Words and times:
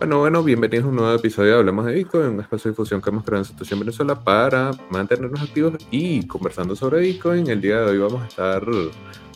Bueno, 0.00 0.18
bueno, 0.20 0.42
bienvenidos 0.42 0.86
a 0.86 0.88
un 0.88 0.96
nuevo 0.96 1.14
episodio 1.14 1.50
de 1.50 1.58
Hablemos 1.58 1.84
de 1.84 1.92
Bitcoin, 1.92 2.28
un 2.28 2.40
espacio 2.40 2.70
de 2.70 2.72
difusión 2.72 3.02
que 3.02 3.10
hemos 3.10 3.22
creado 3.22 3.42
en 3.42 3.44
Situación 3.44 3.80
Venezuela 3.80 4.18
para 4.18 4.70
mantenernos 4.88 5.42
activos 5.42 5.74
y 5.90 6.26
conversando 6.26 6.74
sobre 6.74 7.02
Bitcoin. 7.02 7.46
El 7.50 7.60
día 7.60 7.80
de 7.80 7.90
hoy 7.90 7.98
vamos 7.98 8.22
a 8.22 8.26
estar 8.26 8.64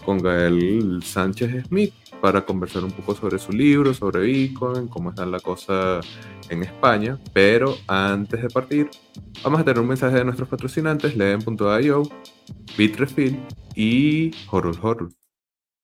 con 0.06 0.22
Gael 0.22 1.02
Sánchez 1.02 1.66
Smith 1.66 1.92
para 2.22 2.46
conversar 2.46 2.82
un 2.82 2.92
poco 2.92 3.14
sobre 3.14 3.38
su 3.38 3.52
libro, 3.52 3.92
sobre 3.92 4.22
Bitcoin, 4.22 4.88
cómo 4.88 5.10
está 5.10 5.26
la 5.26 5.38
cosa 5.38 6.00
en 6.48 6.62
España. 6.62 7.18
Pero 7.34 7.76
antes 7.86 8.40
de 8.40 8.48
partir, 8.48 8.88
vamos 9.42 9.60
a 9.60 9.64
tener 9.64 9.80
un 9.80 9.88
mensaje 9.88 10.16
de 10.16 10.24
nuestros 10.24 10.48
patrocinantes, 10.48 11.14
Leen.io, 11.14 12.04
Bitrefill 12.78 13.38
y 13.74 14.30
Horror 14.50 14.78
Horror. 14.80 15.23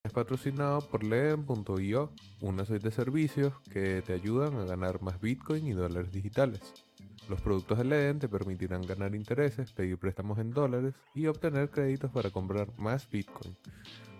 Es 0.02 0.14
patrocinado 0.14 0.80
por 0.80 1.04
Leen.io, 1.04 2.10
una 2.40 2.64
serie 2.64 2.80
de 2.80 2.90
servicios 2.90 3.52
que 3.70 4.00
te 4.00 4.14
ayudan 4.14 4.56
a 4.56 4.64
ganar 4.64 5.02
más 5.02 5.20
Bitcoin 5.20 5.66
y 5.66 5.72
dólares 5.72 6.10
digitales. 6.10 6.72
Los 7.28 7.42
productos 7.42 7.76
de 7.76 7.84
Leen 7.84 8.18
te 8.18 8.26
permitirán 8.26 8.80
ganar 8.80 9.14
intereses, 9.14 9.72
pedir 9.72 9.98
préstamos 9.98 10.38
en 10.38 10.52
dólares 10.52 10.94
y 11.14 11.26
obtener 11.26 11.68
créditos 11.68 12.10
para 12.10 12.30
comprar 12.30 12.72
más 12.78 13.10
Bitcoin. 13.10 13.54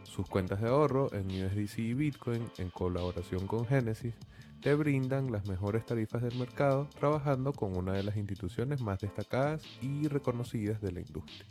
Sus 0.03 0.29
cuentas 0.29 0.61
de 0.61 0.69
ahorro 0.69 1.11
en 1.15 1.27
USDC 1.27 1.79
y 1.79 1.95
Bitcoin, 1.95 2.47
en 2.59 2.69
colaboración 2.69 3.47
con 3.47 3.65
Genesis, 3.65 4.15
te 4.61 4.75
brindan 4.75 5.33
las 5.33 5.49
mejores 5.49 5.87
tarifas 5.87 6.21
del 6.21 6.39
mercado 6.39 6.91
trabajando 6.99 7.55
con 7.55 7.75
una 7.75 7.95
de 7.95 8.03
las 8.03 8.19
instituciones 8.19 8.83
más 8.83 9.01
destacadas 9.01 9.63
y 9.81 10.09
reconocidas 10.09 10.83
de 10.83 10.93
la 10.93 11.01
industria. 11.01 11.47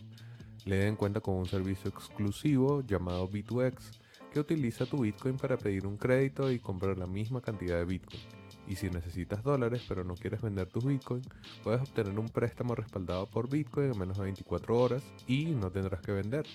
Leen 0.65 0.95
cuenta 0.95 1.19
con 1.19 1.33
un 1.33 1.47
servicio 1.47 1.89
exclusivo 1.89 2.83
llamado 2.85 3.27
B2X 3.27 3.99
que 4.31 4.39
utiliza 4.39 4.85
tu 4.85 4.99
Bitcoin 5.01 5.37
para 5.37 5.57
pedir 5.57 5.85
un 5.85 5.97
crédito 5.97 6.51
y 6.51 6.59
comprar 6.59 6.97
la 6.97 7.07
misma 7.07 7.41
cantidad 7.41 7.77
de 7.77 7.85
Bitcoin. 7.85 8.21
Y 8.67 8.75
si 8.75 8.89
necesitas 8.89 9.43
dólares 9.43 9.83
pero 9.87 10.03
no 10.03 10.15
quieres 10.15 10.41
vender 10.41 10.67
tus 10.67 10.85
Bitcoin, 10.85 11.21
puedes 11.63 11.81
obtener 11.81 12.17
un 12.17 12.29
préstamo 12.29 12.75
respaldado 12.75 13.25
por 13.27 13.49
Bitcoin 13.49 13.91
en 13.93 13.99
menos 13.99 14.17
de 14.17 14.23
24 14.23 14.77
horas 14.77 15.03
y 15.27 15.45
no 15.45 15.71
tendrás 15.71 16.01
que 16.01 16.11
vender. 16.11 16.45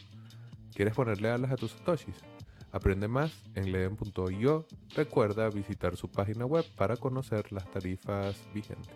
¿Quieres 0.75 0.95
ponerle 0.95 1.31
alas 1.31 1.53
a 1.53 1.57
tus 1.57 1.73
satoshis? 1.73 2.17
Aprende 2.73 3.07
más 3.07 3.33
en 3.55 3.71
leen.io. 3.71 4.67
Recuerda 4.97 5.49
visitar 5.49 5.97
su 5.97 6.11
página 6.11 6.45
web 6.45 6.65
para 6.77 6.97
conocer 6.97 7.53
las 7.53 7.71
tarifas 7.71 8.37
vigentes. 8.53 8.93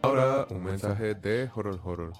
Ahora 0.00 0.46
un 0.50 0.64
mensaje 0.64 1.14
de 1.14 1.50
Horror 1.54 1.80
Horror. 1.84 2.12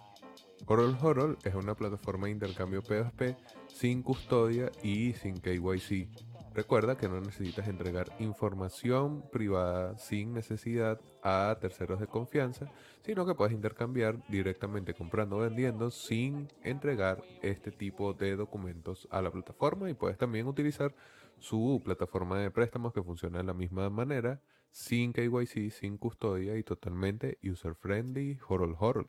Horror 0.69 0.97
Horror 1.01 1.39
es 1.45 1.55
una 1.55 1.77
plataforma 1.77 2.27
de 2.27 2.33
intercambio 2.33 2.83
P2P 2.83 3.37
sin 3.69 4.03
custodia 4.03 4.73
y 4.83 5.13
sin 5.13 5.37
KYC. 5.39 6.09
Recuerda 6.55 6.97
que 6.97 7.09
no 7.09 7.21
necesitas 7.21 7.69
entregar 7.69 8.09
información 8.19 9.23
privada 9.31 9.97
sin 9.97 10.33
necesidad 10.33 11.01
a 11.23 11.57
terceros 11.61 12.01
de 12.01 12.09
confianza, 12.09 12.69
sino 13.05 13.25
que 13.25 13.37
puedes 13.37 13.55
intercambiar 13.55 14.27
directamente 14.29 14.93
comprando 14.93 15.37
o 15.37 15.41
vendiendo 15.41 15.93
sin 15.93 16.49
entregar 16.65 17.23
este 17.43 17.71
tipo 17.71 18.13
de 18.13 18.35
documentos 18.35 19.07
a 19.13 19.23
la 19.23 19.31
plataforma 19.31 19.89
y 19.89 19.95
puedes 19.95 20.19
también 20.19 20.49
utilizar 20.49 20.97
su 21.39 21.81
plataforma 21.85 22.41
de 22.41 22.51
préstamos 22.51 22.93
que 22.93 23.05
funciona 23.05 23.39
de 23.39 23.45
la 23.45 23.55
misma 23.55 23.89
manera, 23.89 24.41
sin 24.73 25.13
KYC, 25.13 25.71
sin 25.71 25.97
custodia 25.97 26.57
y 26.57 26.65
totalmente 26.65 27.39
user 27.45 27.77
friendly, 27.77 28.41
horror 28.49 28.75
horror. 28.81 29.09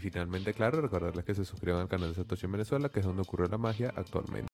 Finalmente, 0.00 0.54
claro, 0.54 0.80
recordarles 0.80 1.24
que 1.24 1.34
se 1.34 1.44
suscriban 1.44 1.80
al 1.82 1.88
canal 1.88 2.10
de 2.10 2.14
Satoshi 2.14 2.46
en 2.46 2.52
Venezuela, 2.52 2.88
que 2.88 3.00
es 3.00 3.06
donde 3.06 3.22
ocurre 3.22 3.48
la 3.48 3.58
magia 3.58 3.92
actualmente. 3.96 4.48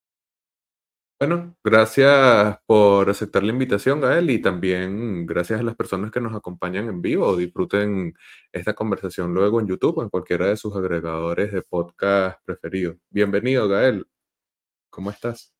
Bueno, 1.20 1.54
gracias 1.62 2.58
por 2.66 3.08
aceptar 3.08 3.42
la 3.44 3.52
invitación, 3.52 4.00
Gael, 4.00 4.30
y 4.30 4.42
también 4.42 5.26
gracias 5.26 5.60
a 5.60 5.62
las 5.62 5.76
personas 5.76 6.10
que 6.10 6.20
nos 6.20 6.34
acompañan 6.34 6.88
en 6.88 7.00
vivo 7.00 7.36
disfruten 7.36 8.14
esta 8.52 8.74
conversación 8.74 9.32
luego 9.32 9.60
en 9.60 9.68
YouTube 9.68 9.98
o 9.98 10.02
en 10.02 10.10
cualquiera 10.10 10.46
de 10.46 10.56
sus 10.56 10.74
agregadores 10.74 11.52
de 11.52 11.62
podcast 11.62 12.40
preferidos. 12.44 12.96
Bienvenido, 13.10 13.68
Gael. 13.68 14.06
¿Cómo 14.90 15.10
estás? 15.10 15.54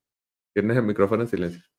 Tienes 0.55 0.77
el 0.77 0.85
micrófono 0.85 1.23
en 1.23 1.29
silencio. 1.29 1.74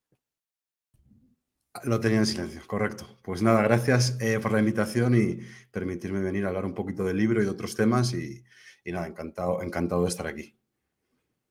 Lo 1.84 2.00
tenía 2.00 2.20
en 2.20 2.26
silencio, 2.26 2.62
correcto. 2.66 3.20
Pues 3.22 3.42
nada, 3.42 3.62
gracias 3.62 4.18
eh, 4.22 4.40
por 4.40 4.52
la 4.52 4.60
invitación 4.60 5.16
y 5.16 5.40
permitirme 5.72 6.22
venir 6.22 6.46
a 6.46 6.48
hablar 6.48 6.66
un 6.66 6.74
poquito 6.74 7.04
del 7.04 7.18
libro 7.18 7.42
y 7.42 7.46
de 7.46 7.52
otros 7.52 7.76
temas 7.76 8.14
y, 8.14 8.44
nada, 8.86 9.08
encantado, 9.08 9.62
encantado 9.62 10.04
de 10.04 10.10
estar 10.10 10.28
aquí. 10.28 10.58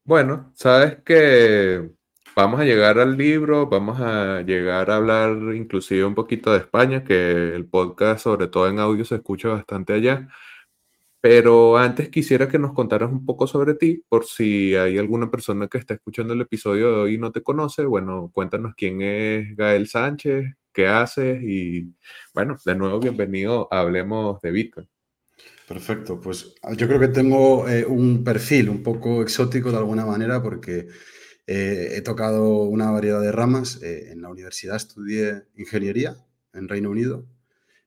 Bueno, 0.05 0.53
sabes 0.55 0.99
que 1.05 1.91
vamos 2.35 2.61
a 2.61 2.65
llegar 2.65 2.99
al 2.99 3.17
libro, 3.17 3.67
vamos 3.69 4.01
a 4.01 4.41
llegar 4.43 4.91
a 4.91 4.97
hablar 4.97 5.55
inclusive 5.55 6.05
un 6.05 6.15
poquito 6.15 6.53
de 6.53 6.59
España, 6.59 7.05
que 7.05 7.55
el 7.55 7.67
podcast, 7.67 8.25
sobre 8.25 8.49
todo 8.49 8.69
en 8.69 8.79
audio, 8.79 9.05
se 9.05 9.17
escucha 9.17 9.49
bastante 9.49 9.93
allá. 9.93 10.29
Pero 11.25 11.79
antes 11.79 12.11
quisiera 12.11 12.49
que 12.49 12.59
nos 12.59 12.75
contaras 12.75 13.11
un 13.11 13.25
poco 13.25 13.47
sobre 13.47 13.73
ti, 13.73 14.05
por 14.11 14.27
si 14.27 14.77
hay 14.77 14.99
alguna 14.99 15.31
persona 15.31 15.69
que 15.69 15.79
está 15.79 15.95
escuchando 15.95 16.35
el 16.35 16.43
episodio 16.43 16.89
de 16.89 17.01
hoy 17.01 17.15
y 17.15 17.19
no 17.19 17.33
te 17.33 17.43
conoce. 17.43 17.87
Bueno, 17.87 18.31
cuéntanos 18.31 18.75
quién 18.77 19.01
es 19.01 19.57
Gael 19.57 19.89
Sánchez, 19.89 20.55
qué 20.71 20.87
haces 20.87 21.43
y 21.43 21.95
bueno, 22.35 22.59
de 22.63 22.75
nuevo 22.75 23.01
bienvenido 23.01 23.69
Hablemos 23.71 24.39
de 24.43 24.51
Bitcoin. 24.51 24.87
Perfecto, 25.67 26.21
pues 26.21 26.57
yo 26.77 26.87
creo 26.87 27.01
que 27.01 27.09
tengo 27.09 27.71
eh, 27.71 27.87
un 27.87 28.23
perfil 28.23 28.69
un 28.69 28.83
poco 28.83 29.23
exótico 29.23 29.71
de 29.71 29.79
alguna 29.79 30.05
manera 30.05 30.43
porque 30.43 30.89
eh, 31.47 31.93
he 31.93 32.03
tocado 32.03 32.65
una 32.65 32.91
variedad 32.91 33.23
de 33.23 33.33
ramas. 33.33 33.83
Eh, 33.83 34.11
en 34.13 34.21
la 34.21 34.29
universidad 34.29 34.77
estudié 34.77 35.45
ingeniería 35.57 36.17
en 36.53 36.69
Reino 36.69 36.91
Unido 36.91 37.25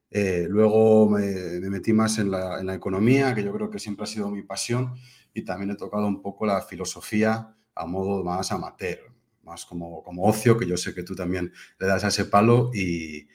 eh, 0.10 0.48
luego 0.50 1.10
me, 1.10 1.60
metí 1.70 1.94
más 1.94 2.18
en 2.18 2.32
la, 2.32 2.74
economía, 2.74 3.36
que 3.36 3.44
yo 3.44 3.54
creo 3.54 3.70
que 3.70 3.80
siempre 3.80 4.04
ha 4.04 4.08
sido 4.08 4.30
mi 4.30 4.44
pasión, 4.44 4.96
y 5.34 5.44
también 5.44 5.72
he 5.72 5.76
tocado 5.76 6.08
un 6.08 6.22
poco 6.22 6.46
la 6.46 6.62
filosofía 6.62 7.56
a 7.76 7.86
modo 7.86 8.24
más 8.24 8.52
amateur, 8.52 9.00
más 9.44 9.66
como, 9.66 10.02
como 10.04 10.24
ocio, 10.24 10.58
que 10.58 10.66
yo 10.66 10.78
sé 10.78 10.94
que 10.94 11.04
tú 11.04 11.16
también 11.16 11.52
le 11.80 11.88
das 11.88 12.04
a 12.04 12.08
ese 12.08 12.26
palo. 12.26 12.72
Y, 12.74 13.28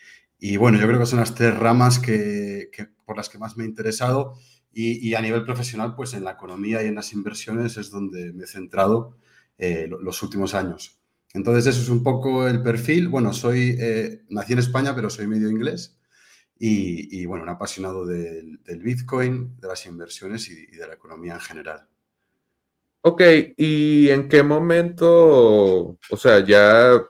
bueno, 0.56 0.78
yo 0.78 0.86
creo 0.86 0.98
que 0.98 1.06
son 1.06 1.20
las 1.20 1.34
tres 1.34 1.56
ramas 1.56 1.98
que, 1.98 2.68
por 3.04 3.16
las 3.16 3.28
que 3.28 3.38
más 3.38 3.56
me 3.56 3.64
he 3.64 3.66
interesado. 3.66 4.34
Y, 4.72 5.14
a 5.14 5.20
nivel 5.20 5.44
profesional, 5.44 5.94
pues 5.94 6.14
en 6.14 6.24
la 6.24 6.32
economía 6.32 6.82
y 6.82 6.88
en 6.88 6.94
las 6.96 7.12
inversiones 7.12 7.76
es 7.76 7.90
donde 7.90 8.32
me 8.32 8.44
he 8.44 8.46
centrado 8.46 9.18
eh, 9.58 9.88
los 9.88 10.22
últimos 10.22 10.54
años. 10.54 10.98
Entonces, 11.34 11.66
eso 11.66 11.82
es 11.82 11.88
un 11.88 12.02
poco 12.02 12.48
el 12.48 12.62
perfil. 12.62 13.08
Bueno, 13.08 13.32
soy, 13.32 13.76
eh, 13.78 14.22
nací 14.28 14.54
en 14.54 14.58
España, 14.58 14.94
pero 14.94 15.08
soy 15.08 15.28
medio 15.28 15.50
inglés. 15.50 15.98
Y, 16.64 17.26
bueno, 17.26 17.42
un 17.42 17.48
apasionado 17.48 18.06
del, 18.06 18.60
Bitcoin, 18.64 19.58
de 19.60 19.66
las 19.66 19.84
inversiones 19.84 20.48
y, 20.48 20.66
de 20.66 20.86
la 20.86 20.94
economía 20.94 21.34
en 21.34 21.40
general. 21.40 21.88
Ok, 23.00 23.20
¿y 23.56 24.08
en 24.10 24.28
qué 24.28 24.44
momento, 24.44 25.98
o 26.08 26.16
sea, 26.16 26.38
ya 26.44 27.02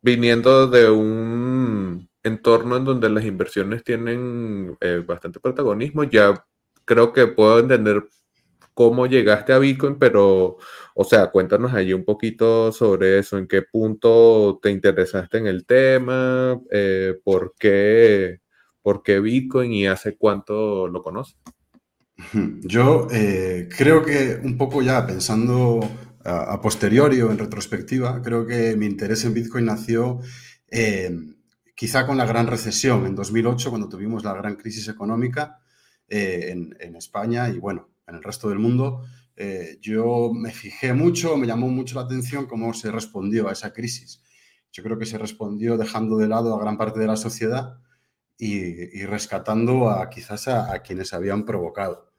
viniendo 0.00 0.66
de 0.66 0.88
un 0.88 2.08
entorno 2.22 2.78
en 2.78 2.86
donde 2.86 3.10
las 3.10 3.26
inversiones 3.26 3.84
tienen 3.84 4.74
eh, 4.80 5.04
bastante 5.06 5.40
protagonismo, 5.40 6.04
ya 6.04 6.46
creo 6.86 7.12
que 7.12 7.26
puedo 7.26 7.58
entender 7.58 8.02
cómo 8.72 9.06
llegaste 9.06 9.52
a 9.52 9.58
Bitcoin, 9.58 9.98
pero, 9.98 10.56
o 10.94 11.04
sea, 11.04 11.30
cuéntanos 11.30 11.74
allí 11.74 11.92
un 11.92 12.06
poquito 12.06 12.72
sobre 12.72 13.18
eso, 13.18 13.36
en 13.36 13.46
qué 13.46 13.60
punto 13.60 14.58
te 14.62 14.70
interesaste 14.70 15.36
en 15.36 15.48
el 15.48 15.66
tema, 15.66 16.58
eh, 16.70 17.20
por 17.22 17.54
qué 17.58 18.40
¿Por 18.84 19.02
qué 19.02 19.18
Bitcoin 19.18 19.72
y 19.72 19.86
hace 19.86 20.14
cuánto 20.14 20.88
lo 20.88 21.02
conoces? 21.02 21.38
Yo 22.60 23.08
eh, 23.10 23.66
creo 23.74 24.04
que 24.04 24.38
un 24.44 24.58
poco 24.58 24.82
ya 24.82 25.06
pensando 25.06 25.80
a, 26.22 26.60
posteriori 26.60 27.18
o 27.22 27.30
en 27.30 27.38
retrospectiva, 27.38 28.20
creo 28.20 28.46
que 28.46 28.76
mi 28.76 28.84
interés 28.84 29.24
en 29.24 29.32
Bitcoin 29.32 29.64
nació 29.64 30.20
eh, 30.70 31.16
quizá 31.74 32.06
con 32.06 32.18
la 32.18 32.26
gran 32.26 32.46
recesión 32.46 33.06
en 33.06 33.14
2008, 33.14 33.70
cuando 33.70 33.88
tuvimos 33.88 34.22
la 34.22 34.34
gran 34.34 34.56
crisis 34.56 34.86
económica 34.88 35.60
eh, 36.06 36.54
en, 36.78 36.96
España 36.96 37.48
y 37.48 37.58
bueno, 37.58 37.88
en 38.06 38.16
el 38.16 38.22
resto 38.22 38.50
del 38.50 38.58
mundo. 38.58 39.06
yo 39.80 40.30
me 40.34 40.52
fijé 40.52 40.92
mucho, 40.92 41.38
me 41.38 41.46
llamó 41.46 41.68
mucho 41.68 41.94
la 41.94 42.02
atención 42.02 42.44
cómo 42.44 42.74
se 42.74 42.92
respondió 42.92 43.48
a 43.48 43.52
esa 43.52 43.72
crisis. 43.72 44.20
Yo 44.72 44.82
creo 44.82 44.98
que 44.98 45.06
se 45.06 45.16
respondió 45.16 45.78
dejando 45.78 46.18
de 46.18 46.28
lado 46.28 46.54
a 46.54 46.60
gran 46.60 46.76
parte 46.76 47.00
de 47.00 47.06
la 47.06 47.16
sociedad 47.16 47.78
y, 48.38 49.04
rescatando 49.06 49.90
a 49.90 50.08
quizás 50.10 50.48
a, 50.48 50.78
quienes 50.80 51.12
habían 51.12 51.44
provocado 51.44 52.12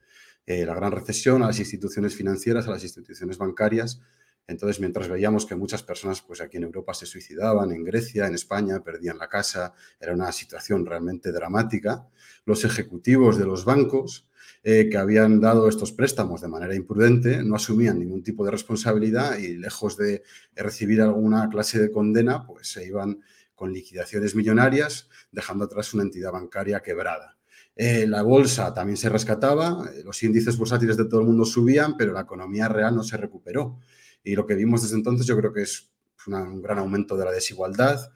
eh, 0.45 0.65
la 0.65 0.75
gran 0.75 0.91
recesión, 0.91 1.43
a 1.43 1.47
las 1.47 1.59
instituciones 1.59 2.15
financieras, 2.15 2.67
a 2.67 2.71
las 2.71 2.83
instituciones 2.83 3.37
bancarias. 3.37 4.01
Entonces, 4.47 4.79
mientras 4.79 5.07
veíamos 5.07 5.45
que 5.45 5.55
muchas 5.55 5.81
personas 5.81 6.21
pues, 6.21 6.39
aquí 6.39 6.57
en 6.57 6.63
Europa 6.63 6.93
se 6.93 7.05
suicidaban, 7.05 7.71
en 7.71 7.83
Grecia, 7.83 8.27
en 8.27 8.35
España, 8.35 8.79
perdían 8.81 9.17
la 9.17 9.27
casa, 9.27 9.73
era 9.99 10.13
una 10.13 10.31
situación 10.31 10.85
realmente 10.85 11.31
dramática, 11.31 12.07
los 12.45 12.63
ejecutivos 12.63 13.37
de 13.37 13.45
los 13.45 13.65
bancos 13.65 14.27
eh, 14.67 14.89
que 14.89 14.97
habían 14.97 15.39
dado 15.39 15.67
estos 15.67 15.91
préstamos 15.91 16.41
de 16.41 16.47
manera 16.47 16.73
imprudente 16.73 17.43
no 17.43 17.55
asumían 17.55 17.99
ningún 17.99 18.23
tipo 18.23 18.43
de 18.43 18.49
responsabilidad 18.49 19.37
y 19.37 19.57
lejos 19.57 19.95
de 19.95 20.23
recibir 20.55 21.01
alguna 21.01 21.49
clase 21.49 21.79
de 21.79 21.91
condena, 21.91 22.47
pues 22.47 22.69
se 22.69 22.83
iban 22.83 23.21
con 23.55 23.73
liquidaciones 23.73 24.35
millonarias, 24.35 25.09
dejando 25.31 25.65
atrás 25.65 25.93
una 25.93 26.03
entidad 26.03 26.31
bancaria 26.31 26.81
quebrada. 26.81 27.37
Eh, 27.75 28.05
la 28.07 28.21
bolsa 28.21 28.73
también 28.73 28.95
se 28.95 29.09
rescataba, 29.09 29.89
eh, 29.93 30.03
los 30.03 30.21
índices 30.23 30.57
bursátiles 30.57 30.95
de 30.95 31.05
todo 31.05 31.21
el 31.21 31.27
mundo 31.27 31.45
subían, 31.45 31.97
pero 31.97 32.13
la 32.13 32.21
economía 32.21 32.69
real 32.69 32.95
no 32.95 33.03
se 33.03 33.17
recuperó. 33.17 33.79
Y 34.23 34.35
lo 34.35 34.45
que 34.45 34.55
vimos 34.55 34.81
desde 34.81 34.95
entonces 34.95 35.27
yo 35.27 35.37
creo 35.37 35.51
que 35.51 35.63
es 35.63 35.91
un 36.27 36.61
gran 36.61 36.79
aumento 36.79 37.17
de 37.17 37.25
la 37.25 37.31
desigualdad. 37.31 38.11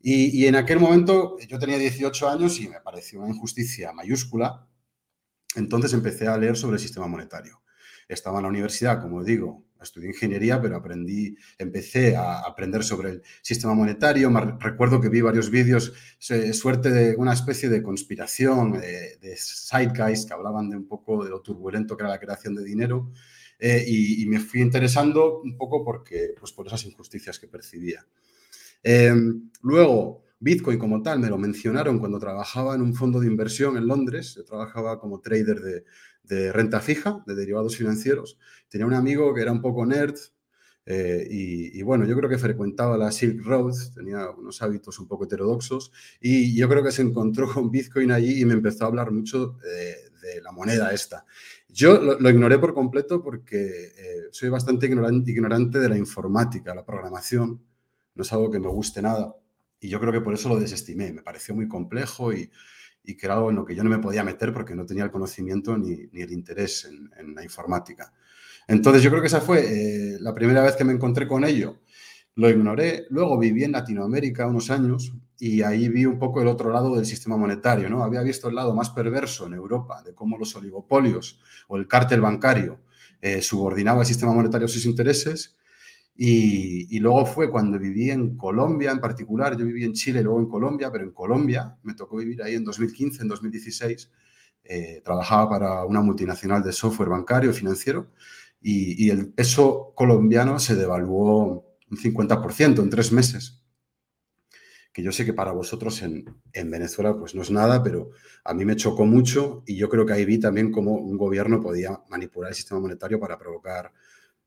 Y, 0.00 0.40
y, 0.40 0.46
en 0.46 0.56
aquel 0.56 0.78
momento 0.78 1.36
yo 1.46 1.58
tenía 1.58 1.76
18 1.76 2.28
años 2.28 2.58
y 2.60 2.68
me 2.68 2.80
pareció 2.80 3.20
una 3.20 3.34
injusticia 3.34 3.92
mayúscula. 3.92 4.66
Entonces 5.56 5.92
empecé 5.92 6.28
a 6.28 6.38
leer 6.38 6.56
sobre 6.56 6.74
el 6.76 6.80
sistema 6.80 7.06
monetario. 7.06 7.60
Estaba 8.08 8.38
en 8.38 8.44
la 8.44 8.48
universidad, 8.48 9.00
como 9.02 9.22
digo, 9.22 9.64
estudié 9.84 10.08
ingeniería, 10.08 10.60
pero 10.60 10.76
aprendí, 10.76 11.36
empecé 11.58 12.16
a 12.16 12.40
aprender 12.40 12.82
sobre 12.84 13.10
el 13.10 13.22
sistema 13.42 13.74
monetario. 13.74 14.30
recuerdo 14.58 15.00
que 15.00 15.08
vi 15.08 15.20
varios 15.20 15.50
vídeos, 15.50 15.92
suerte 16.18 16.90
de 16.90 17.16
una 17.16 17.32
especie 17.32 17.68
de 17.68 17.82
conspiración, 17.82 18.72
de, 18.72 19.16
de 19.20 19.36
zeitgeist, 19.36 20.28
que 20.28 20.34
hablaban 20.34 20.70
de 20.70 20.76
un 20.76 20.86
poco 20.86 21.24
de 21.24 21.30
lo 21.30 21.40
turbulento 21.40 21.96
que 21.96 22.02
era 22.02 22.10
la 22.10 22.20
creación 22.20 22.54
de 22.54 22.64
dinero. 22.64 23.10
Eh, 23.60 23.84
y, 23.86 24.26
me 24.26 24.40
fui 24.40 24.62
interesando 24.62 25.40
un 25.42 25.56
poco 25.56 25.84
porque, 25.84 26.34
pues 26.38 26.50
por 26.52 26.66
esas 26.66 26.84
injusticias 26.86 27.38
que 27.38 27.46
percibía. 27.46 28.06
Em, 28.82 29.50
luego, 29.62 30.24
Bitcoin 30.42 30.78
como 30.78 31.02
tal, 31.02 31.20
me 31.20 31.28
lo 31.28 31.36
mencionaron 31.36 31.98
cuando 31.98 32.18
trabajaba 32.18 32.74
en 32.74 32.80
un 32.80 32.94
fondo 32.94 33.20
de 33.20 33.26
inversión 33.26 33.76
en 33.76 33.86
Londres. 33.86 34.34
Yo 34.34 34.44
trabajaba 34.44 34.98
como 34.98 35.20
trader 35.20 35.84
de, 36.24 36.52
renta 36.52 36.80
fija, 36.80 37.22
de 37.26 37.34
derivados 37.34 37.76
financieros. 37.76 38.38
Tenía 38.68 38.86
un 38.86 38.94
amigo 38.94 39.34
que 39.34 39.42
era 39.42 39.52
un 39.52 39.60
poco 39.60 39.84
nerd 39.84 40.16
eh, 40.86 41.26
y, 41.30 41.82
bueno, 41.82 42.06
yo 42.06 42.16
creo 42.16 42.30
que 42.30 42.38
frecuentaba 42.38 42.96
la 42.96 43.12
Silk 43.12 43.44
Road, 43.44 43.74
tenía 43.94 44.30
unos 44.30 44.62
hábitos 44.62 44.98
un 44.98 45.06
poco 45.06 45.24
heterodoxos 45.24 45.92
y 46.20 46.56
yo 46.56 46.68
creo 46.70 46.82
que 46.82 46.90
se 46.90 47.02
encontró 47.02 47.52
con 47.52 47.70
Bitcoin 47.70 48.10
allí 48.10 48.40
y 48.40 48.44
me 48.46 48.54
empezó 48.54 48.84
a 48.84 48.88
hablar 48.88 49.10
mucho 49.10 49.58
de, 49.62 50.40
la 50.42 50.52
moneda 50.52 50.92
esta. 50.92 51.24
Yo 51.68 52.00
lo, 52.00 52.30
ignoré 52.30 52.58
por 52.58 52.72
completo 52.72 53.22
porque 53.22 53.92
eh, 53.96 54.22
soy 54.30 54.48
bastante 54.48 54.86
ignorante, 54.86 55.30
ignorante 55.30 55.78
de 55.78 55.88
la 55.88 55.98
informática, 55.98 56.74
la 56.74 56.84
programación, 56.84 57.62
no 58.14 58.22
es 58.22 58.32
algo 58.32 58.50
que 58.50 58.60
me 58.60 58.68
guste 58.68 59.02
nada 59.02 59.34
y 59.80 59.88
yo 59.88 59.98
creo 60.00 60.12
que 60.12 60.20
por 60.20 60.34
eso 60.34 60.48
lo 60.48 60.60
desestimé, 60.60 61.12
me 61.12 61.22
pareció 61.22 61.54
muy 61.54 61.66
complejo 61.66 62.32
y, 62.32 62.50
y 63.04 63.16
que 63.16 63.26
era 63.26 63.34
algo 63.34 63.50
en 63.50 63.56
lo 63.56 63.64
que 63.64 63.74
yo 63.74 63.82
no 63.82 63.90
me 63.90 63.98
podía 63.98 64.22
meter 64.24 64.52
porque 64.52 64.74
no 64.74 64.84
tenía 64.86 65.04
el 65.04 65.10
conocimiento 65.10 65.76
ni, 65.76 66.08
el 66.12 66.32
interés 66.32 66.84
en, 66.86 67.34
la 67.34 67.42
informática. 67.42 68.12
Entonces 68.68 69.02
yo 69.02 69.10
creo 69.10 69.22
que 69.22 69.28
esa 69.28 69.40
fue 69.40 69.64
eh, 70.14 70.18
la 70.20 70.34
primera 70.34 70.62
vez 70.62 70.76
que 70.76 70.84
me 70.84 70.92
encontré 70.92 71.26
con 71.26 71.44
ello. 71.44 71.78
Lo 72.36 72.48
ignoré, 72.48 73.06
luego 73.10 73.38
viví 73.38 73.64
en 73.64 73.72
Latinoamérica 73.72 74.46
unos 74.46 74.70
años 74.70 75.12
y 75.38 75.62
ahí 75.62 75.88
vi 75.88 76.04
un 76.06 76.18
poco 76.18 76.40
el 76.40 76.48
otro 76.48 76.70
lado 76.70 76.94
del 76.94 77.04
sistema 77.04 77.36
monetario, 77.36 77.90
¿no? 77.90 78.04
Había 78.04 78.22
visto 78.22 78.48
el 78.48 78.54
lado 78.54 78.74
más 78.74 78.90
perverso 78.90 79.46
en 79.46 79.54
Europa 79.54 80.02
de 80.02 80.14
cómo 80.14 80.38
los 80.38 80.54
oligopolios 80.54 81.40
o 81.66 81.76
el 81.76 81.88
cártel 81.88 82.20
bancario 82.20 82.78
eh, 83.20 83.42
subordinaba 83.42 84.00
al 84.00 84.06
sistema 84.06 84.32
monetario 84.32 84.66
a 84.66 84.68
sus 84.68 84.86
intereses 84.86 85.56
y, 86.22 86.98
luego 86.98 87.24
fue 87.24 87.50
cuando 87.50 87.78
viví 87.78 88.10
en 88.10 88.36
Colombia 88.36 88.90
en 88.90 89.00
particular, 89.00 89.56
yo 89.56 89.64
viví 89.64 89.84
en 89.84 89.94
Chile, 89.94 90.22
luego 90.22 90.40
en 90.40 90.48
Colombia, 90.48 90.90
pero 90.92 91.04
en 91.04 91.12
Colombia 91.12 91.78
me 91.82 91.94
tocó 91.94 92.18
vivir 92.18 92.42
ahí 92.42 92.54
en 92.56 92.64
2015, 92.64 93.22
en 93.22 93.28
2016. 93.28 94.10
Eh, 94.62 95.00
trabajaba 95.02 95.48
para 95.48 95.84
una 95.86 96.02
multinacional 96.02 96.62
de 96.62 96.72
software 96.72 97.08
bancario 97.08 97.52
financiero 97.54 98.10
y, 98.60 99.08
el 99.08 99.32
peso 99.32 99.92
colombiano 99.96 100.58
se 100.58 100.74
devaluó 100.74 101.64
un 101.90 101.96
50% 101.96 102.82
en 102.82 102.90
tres 102.90 103.12
meses. 103.12 103.62
Que 104.92 105.02
yo 105.02 105.12
sé 105.12 105.24
que 105.24 105.32
para 105.32 105.52
vosotros 105.52 106.02
en, 106.02 106.24
en 106.52 106.70
Venezuela 106.70 107.16
pues 107.16 107.34
no 107.34 107.42
es 107.42 107.50
nada, 107.50 107.82
pero 107.82 108.10
a 108.44 108.52
mí 108.52 108.64
me 108.64 108.76
chocó 108.76 109.06
mucho 109.06 109.62
y 109.66 109.76
yo 109.76 109.88
creo 109.88 110.04
que 110.04 110.12
ahí 110.12 110.24
vi 110.26 110.38
también 110.38 110.70
cómo 110.70 110.96
un 110.96 111.16
gobierno 111.16 111.62
podía 111.62 111.98
manipular 112.10 112.50
el 112.50 112.56
sistema 112.56 112.80
monetario 112.80 113.18
para 113.18 113.38
provocar 113.38 113.92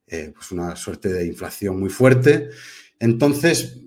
eh, 0.07 0.31
pues 0.33 0.51
una 0.51 0.75
suerte 0.75 1.11
de 1.11 1.25
inflación 1.25 1.79
muy 1.79 1.89
fuerte. 1.89 2.49
Entonces, 2.99 3.77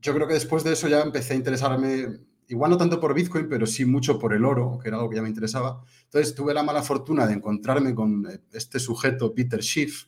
yo 0.00 0.14
creo 0.14 0.26
que 0.26 0.34
después 0.34 0.64
de 0.64 0.72
eso 0.72 0.88
ya 0.88 1.00
empecé 1.00 1.34
a 1.34 1.36
interesarme, 1.36 2.20
igual 2.48 2.70
no 2.70 2.76
tanto 2.76 3.00
por 3.00 3.14
Bitcoin, 3.14 3.48
pero 3.48 3.66
sí 3.66 3.84
mucho 3.84 4.18
por 4.18 4.32
el 4.32 4.44
oro, 4.44 4.78
que 4.82 4.88
era 4.88 4.96
algo 4.96 5.10
que 5.10 5.16
ya 5.16 5.22
me 5.22 5.28
interesaba. 5.28 5.82
Entonces, 6.04 6.34
tuve 6.34 6.54
la 6.54 6.62
mala 6.62 6.82
fortuna 6.82 7.26
de 7.26 7.34
encontrarme 7.34 7.94
con 7.94 8.26
eh, 8.30 8.40
este 8.52 8.78
sujeto, 8.78 9.34
Peter 9.34 9.62
Schiff, 9.62 10.06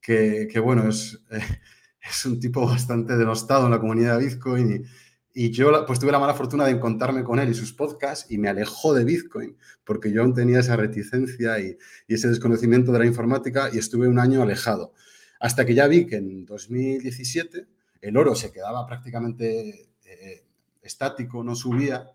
que, 0.00 0.60
bueno, 0.62 0.88
es, 0.88 1.20
es 2.00 2.26
un 2.26 2.38
tipo 2.38 2.66
bastante 2.66 3.16
denostado 3.16 3.66
en 3.66 3.70
la 3.70 3.80
comunidad 3.80 4.18
de 4.18 4.26
Bitcoin 4.26 4.86
y 5.36 5.50
yo 5.50 5.84
pues 5.84 5.98
tuve 5.98 6.12
la 6.12 6.20
mala 6.20 6.32
fortuna 6.32 6.64
de 6.64 6.70
encontrarme 6.70 7.24
con 7.24 7.40
él 7.40 7.50
y 7.50 7.54
sus 7.54 7.72
podcasts 7.72 8.30
y 8.30 8.38
me 8.38 8.48
alejó 8.48 8.94
de 8.94 9.04
Bitcoin 9.04 9.56
porque 9.82 10.12
yo 10.12 10.32
tenía 10.32 10.60
esa 10.60 10.76
reticencia 10.76 11.58
y, 11.58 11.76
ese 12.06 12.28
desconocimiento 12.28 12.92
de 12.92 13.00
la 13.00 13.06
informática 13.06 13.68
y 13.72 13.78
estuve 13.78 14.06
un 14.06 14.20
año 14.20 14.42
alejado. 14.42 14.94
Hasta 15.40 15.66
que 15.66 15.74
ya 15.74 15.88
vi 15.88 16.06
que 16.06 16.16
en 16.16 16.46
2017 16.46 17.66
el 18.00 18.16
oro 18.16 18.36
se 18.36 18.52
quedaba 18.52 18.86
prácticamente 18.86 19.88
eh, 20.04 20.44
estático, 20.82 21.42
no 21.42 21.56
subía, 21.56 22.06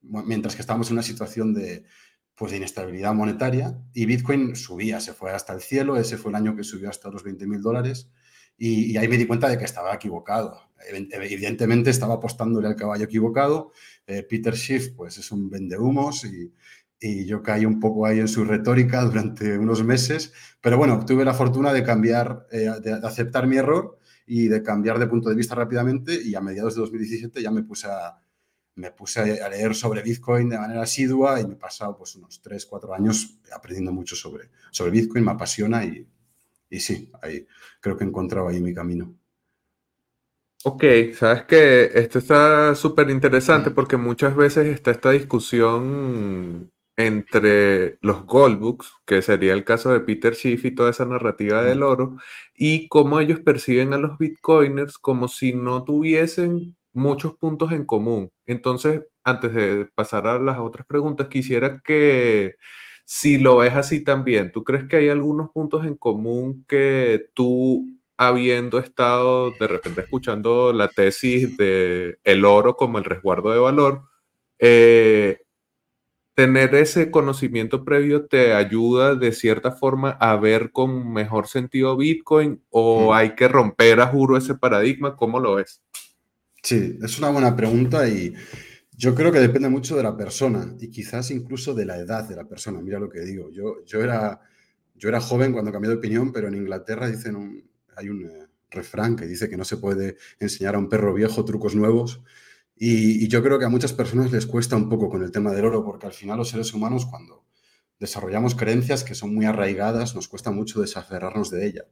mientras 0.00 0.54
que 0.54 0.62
estábamos 0.62 0.88
en 0.88 0.94
una 0.94 1.02
situación 1.02 1.52
de, 1.52 1.84
pues, 2.34 2.50
de 2.50 2.56
inestabilidad 2.56 3.12
monetaria 3.12 3.78
y 3.92 4.06
Bitcoin 4.06 4.56
subía, 4.56 5.00
se 5.00 5.12
fue 5.12 5.32
hasta 5.32 5.52
el 5.52 5.60
cielo, 5.60 5.98
ese 5.98 6.16
fue 6.16 6.30
el 6.30 6.36
año 6.36 6.56
que 6.56 6.64
subió 6.64 6.88
hasta 6.88 7.10
los 7.10 7.22
20 7.24 7.46
mil 7.46 7.60
dólares 7.60 8.08
y, 8.56 8.96
ahí 8.96 9.08
me 9.08 9.16
di 9.16 9.26
cuenta 9.26 9.48
de 9.48 9.58
que 9.58 9.64
estaba 9.64 9.94
equivocado. 9.94 10.60
Evidentemente 10.88 11.90
estaba 11.90 12.14
apostándole 12.14 12.68
al 12.68 12.76
caballo 12.76 13.04
equivocado. 13.04 13.72
Eh, 14.06 14.22
Peter 14.22 14.54
Schiff, 14.54 14.90
pues 14.90 15.18
es 15.18 15.32
un 15.32 15.48
vendehumos 15.48 16.24
y, 16.24 16.52
y 17.00 17.26
yo 17.26 17.42
caí 17.42 17.66
un 17.66 17.80
poco 17.80 18.06
ahí 18.06 18.18
en 18.20 18.28
su 18.28 18.44
retórica 18.44 19.02
durante 19.02 19.58
unos 19.58 19.84
meses. 19.84 20.32
Pero 20.60 20.78
bueno, 20.78 21.04
tuve 21.04 21.24
la 21.24 21.34
fortuna 21.34 21.72
de 21.72 21.82
cambiar, 21.82 22.46
eh, 22.50 22.70
de, 22.82 22.92
aceptar 22.92 23.46
mi 23.46 23.56
error 23.56 23.98
y 24.26 24.48
de 24.48 24.62
cambiar 24.62 24.98
de 24.98 25.06
punto 25.06 25.28
de 25.28 25.34
vista 25.34 25.54
rápidamente 25.54 26.18
y 26.22 26.34
a 26.34 26.40
mediados 26.40 26.74
de 26.74 26.80
2017 26.80 27.42
ya 27.42 27.50
me 27.50 27.62
puse 27.62 27.88
a, 27.88 28.18
me 28.76 28.90
puse 28.90 29.20
a 29.20 29.48
leer 29.50 29.74
sobre 29.74 30.02
Bitcoin 30.02 30.48
de 30.48 30.58
manera 30.58 30.82
asidua 30.82 31.40
y 31.40 31.46
me 31.46 31.54
he 31.54 31.58
pasado 31.58 31.96
pues 31.96 32.16
unos 32.16 32.40
3, 32.40 32.64
4 32.64 32.94
años 32.94 33.38
aprendiendo 33.52 33.92
mucho 33.92 34.16
sobre, 34.16 34.50
sobre 34.70 34.90
Bitcoin, 34.90 35.24
me 35.24 35.32
apasiona 35.32 35.84
y, 35.84 36.06
y 36.74 36.80
sí, 36.80 37.10
ahí 37.22 37.46
creo 37.80 37.96
que 37.96 38.04
encontraba 38.04 38.50
ahí 38.50 38.60
mi 38.60 38.74
camino. 38.74 39.14
Ok, 40.64 40.82
sabes 41.14 41.44
que 41.44 41.90
esto 41.94 42.18
está 42.18 42.74
súper 42.74 43.10
interesante 43.10 43.70
porque 43.70 43.96
muchas 43.96 44.34
veces 44.34 44.66
está 44.66 44.90
esta 44.90 45.10
discusión 45.10 46.72
entre 46.96 47.98
los 48.00 48.24
Goldbooks, 48.24 48.92
que 49.04 49.20
sería 49.20 49.52
el 49.52 49.64
caso 49.64 49.92
de 49.92 50.00
Peter 50.00 50.34
Schiff 50.34 50.64
y 50.64 50.74
toda 50.74 50.90
esa 50.90 51.04
narrativa 51.04 51.62
del 51.62 51.82
oro, 51.82 52.16
y 52.54 52.88
cómo 52.88 53.20
ellos 53.20 53.40
perciben 53.40 53.92
a 53.92 53.98
los 53.98 54.16
bitcoiners 54.18 54.98
como 54.98 55.28
si 55.28 55.52
no 55.52 55.84
tuviesen 55.84 56.76
muchos 56.92 57.36
puntos 57.36 57.72
en 57.72 57.84
común. 57.84 58.30
Entonces, 58.46 59.02
antes 59.22 59.52
de 59.54 59.86
pasar 59.94 60.26
a 60.26 60.38
las 60.38 60.58
otras 60.58 60.86
preguntas, 60.86 61.28
quisiera 61.28 61.80
que 61.84 62.56
si 63.04 63.38
lo 63.38 63.58
ves 63.58 63.74
así 63.74 64.02
también, 64.02 64.50
¿tú 64.52 64.64
crees 64.64 64.84
que 64.88 64.96
hay 64.96 65.08
algunos 65.08 65.50
puntos 65.50 65.84
en 65.86 65.94
común 65.94 66.64
que 66.66 67.26
tú, 67.34 67.86
habiendo 68.16 68.78
estado 68.78 69.50
de 69.52 69.66
repente 69.66 70.02
escuchando 70.02 70.72
la 70.72 70.88
tesis 70.88 71.56
de 71.56 72.18
el 72.24 72.44
oro 72.44 72.76
como 72.76 72.98
el 72.98 73.04
resguardo 73.04 73.52
de 73.52 73.58
valor, 73.58 74.02
eh, 74.58 75.40
tener 76.34 76.74
ese 76.74 77.10
conocimiento 77.10 77.84
previo 77.84 78.26
te 78.26 78.54
ayuda 78.54 79.14
de 79.14 79.32
cierta 79.32 79.72
forma 79.72 80.10
a 80.10 80.36
ver 80.36 80.72
con 80.72 81.12
mejor 81.12 81.46
sentido 81.46 81.96
Bitcoin 81.96 82.62
o 82.70 83.14
hay 83.14 83.34
que 83.34 83.48
romper 83.48 84.00
a 84.00 84.06
juro 84.06 84.36
ese 84.36 84.54
paradigma? 84.54 85.16
¿Cómo 85.16 85.38
lo 85.38 85.56
ves? 85.56 85.82
Sí, 86.62 86.98
es 87.02 87.18
una 87.18 87.30
buena 87.30 87.54
pregunta 87.54 88.08
y 88.08 88.34
yo 88.96 89.14
creo 89.14 89.32
que 89.32 89.40
depende 89.40 89.68
mucho 89.68 89.96
de 89.96 90.02
la 90.02 90.16
persona 90.16 90.74
y 90.78 90.88
quizás 90.88 91.30
incluso 91.30 91.74
de 91.74 91.84
la 91.84 91.98
edad 91.98 92.28
de 92.28 92.36
la 92.36 92.44
persona. 92.44 92.80
Mira 92.80 92.98
lo 92.98 93.08
que 93.08 93.20
digo. 93.20 93.50
Yo, 93.50 93.84
yo, 93.84 94.02
era, 94.02 94.40
yo 94.94 95.08
era 95.08 95.20
joven 95.20 95.52
cuando 95.52 95.72
cambié 95.72 95.90
de 95.90 95.96
opinión, 95.96 96.32
pero 96.32 96.48
en 96.48 96.54
Inglaterra 96.54 97.08
dicen 97.08 97.36
un, 97.36 97.70
hay 97.96 98.08
un 98.08 98.24
eh, 98.24 98.46
refrán 98.70 99.16
que 99.16 99.26
dice 99.26 99.48
que 99.48 99.56
no 99.56 99.64
se 99.64 99.78
puede 99.78 100.16
enseñar 100.38 100.74
a 100.74 100.78
un 100.78 100.88
perro 100.88 101.14
viejo 101.14 101.44
trucos 101.44 101.74
nuevos. 101.74 102.22
Y, 102.76 103.28
yo 103.28 103.42
creo 103.42 103.58
que 103.58 103.64
a 103.64 103.68
muchas 103.68 103.92
personas 103.92 104.32
les 104.32 104.46
cuesta 104.46 104.76
un 104.76 104.88
poco 104.88 105.08
con 105.08 105.22
el 105.22 105.30
tema 105.30 105.52
del 105.52 105.64
oro, 105.64 105.84
porque 105.84 106.06
al 106.06 106.12
final 106.12 106.38
los 106.38 106.48
seres 106.48 106.74
humanos 106.74 107.06
cuando 107.06 107.44
desarrollamos 107.98 108.54
creencias 108.54 109.04
que 109.04 109.14
son 109.14 109.34
muy 109.34 109.46
arraigadas, 109.46 110.14
nos 110.14 110.28
cuesta 110.28 110.50
mucho 110.50 110.80
desaferrarnos 110.80 111.50
de 111.50 111.66
ella, 111.66 111.84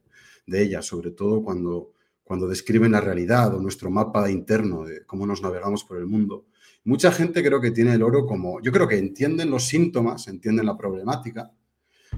de 0.45 0.61
ella, 0.61 0.81
sobre 0.81 1.11
todo 1.11 1.41
cuando, 1.41 1.93
cuando 2.23 2.47
describen 2.47 2.91
la 2.91 3.01
realidad 3.01 3.55
o 3.55 3.61
nuestro 3.61 3.89
mapa 3.89 4.29
interno 4.29 4.83
de 4.83 5.05
cómo 5.05 5.25
nos 5.25 5.41
navegamos 5.41 5.85
por 5.85 5.97
el 5.97 6.05
mundo. 6.05 6.45
Mucha 6.85 7.11
gente 7.11 7.43
creo 7.43 7.61
que 7.61 7.71
tiene 7.71 7.93
el 7.93 8.03
oro 8.03 8.25
como, 8.25 8.61
yo 8.61 8.71
creo 8.71 8.87
que 8.87 8.97
entienden 8.97 9.49
los 9.49 9.67
síntomas, 9.67 10.27
entienden 10.27 10.65
la 10.65 10.77
problemática, 10.77 11.51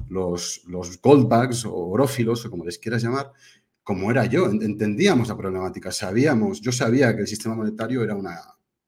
los, 0.09 0.63
los 0.67 0.99
goldbags 1.01 1.65
o 1.65 1.75
orófilos, 1.75 2.45
o 2.45 2.49
como 2.49 2.65
les 2.65 2.79
quieras 2.79 3.03
llamar, 3.03 3.31
como 3.83 4.09
era 4.09 4.25
yo, 4.25 4.47
entendíamos 4.49 5.27
la 5.27 5.37
problemática, 5.37 5.91
sabíamos, 5.91 6.59
yo 6.61 6.71
sabía 6.71 7.15
que 7.15 7.21
el 7.21 7.27
sistema 7.27 7.55
monetario 7.55 8.03
era 8.03 8.15
una, 8.15 8.39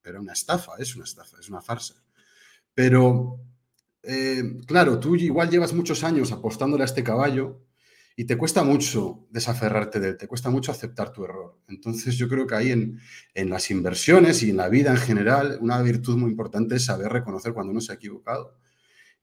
era 0.04 0.20
una 0.20 0.32
estafa, 0.32 0.72
es 0.78 0.96
una 0.96 1.04
estafa, 1.04 1.38
es 1.38 1.48
una 1.48 1.60
farsa. 1.60 1.94
Pero, 2.74 3.38
eh, 4.02 4.56
claro, 4.66 4.98
tú 4.98 5.14
igual 5.14 5.50
llevas 5.50 5.72
muchos 5.72 6.02
años 6.02 6.32
apostándole 6.32 6.82
a 6.82 6.86
este 6.86 7.04
caballo 7.04 7.67
y 8.18 8.24
te 8.24 8.36
cuesta 8.36 8.64
mucho 8.64 9.28
desaferrarte 9.30 10.00
de 10.00 10.08
él, 10.08 10.16
te 10.16 10.26
cuesta 10.26 10.50
mucho 10.50 10.72
aceptar 10.72 11.12
tu 11.12 11.24
error. 11.24 11.56
Entonces 11.68 12.16
yo 12.16 12.28
creo 12.28 12.48
que 12.48 12.56
ahí 12.56 12.72
en, 12.72 12.98
en 13.32 13.48
las 13.48 13.70
inversiones 13.70 14.42
y 14.42 14.50
en 14.50 14.56
la 14.56 14.68
vida 14.68 14.90
en 14.90 14.96
general, 14.96 15.56
una 15.60 15.80
virtud 15.82 16.16
muy 16.16 16.32
importante 16.32 16.74
es 16.74 16.86
saber 16.86 17.12
reconocer 17.12 17.52
cuando 17.52 17.70
uno 17.70 17.80
se 17.80 17.92
ha 17.92 17.94
equivocado. 17.94 18.58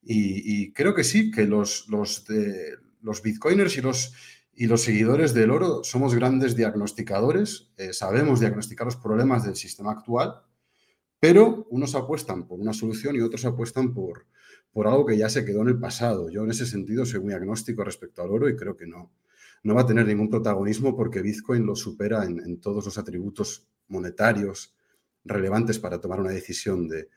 Y, 0.02 0.72
creo 0.72 0.96
que 0.96 1.04
sí, 1.04 1.30
que 1.30 1.44
los, 1.46 1.90
los, 1.90 2.24
de, 2.24 2.78
los 3.02 3.22
bitcoiners 3.22 3.76
y 3.76 3.82
los, 3.82 4.14
y 4.54 4.68
los 4.68 4.84
seguidores 4.84 5.34
del 5.34 5.52
oro 5.52 5.84
somos 5.84 6.16
grandes 6.16 6.56
diagnosticadores, 6.56 7.74
eh, 7.76 7.92
sabemos 7.92 8.40
diagnosticar 8.40 8.86
los 8.86 8.96
problemas 8.96 9.44
del 9.44 9.58
sistema 9.58 9.92
actual 9.92 10.42
pero 11.20 11.66
unos 11.72 11.96
apuestan 11.96 12.46
por 12.48 12.60
una 12.60 12.72
solución 12.72 13.16
y 13.16 13.22
otros 13.22 13.46
apuestan 13.46 13.96
por, 13.96 14.28
por 14.76 14.90
algo 14.90 15.06
que 15.06 15.18
ya 15.18 15.30
se 15.30 15.46
quedó 15.46 15.62
en 15.62 15.70
el 15.70 15.80
pasado. 15.80 16.30
Yo 16.30 16.44
en 16.44 16.52
ese 16.52 16.66
sentido 16.66 17.06
soy 17.06 17.22
muy 17.22 17.32
agnóstico 17.32 17.86
respecto 17.86 18.22
al 18.22 18.30
oro 18.30 18.50
y 18.50 18.58
creo 18.58 18.76
que 18.76 18.86
no, 18.86 19.10
no 19.64 19.74
va 19.74 19.84
a 19.84 19.86
tener 19.86 20.06
ningún 20.06 20.30
protagonismo 20.30 20.98
porque 20.98 21.22
Bitcoin 21.22 21.66
lo 21.66 21.78
supera 21.78 22.26
en, 22.26 22.60
todos 22.60 22.84
los 22.84 22.98
atributos 22.98 23.66
monetarios 23.88 24.76
relevantes 25.24 25.80
para 25.80 26.02
tomar 26.02 26.20
una 26.20 26.32
decisión 26.32 26.90
de, 26.90 27.08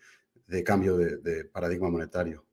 cambio 0.63 0.97
de, 0.97 1.47
paradigma 1.47 1.91
monetario. 1.91 2.45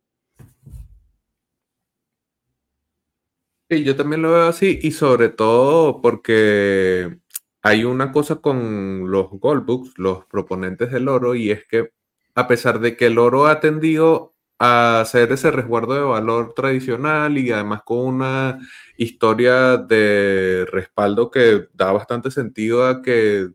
Sí, 3.70 3.84
yo 3.84 3.96
también 3.96 4.24
lo 4.24 4.32
veo 4.32 4.48
así 4.48 4.80
y 4.82 4.90
sobre 4.90 5.30
todo 5.30 6.02
porque 6.02 7.20
hay 7.62 7.84
una 7.84 8.12
cosa 8.12 8.38
con 8.38 9.12
los 9.12 9.30
Goldbooks, 9.30 10.00
los 10.00 10.26
proponentes 10.26 10.92
del 10.92 11.08
oro, 11.08 11.36
y 11.36 11.52
es 11.52 11.64
que 11.68 11.92
a 12.34 12.48
pesar 12.48 12.80
de 12.80 12.98
que 12.98 13.06
el 13.06 13.20
oro 13.20 13.46
ha 13.46 13.60
tendido 13.60 14.35
a 14.60 15.04
ser 15.06 15.32
ese 15.32 15.52
resguardo 15.52 15.94
de 15.96 16.02
valor 16.02 16.54
tradicional 16.54 17.38
y 17.38 17.52
además 17.52 17.84
con 17.84 18.00
una 18.00 18.60
historia 18.98 19.78
de 19.78 20.66
respaldo 20.72 21.30
que 21.32 21.68
da 21.74 21.92
bastante 21.92 22.32
sentido 22.32 22.88
a 22.88 23.02
que 23.02 23.50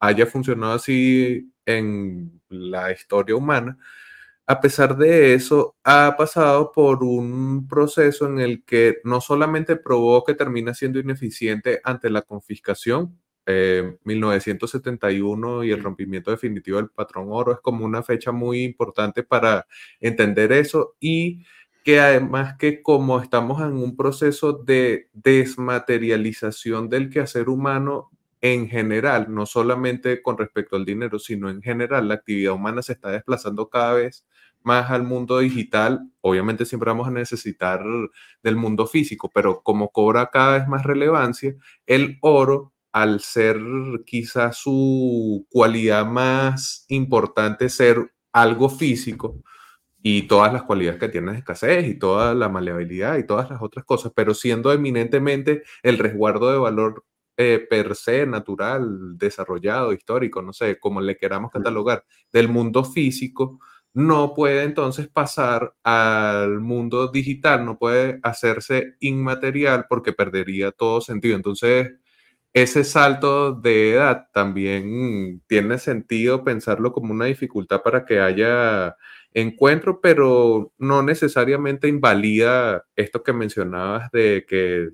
haya 0.00 0.26
funcionado 0.26 0.74
así 0.74 1.52
en 1.66 2.40
la 2.48 2.92
historia 2.92 3.36
humana, 3.36 3.78
a 4.46 4.60
pesar 4.60 4.96
de 4.96 5.34
eso, 5.34 5.76
ha 5.84 6.16
pasado 6.18 6.72
por 6.72 7.04
un 7.04 7.68
proceso 7.68 8.26
en 8.26 8.40
el 8.40 8.64
que 8.64 8.98
no 9.04 9.20
solamente 9.20 9.76
probó 9.76 10.24
que 10.24 10.34
termina 10.34 10.74
siendo 10.74 10.98
ineficiente 10.98 11.80
ante 11.84 12.10
la 12.10 12.22
confiscación, 12.22 13.20
1971 14.04 15.62
eh, 15.62 15.66
y 15.66 15.70
el 15.70 15.82
rompimiento 15.82 16.30
definitivo 16.30 16.78
del 16.78 16.90
patrón 16.90 17.28
oro 17.30 17.52
es 17.52 17.60
como 17.60 17.84
una 17.84 18.02
fecha 18.02 18.32
muy 18.32 18.62
importante 18.62 19.22
para 19.22 19.66
entender 20.00 20.52
eso 20.52 20.96
y 21.00 21.44
que 21.84 22.00
además 22.00 22.56
que 22.58 22.82
como 22.82 23.20
estamos 23.20 23.60
en 23.62 23.72
un 23.72 23.96
proceso 23.96 24.52
de 24.52 25.08
desmaterialización 25.12 26.88
del 26.88 27.10
quehacer 27.10 27.48
humano 27.48 28.10
en 28.42 28.68
general, 28.68 29.26
no 29.28 29.46
solamente 29.46 30.22
con 30.22 30.38
respecto 30.38 30.76
al 30.76 30.84
dinero, 30.84 31.18
sino 31.18 31.50
en 31.50 31.62
general, 31.62 32.08
la 32.08 32.14
actividad 32.14 32.54
humana 32.54 32.82
se 32.82 32.92
está 32.94 33.10
desplazando 33.10 33.68
cada 33.68 33.94
vez 33.94 34.24
más 34.62 34.90
al 34.90 35.04
mundo 35.04 35.38
digital. 35.38 36.10
Obviamente 36.20 36.64
siempre 36.64 36.90
vamos 36.90 37.08
a 37.08 37.10
necesitar 37.10 37.82
del 38.42 38.56
mundo 38.56 38.86
físico, 38.86 39.30
pero 39.32 39.62
como 39.62 39.90
cobra 39.90 40.30
cada 40.30 40.58
vez 40.58 40.68
más 40.68 40.84
relevancia, 40.84 41.54
el 41.86 42.18
oro 42.22 42.72
al 42.92 43.20
ser 43.20 43.58
quizás 44.06 44.58
su 44.58 45.46
cualidad 45.50 46.06
más 46.06 46.84
importante 46.88 47.68
ser 47.68 48.12
algo 48.32 48.68
físico 48.68 49.42
y 50.02 50.22
todas 50.22 50.52
las 50.52 50.62
cualidades 50.64 50.98
que 51.00 51.08
tiene 51.08 51.32
de 51.32 51.38
escasez 51.38 51.86
y 51.88 51.98
toda 51.98 52.34
la 52.34 52.48
maleabilidad 52.48 53.18
y 53.18 53.26
todas 53.26 53.50
las 53.50 53.62
otras 53.62 53.84
cosas, 53.84 54.12
pero 54.14 54.34
siendo 54.34 54.72
eminentemente 54.72 55.62
el 55.82 55.98
resguardo 55.98 56.50
de 56.50 56.58
valor 56.58 57.04
eh, 57.36 57.66
per 57.70 57.94
se, 57.96 58.26
natural, 58.26 59.16
desarrollado, 59.18 59.92
histórico, 59.92 60.42
no 60.42 60.52
sé, 60.52 60.78
como 60.78 61.00
le 61.00 61.16
queramos 61.16 61.50
catalogar, 61.50 62.04
del 62.32 62.48
mundo 62.48 62.84
físico, 62.84 63.58
no 63.92 64.34
puede 64.34 64.62
entonces 64.64 65.08
pasar 65.08 65.74
al 65.82 66.60
mundo 66.60 67.08
digital, 67.08 67.64
no 67.64 67.78
puede 67.78 68.20
hacerse 68.22 68.94
inmaterial 69.00 69.86
porque 69.88 70.12
perdería 70.12 70.70
todo 70.70 71.00
sentido. 71.00 71.36
Entonces, 71.36 71.92
ese 72.52 72.84
salto 72.84 73.52
de 73.52 73.92
edad 73.92 74.28
también 74.32 75.42
tiene 75.46 75.78
sentido 75.78 76.42
pensarlo 76.44 76.92
como 76.92 77.12
una 77.12 77.26
dificultad 77.26 77.82
para 77.82 78.04
que 78.04 78.20
haya 78.20 78.96
encuentro, 79.32 80.00
pero 80.00 80.72
no 80.78 81.02
necesariamente 81.02 81.88
invalida 81.88 82.84
esto 82.96 83.22
que 83.22 83.32
mencionabas 83.32 84.10
de 84.10 84.44
que 84.48 84.88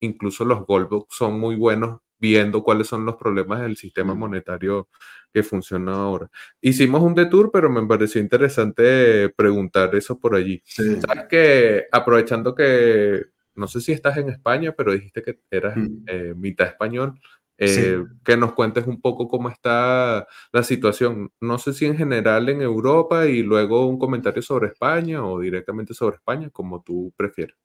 incluso 0.00 0.44
los 0.44 0.66
Goldbooks 0.66 1.14
son 1.14 1.38
muy 1.38 1.56
buenos 1.56 2.00
viendo 2.18 2.62
cuáles 2.62 2.88
son 2.88 3.06
los 3.06 3.16
problemas 3.16 3.60
del 3.62 3.76
sistema 3.76 4.14
monetario 4.14 4.88
que 5.32 5.42
funciona 5.42 5.94
ahora. 5.94 6.28
Hicimos 6.60 7.02
un 7.02 7.14
detour, 7.14 7.50
pero 7.52 7.70
me 7.70 7.86
pareció 7.86 8.20
interesante 8.20 9.30
preguntar 9.30 9.94
eso 9.94 10.18
por 10.18 10.34
allí. 10.34 10.62
¿Sabes 10.66 11.26
que 11.28 11.86
aprovechando 11.90 12.54
que 12.54 13.26
no 13.60 13.68
sé 13.68 13.80
si 13.82 13.92
estás 13.92 14.16
en 14.16 14.30
España, 14.30 14.74
pero 14.76 14.92
dijiste 14.92 15.22
que 15.22 15.38
eras 15.50 15.76
mm. 15.76 16.04
eh, 16.06 16.34
mitad 16.34 16.66
español. 16.66 17.20
Eh, 17.62 18.02
que 18.24 18.38
nos 18.38 18.54
cuentes 18.54 18.86
un 18.86 19.02
poco 19.02 19.28
cómo 19.28 19.50
está 19.50 20.26
la 20.50 20.62
situación. 20.62 21.30
No 21.42 21.58
sé 21.58 21.74
si 21.74 21.84
en 21.84 21.94
general 21.94 22.48
en 22.48 22.62
Europa 22.62 23.26
y 23.26 23.42
luego 23.42 23.86
un 23.86 23.98
comentario 23.98 24.40
sobre 24.40 24.68
España 24.68 25.22
o 25.22 25.38
directamente 25.38 25.92
sobre 25.92 26.16
España, 26.16 26.48
como 26.48 26.82
tú 26.82 27.12
prefieras. 27.14 27.58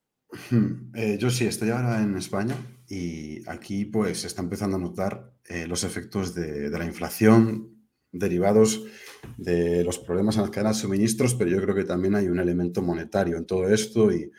Eh, 0.96 1.18
yo 1.18 1.30
sí, 1.30 1.46
estoy 1.48 1.70
ahora 1.70 2.04
en 2.04 2.18
España 2.18 2.58
y 2.90 3.42
aquí 3.48 3.86
pues 3.86 4.20
se 4.20 4.28
está 4.28 4.42
empezando 4.42 4.76
a 4.76 4.82
notar 4.82 5.32
los 5.70 5.86
efectos 5.86 6.36
de, 6.36 6.70
la 6.70 6.84
inflación 6.84 7.88
derivados 8.12 8.84
de 9.38 9.86
los 9.86 10.00
problemas 10.00 10.36
en 10.36 10.42
las 10.42 10.52
cadenas 10.52 10.76
de 10.76 10.82
suministros, 10.82 11.36
pero 11.36 11.50
yo 11.50 11.62
creo 11.62 11.76
que 11.76 11.86
también 11.86 12.16
hay 12.16 12.28
un 12.28 12.40
elemento 12.40 12.82
monetario 12.82 13.38
en 13.38 13.46
todo 13.46 13.70
esto 13.70 14.12
y 14.12 14.30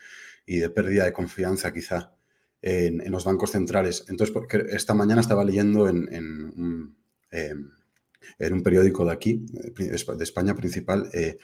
y 0.47 0.57
de 0.57 0.71
pérdida 0.71 1.05
de 1.05 1.13
confianza 1.13 1.71
quizá 1.71 2.15
en, 2.61 3.11
los 3.11 3.25
bancos 3.25 3.51
centrales. 3.51 4.05
Entonces, 4.07 4.33
porque 4.33 4.65
esta 4.71 4.95
mañana 4.95 5.21
estaba 5.21 5.43
leyendo 5.43 5.87
en, 5.87 6.11
en, 6.11 6.95
un 8.53 8.63
periódico 8.63 9.05
de 9.05 9.11
aquí, 9.11 9.45
de 9.51 10.23
España 10.23 10.55
principal, 10.55 11.09
eh, 11.13 11.37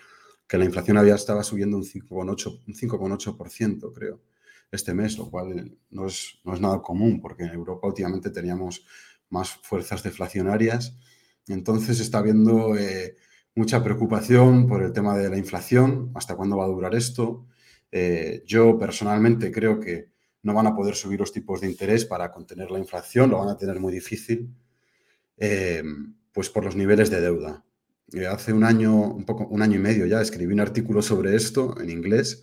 que 0.48 0.57
la 0.57 0.65
inflación 0.65 0.98
había 0.98 1.15
estaba 1.15 1.43
subiendo 1.43 1.77
un 1.77 1.83
5,8%, 1.83 3.93
creo, 3.93 4.22
este 4.72 4.93
mes, 4.93 5.17
lo 5.17 5.29
cual 5.29 5.77
no 5.91 6.07
es, 6.07 6.39
no 6.43 6.53
es 6.53 6.62
nada 6.62 6.81
común, 6.81 7.22
porque 7.22 7.43
en 7.43 7.50
Europa 7.50 7.88
últimamente 7.88 8.29
teníamos 8.29 8.86
más 9.29 9.51
fuerzas 9.51 10.01
deflacionarias. 10.01 10.98
Entonces 11.48 12.00
está 12.00 12.19
habiendo 12.19 12.77
eh, 12.77 13.17
mucha 13.53 13.83
preocupación 13.83 14.67
por 14.67 14.81
el 14.81 14.93
tema 14.93 15.17
de 15.17 15.29
la 15.29 15.38
inflación, 15.38 16.12
hasta 16.15 16.36
cuándo 16.36 16.57
va 16.57 16.65
a 16.65 16.69
durar 16.69 16.95
esto, 16.95 17.45
eh, 17.96 18.42
yo 18.48 18.80
personalmente 18.80 19.52
creo 19.52 19.80
que 19.80 20.10
no 20.42 20.56
van 20.56 20.66
a 20.66 20.76
poder 20.76 20.96
subir 20.96 21.20
los 21.20 21.32
tipos 21.32 21.62
de 21.62 21.68
interés 21.68 22.06
para 22.06 22.32
contener 22.32 22.72
la 22.72 22.80
inflación, 22.80 23.30
lo 23.30 23.38
van 23.38 23.50
a 23.50 23.58
tener 23.58 23.80
muy 23.80 23.94
difícil, 23.94 24.50
eh, 25.38 25.84
pues 26.32 26.50
por 26.50 26.66
los 26.66 26.76
niveles 26.76 27.12
de 27.12 27.22
deuda. 27.22 27.64
Eh, 28.12 28.26
hace 28.26 28.52
un 28.52 28.64
año, 28.64 28.96
un, 28.96 29.26
poco, 29.26 29.46
un 29.46 29.62
año 29.62 29.76
y 29.76 29.80
medio 29.80 30.08
ya, 30.08 30.22
escribí 30.22 30.52
un 30.52 30.60
artículo 30.60 31.04
sobre 31.04 31.36
esto 31.36 31.80
en 31.80 31.92
inglés, 31.92 32.42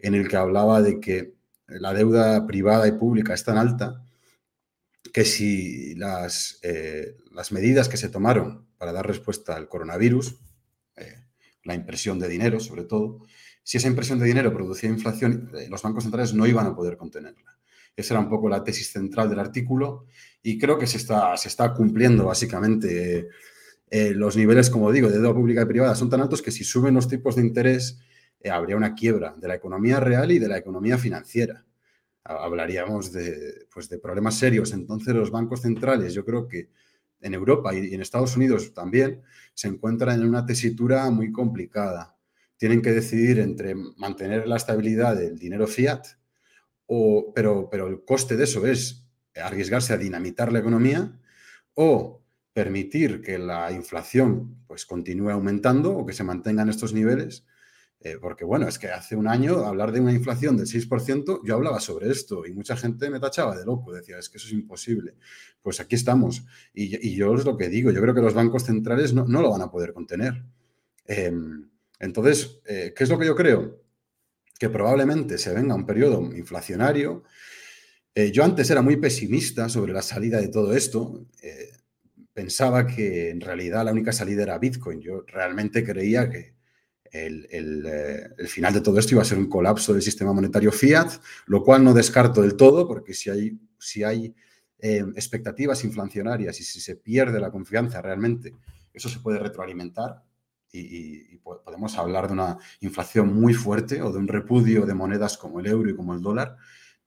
en 0.00 0.16
el 0.16 0.26
que 0.26 0.36
hablaba 0.36 0.82
de 0.82 0.98
que 0.98 1.34
la 1.68 1.94
deuda 1.94 2.44
privada 2.48 2.88
y 2.88 2.92
pública 2.92 3.32
es 3.32 3.44
tan 3.44 3.58
alta 3.58 4.04
que 5.12 5.24
si 5.24 5.94
las, 5.94 6.60
las 7.30 7.52
medidas 7.52 7.88
que 7.88 7.96
se 7.96 8.08
tomaron 8.08 8.66
para 8.76 8.92
dar 8.92 9.06
respuesta 9.06 9.54
al 9.54 9.68
coronavirus, 9.68 10.36
la 11.62 11.74
impresión 11.74 12.18
de 12.18 12.28
dinero 12.28 12.58
sobre 12.58 12.82
todo, 12.84 13.20
si 13.62 13.78
esa 13.78 13.88
impresión 13.88 14.18
de 14.18 14.26
dinero 14.26 14.52
producía 14.52 14.90
inflación, 14.90 15.50
eh, 15.54 15.68
los 15.68 15.82
bancos 15.82 16.04
centrales 16.04 16.34
no 16.34 16.46
iban 16.46 16.66
a 16.66 16.74
poder 16.74 16.96
contenerla. 16.96 17.58
Esa 17.96 18.14
era 18.14 18.20
un 18.20 18.28
poco 18.28 18.48
la 18.48 18.64
tesis 18.64 18.92
central 18.92 19.28
del 19.28 19.40
artículo 19.40 20.06
y 20.42 20.58
creo 20.58 20.78
que 20.78 20.86
se 20.86 20.96
está, 20.96 21.74
cumpliendo 21.74 22.26
básicamente 22.26 23.28
eh, 23.90 24.12
los 24.14 24.36
niveles, 24.36 24.70
como 24.70 24.90
digo, 24.92 25.08
de 25.08 25.18
deuda 25.18 25.34
pública 25.34 25.62
y 25.62 25.66
privada 25.66 25.94
son 25.94 26.08
tan 26.08 26.20
altos 26.20 26.40
que 26.40 26.50
si 26.50 26.64
suben 26.64 26.94
los 26.94 27.08
tipos 27.08 27.36
de 27.36 27.42
interés, 27.42 27.98
eh, 28.40 28.50
habría 28.50 28.76
una 28.76 28.94
quiebra 28.94 29.34
de 29.36 29.48
la 29.48 29.54
economía 29.54 30.00
real 30.00 30.30
y 30.30 30.38
de 30.38 30.48
la 30.48 30.58
economía 30.58 30.96
financiera. 30.96 31.64
Hablaríamos 32.24 33.12
de, 33.12 33.66
pues, 33.72 33.88
de 33.88 33.98
problemas 33.98 34.36
serios. 34.36 34.72
Entonces, 34.72 35.14
los 35.14 35.30
bancos 35.30 35.62
centrales, 35.62 36.14
yo 36.14 36.24
creo 36.24 36.46
que 36.46 36.70
en 37.20 37.34
Europa 37.34 37.74
y 37.74 37.94
en 37.94 38.00
Estados 38.00 38.36
Unidos 38.36 38.72
también, 38.72 39.22
se 39.54 39.68
encuentran 39.68 40.20
en 40.20 40.28
una 40.28 40.46
tesitura 40.46 41.10
muy 41.10 41.32
complicada. 41.32 42.16
Tienen 42.60 42.82
que 42.82 42.92
decidir 42.92 43.38
entre 43.38 43.74
mantener 43.74 44.46
la 44.46 44.56
estabilidad 44.56 45.16
del 45.16 45.38
dinero 45.38 45.66
fiat, 45.66 46.08
o, 46.84 47.32
pero, 47.34 47.70
pero 47.70 47.86
el 47.86 48.04
coste 48.04 48.36
de 48.36 48.44
eso 48.44 48.66
es 48.66 49.06
arriesgarse 49.34 49.94
a 49.94 49.96
dinamitar 49.96 50.52
la 50.52 50.58
economía, 50.58 51.18
o 51.72 52.22
permitir 52.52 53.22
que 53.22 53.38
la 53.38 53.72
inflación 53.72 54.58
pues, 54.66 54.84
continúe 54.84 55.30
aumentando 55.30 55.96
o 55.96 56.04
que 56.04 56.12
se 56.12 56.22
mantenga 56.22 56.62
en 56.62 56.68
estos 56.68 56.92
niveles. 56.92 57.46
Eh, 58.02 58.18
porque 58.20 58.44
bueno, 58.44 58.68
es 58.68 58.78
que 58.78 58.88
hace 58.88 59.16
un 59.16 59.26
año 59.26 59.64
hablar 59.64 59.90
de 59.90 60.00
una 60.00 60.12
inflación 60.12 60.58
del 60.58 60.66
6%, 60.66 61.40
yo 61.42 61.54
hablaba 61.54 61.80
sobre 61.80 62.10
esto 62.10 62.44
y 62.44 62.52
mucha 62.52 62.76
gente 62.76 63.08
me 63.08 63.18
tachaba 63.18 63.56
de 63.56 63.64
loco, 63.64 63.92
decía, 63.94 64.18
es 64.18 64.28
que 64.28 64.36
eso 64.36 64.48
es 64.48 64.52
imposible. 64.52 65.14
Pues 65.62 65.80
aquí 65.80 65.94
estamos. 65.94 66.44
Y, 66.74 67.14
yo 67.16 67.34
es 67.34 67.46
lo 67.46 67.56
que 67.56 67.70
digo, 67.70 67.90
yo 67.90 68.02
creo 68.02 68.14
que 68.14 68.20
los 68.20 68.34
bancos 68.34 68.64
centrales 68.64 69.14
no, 69.14 69.24
lo 69.24 69.50
van 69.50 69.62
a 69.62 69.70
poder 69.70 69.94
contener. 69.94 70.44
Em, 71.06 71.69
entonces, 72.00 72.60
eh, 72.66 72.92
¿qué 72.96 73.04
es 73.04 73.10
lo 73.10 73.18
que 73.18 73.26
yo 73.26 73.36
creo? 73.36 73.80
Que 74.58 74.68
probablemente 74.68 75.38
se 75.38 75.54
venga 75.54 75.74
un 75.74 75.86
periodo 75.86 76.20
inflacionario. 76.34 77.22
Eh, 78.14 78.32
yo 78.32 78.42
antes 78.42 78.68
era 78.70 78.82
muy 78.82 78.96
pesimista 78.96 79.68
sobre 79.68 79.92
la 79.92 80.02
salida 80.02 80.40
de 80.40 80.48
todo 80.48 80.74
esto 80.74 81.26
pensaba 82.40 82.86
que 82.86 83.30
en 83.30 83.40
realidad 83.40 83.84
la 83.84 83.92
única 83.92 84.12
salida 84.12 84.42
era 84.42 84.58
Bitcoin. 84.58 85.00
Yo 85.00 85.24
realmente 85.26 85.84
creía 85.84 86.30
que 86.30 86.54
el, 87.12 87.46
eh, 87.50 88.46
final 88.46 88.72
de 88.72 88.80
todo 88.80 88.98
esto 88.98 89.14
iba 89.14 89.22
a 89.22 89.26
ser 89.26 89.38
un 89.38 89.48
colapso 89.48 89.92
del 89.92 90.00
sistema 90.02 90.32
monetario 90.32 90.72
fiat, 90.72 91.10
lo 91.46 91.62
cual 91.62 91.84
no 91.84 91.92
descarto 91.92 92.40
del 92.40 92.56
todo, 92.56 92.86
porque 92.86 93.14
si 93.14 93.28
hay, 93.30 93.58
si 93.78 94.04
hay 94.04 94.34
eh, 94.78 95.04
expectativas 95.16 95.84
inflacionarias 95.84 96.60
y 96.60 96.64
si 96.64 96.80
se 96.80 96.96
pierde 96.96 97.40
la 97.40 97.50
confianza 97.50 98.00
realmente, 98.00 98.54
eso 98.94 99.08
se 99.08 99.20
puede 99.20 99.38
retroalimentar 99.38 100.22
y, 100.72 101.38
podemos 101.38 101.96
hablar 101.98 102.28
de 102.28 102.34
una 102.34 102.58
inflación 102.80 103.34
muy 103.34 103.54
fuerte 103.54 104.02
o 104.02 104.12
de 104.12 104.18
un 104.18 104.28
repudio 104.28 104.86
de 104.86 104.94
monedas 104.94 105.36
como 105.36 105.58
el 105.60 105.66
euro 105.66 105.90
y 105.90 105.96
como 105.96 106.14
el 106.14 106.22
dólar, 106.22 106.56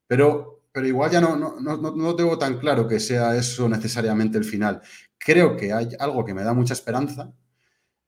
pero 0.07 0.59
pero 0.71 0.87
igual 0.87 1.11
ya 1.11 1.21
no, 1.21 1.35
no, 1.35 1.59
no, 1.59 1.77
no, 1.77 2.15
tengo 2.15 2.35
tan 2.39 2.57
claro 2.57 2.87
que 2.87 2.99
sea 2.99 3.37
eso 3.37 3.69
necesariamente 3.69 4.39
el 4.39 4.43
final 4.43 4.81
creo 5.23 5.55
que 5.55 5.73
hay 5.73 5.89
algo 5.99 6.25
que 6.25 6.33
me 6.33 6.43
da 6.43 6.53
mucha 6.53 6.73
esperanza, 6.73 7.33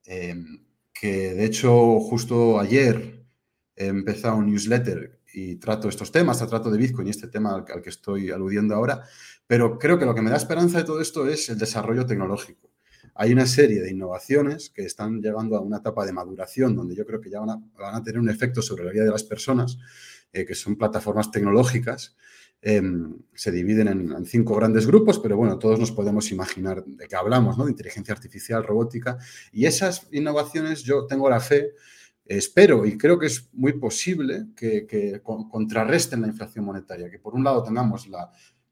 em, 0.06 0.66
que 0.94 1.34
de 1.34 1.46
hecho 1.46 2.00
justo 2.00 2.60
ayer 2.60 3.26
he 3.76 3.88
empezado 3.88 4.38
un 4.38 4.48
newsletter 4.48 5.22
y 5.34 5.56
trato 5.58 5.90
estos 5.90 6.12
temas, 6.12 6.46
trato 6.48 6.72
de 6.72 6.78
Bitcoin 6.78 7.08
y 7.08 7.12
este 7.12 7.28
tema 7.28 7.56
al, 7.56 7.82
que 7.82 7.90
estoy 7.90 8.32
aludiendo 8.32 8.76
ahora, 8.76 9.04
pero 9.48 9.78
creo 9.80 10.00
que 10.00 10.06
lo 10.06 10.16
que 10.16 10.22
me 10.22 10.30
da 10.30 10.38
esperanza 10.38 10.78
de 10.80 10.86
todo 10.86 11.02
esto 11.02 11.28
es 11.28 11.50
el 11.50 11.58
desarrollo 11.58 12.06
tecnológico. 12.06 12.70
Hay 13.16 13.34
una 13.34 13.46
serie 13.46 13.82
de 13.82 13.92
innovaciones 13.92 14.70
que 14.70 14.84
están 14.84 15.22
llegando 15.22 15.58
a 15.58 15.62
una 15.62 15.78
etapa 15.78 16.06
de 16.06 16.14
maduración 16.14 16.76
donde 16.76 16.96
yo 16.96 17.06
creo 17.06 17.20
que 17.20 17.30
ya 17.30 17.40
van 17.40 17.50
a, 17.50 18.04
tener 18.04 18.20
un 18.20 18.30
efecto 18.30 18.62
sobre 18.62 18.84
la 18.84 18.92
vida 18.92 19.06
de 19.06 19.12
las 19.12 19.24
personas, 19.24 19.78
eh, 20.32 20.46
que 20.46 20.54
son 20.54 20.76
plataformas 20.76 21.32
tecnológicas 21.32 22.16
Em, 22.68 23.20
se 23.36 23.52
dividen 23.52 23.88
en, 23.88 24.26
cinco 24.26 24.56
grandes 24.56 24.88
grupos, 24.88 25.20
pero 25.20 25.38
bueno, 25.38 25.60
todos 25.60 25.80
nos 25.80 25.92
podemos 25.92 26.32
imaginar 26.32 26.84
de 26.84 27.08
qué 27.08 27.16
hablamos, 27.16 27.60
¿no? 27.60 27.66
De 27.66 27.70
inteligencia 27.70 28.12
artificial, 28.12 28.64
robótica. 28.64 29.20
Y 29.52 29.68
esas 29.68 30.08
innovaciones 30.12 30.82
yo 30.82 31.06
tengo 31.06 31.30
la 31.30 31.40
fe, 31.40 31.74
espero 32.26 32.84
y 32.88 32.98
creo 32.98 33.20
que 33.20 33.28
es 33.28 33.50
muy 33.54 33.74
posible 33.74 34.48
que, 34.56 35.22
contrarresten 35.24 36.22
la 36.22 36.28
inflación 36.28 36.66
monetaria, 36.66 37.12
que 37.12 37.20
por 37.20 37.36
un 37.36 37.44
lado 37.44 37.62
tengamos 37.62 38.10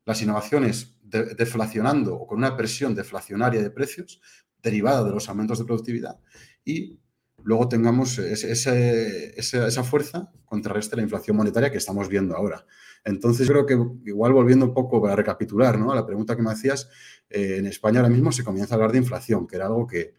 las 0.06 0.22
innovaciones 0.24 0.96
deflacionando 1.04 2.16
o 2.16 2.26
con 2.26 2.40
una 2.40 2.58
presión 2.58 2.96
deflacionaria 2.96 3.62
de 3.62 3.70
precios 3.70 4.22
derivada 4.64 5.04
de 5.04 5.12
los 5.12 5.30
aumentos 5.30 5.60
de 5.60 5.66
productividad 5.66 6.20
y 6.64 6.98
luego 7.44 7.68
tengamos 7.68 8.18
esa 8.18 9.84
fuerza 9.84 10.32
contrarreste 10.46 10.96
la 10.96 11.02
inflación 11.02 11.36
monetaria 11.36 11.72
que 11.72 11.78
estamos 11.78 12.08
viendo 12.08 12.36
ahora. 12.36 12.66
Entonces, 13.04 13.50
creo 13.50 13.66
que 13.66 13.74
igual 14.06 14.34
volviendo 14.34 14.66
un 14.66 14.74
poco 14.74 15.02
para 15.02 15.16
recapitular 15.16 15.78
¿no? 15.78 15.92
a 15.92 15.96
la 15.96 16.06
pregunta 16.06 16.36
que 16.36 16.42
me 16.42 16.52
hacías, 16.52 16.90
eh, 17.30 17.58
en 17.58 17.66
España 17.66 18.00
ahora 18.00 18.10
mismo 18.10 18.32
se 18.32 18.44
comienza 18.44 18.74
a 18.74 18.76
hablar 18.76 18.92
de 18.92 19.00
inflación, 19.00 19.48
que 19.48 19.56
era 19.58 19.66
algo 19.66 19.88
que, 19.88 20.16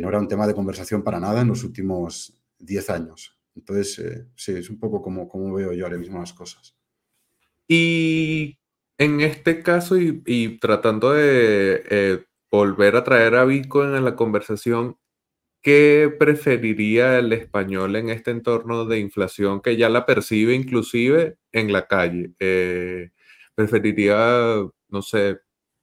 no 0.00 0.08
era 0.08 0.18
un 0.18 0.28
tema 0.28 0.46
de 0.46 0.54
conversación 0.54 1.02
para 1.02 1.20
nada 1.20 1.42
en 1.42 1.48
los 1.48 1.64
últimos 1.64 2.42
10 2.58 2.90
años. 2.90 3.38
Entonces, 3.54 3.98
eh, 3.98 4.26
sí, 4.34 4.52
es 4.52 4.70
un 4.70 4.78
poco 4.78 5.02
como, 5.02 5.28
como 5.28 5.52
veo 5.52 5.72
yo 5.72 5.84
ahora 5.84 5.98
mismo 5.98 6.18
las 6.18 6.32
cosas. 6.32 6.74
Y 7.68 8.58
en 8.98 9.20
este 9.20 9.62
caso, 9.62 9.96
y, 9.98 10.58
tratando 10.58 11.12
de 11.12 11.82
eh, 11.90 12.24
volver 12.52 12.96
a 12.96 13.04
traer 13.04 13.34
a 13.36 13.44
Bitcoin 13.46 13.94
en 13.96 14.04
la 14.04 14.16
conversación, 14.16 14.98
¿qué 15.62 16.14
preferiría 16.18 17.18
el 17.18 17.32
español 17.32 17.96
en 17.96 18.10
este 18.10 18.32
entorno 18.32 18.86
de 18.86 19.00
inflación 19.00 19.62
que 19.62 19.76
ya 19.76 19.88
la 19.88 20.06
percibe 20.06 20.54
inclusive 20.54 21.38
en 21.52 21.72
la 21.72 21.86
calle? 21.88 22.32
Eh, 22.40 23.10
preferiría, 23.54 24.62
no 24.88 25.02
sé, 25.02 25.40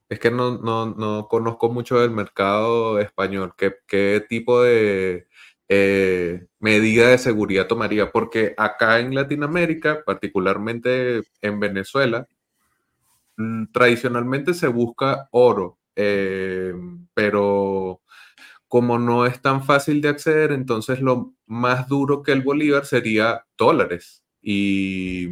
es 0.10 0.19
que 0.19 0.32
no, 0.32 0.58
no, 0.60 1.27
conozco 1.29 1.69
mucho 1.69 1.99
del 1.99 2.12
mercado 2.12 2.99
español. 2.99 3.53
¿Qué, 3.58 4.25
tipo 4.29 4.63
de 4.63 5.27
eh, 5.69 6.47
medida 6.60 7.10
de 7.10 7.17
seguridad 7.19 7.67
tomaría? 7.67 8.12
Porque 8.12 8.53
acá 8.58 8.99
en 8.99 9.15
Latinoamérica, 9.15 10.03
particularmente 10.05 11.23
en 11.41 11.60
Venezuela, 11.60 12.27
mm, 13.38 13.65
tradicionalmente 13.71 14.53
se 14.53 14.67
busca 14.67 15.27
oro, 15.32 15.78
eh, 16.01 16.73
pero 17.13 18.01
como 18.69 18.99
no 18.99 19.25
es 19.25 19.41
tan 19.41 19.63
fácil 19.65 20.01
de 20.01 20.09
acceder, 20.09 20.51
entonces 20.53 21.01
lo 21.01 21.35
más 21.45 21.89
duro 21.89 22.23
que 22.23 22.31
el 22.31 22.41
bolívar 22.41 22.85
sería 22.85 23.45
dólares. 23.57 24.23
Y 24.41 25.29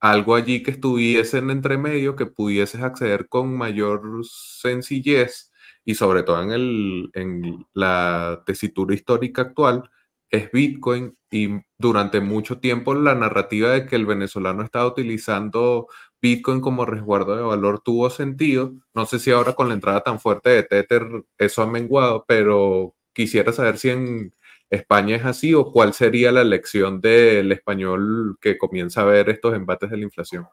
algo 0.00 0.36
allí 0.36 0.62
que 0.62 0.72
estuviesen 0.72 1.50
entre 1.50 1.78
medio 1.78 2.16
que 2.16 2.26
pudieses 2.26 2.82
acceder 2.82 3.28
con 3.28 3.56
mayor 3.56 4.02
sencillez 4.24 5.52
y 5.84 5.94
sobre 5.96 6.22
todo 6.22 6.42
en, 6.42 6.52
el, 6.52 7.10
en 7.14 7.66
la 7.74 8.42
tesitura 8.46 8.94
histórica 8.94 9.42
actual 9.42 9.90
es 10.30 10.52
Bitcoin. 10.52 11.16
Y 11.30 11.48
durante 11.78 12.20
mucho 12.20 12.60
tiempo 12.60 12.94
la 12.94 13.14
narrativa 13.14 13.70
de 13.70 13.86
que 13.86 13.96
el 13.96 14.06
venezolano 14.06 14.62
estaba 14.62 14.86
utilizando 14.86 15.88
Bitcoin 16.22 16.60
como 16.60 16.84
resguardo 16.84 17.36
de 17.36 17.42
valor 17.42 17.80
tuvo 17.80 18.10
sentido. 18.10 18.74
No 18.94 19.06
sé 19.06 19.18
si 19.18 19.30
ahora 19.30 19.54
con 19.54 19.68
la 19.68 19.74
entrada 19.74 20.02
tan 20.02 20.20
fuerte 20.20 20.50
de 20.50 20.62
Tether 20.62 21.06
eso 21.38 21.62
ha 21.62 21.66
menguado, 21.66 22.24
pero 22.28 22.94
quisiera 23.12 23.52
saber 23.52 23.78
si 23.78 23.90
en 23.90 24.34
España 24.70 25.16
es 25.16 25.24
así 25.24 25.52
o 25.54 25.72
cuál 25.72 25.94
sería 25.94 26.30
la 26.30 26.44
lección 26.44 27.00
del 27.00 27.50
español 27.52 28.38
que 28.40 28.56
comienza 28.56 29.02
a 29.02 29.04
ver 29.04 29.28
estos 29.28 29.54
embates 29.54 29.90
de 29.90 29.96
la 29.96 30.04
inflación. 30.04 30.46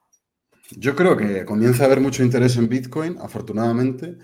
Yo 0.71 0.95
creo 0.95 1.15
que 1.15 1.45
comienza 1.45 1.83
a 1.83 1.85
haber 1.85 2.01
mucho 2.01 2.23
interés 2.23 2.57
en 2.57 2.67
Bitcoin, 2.67 3.17
afortunadamente, 3.21 4.17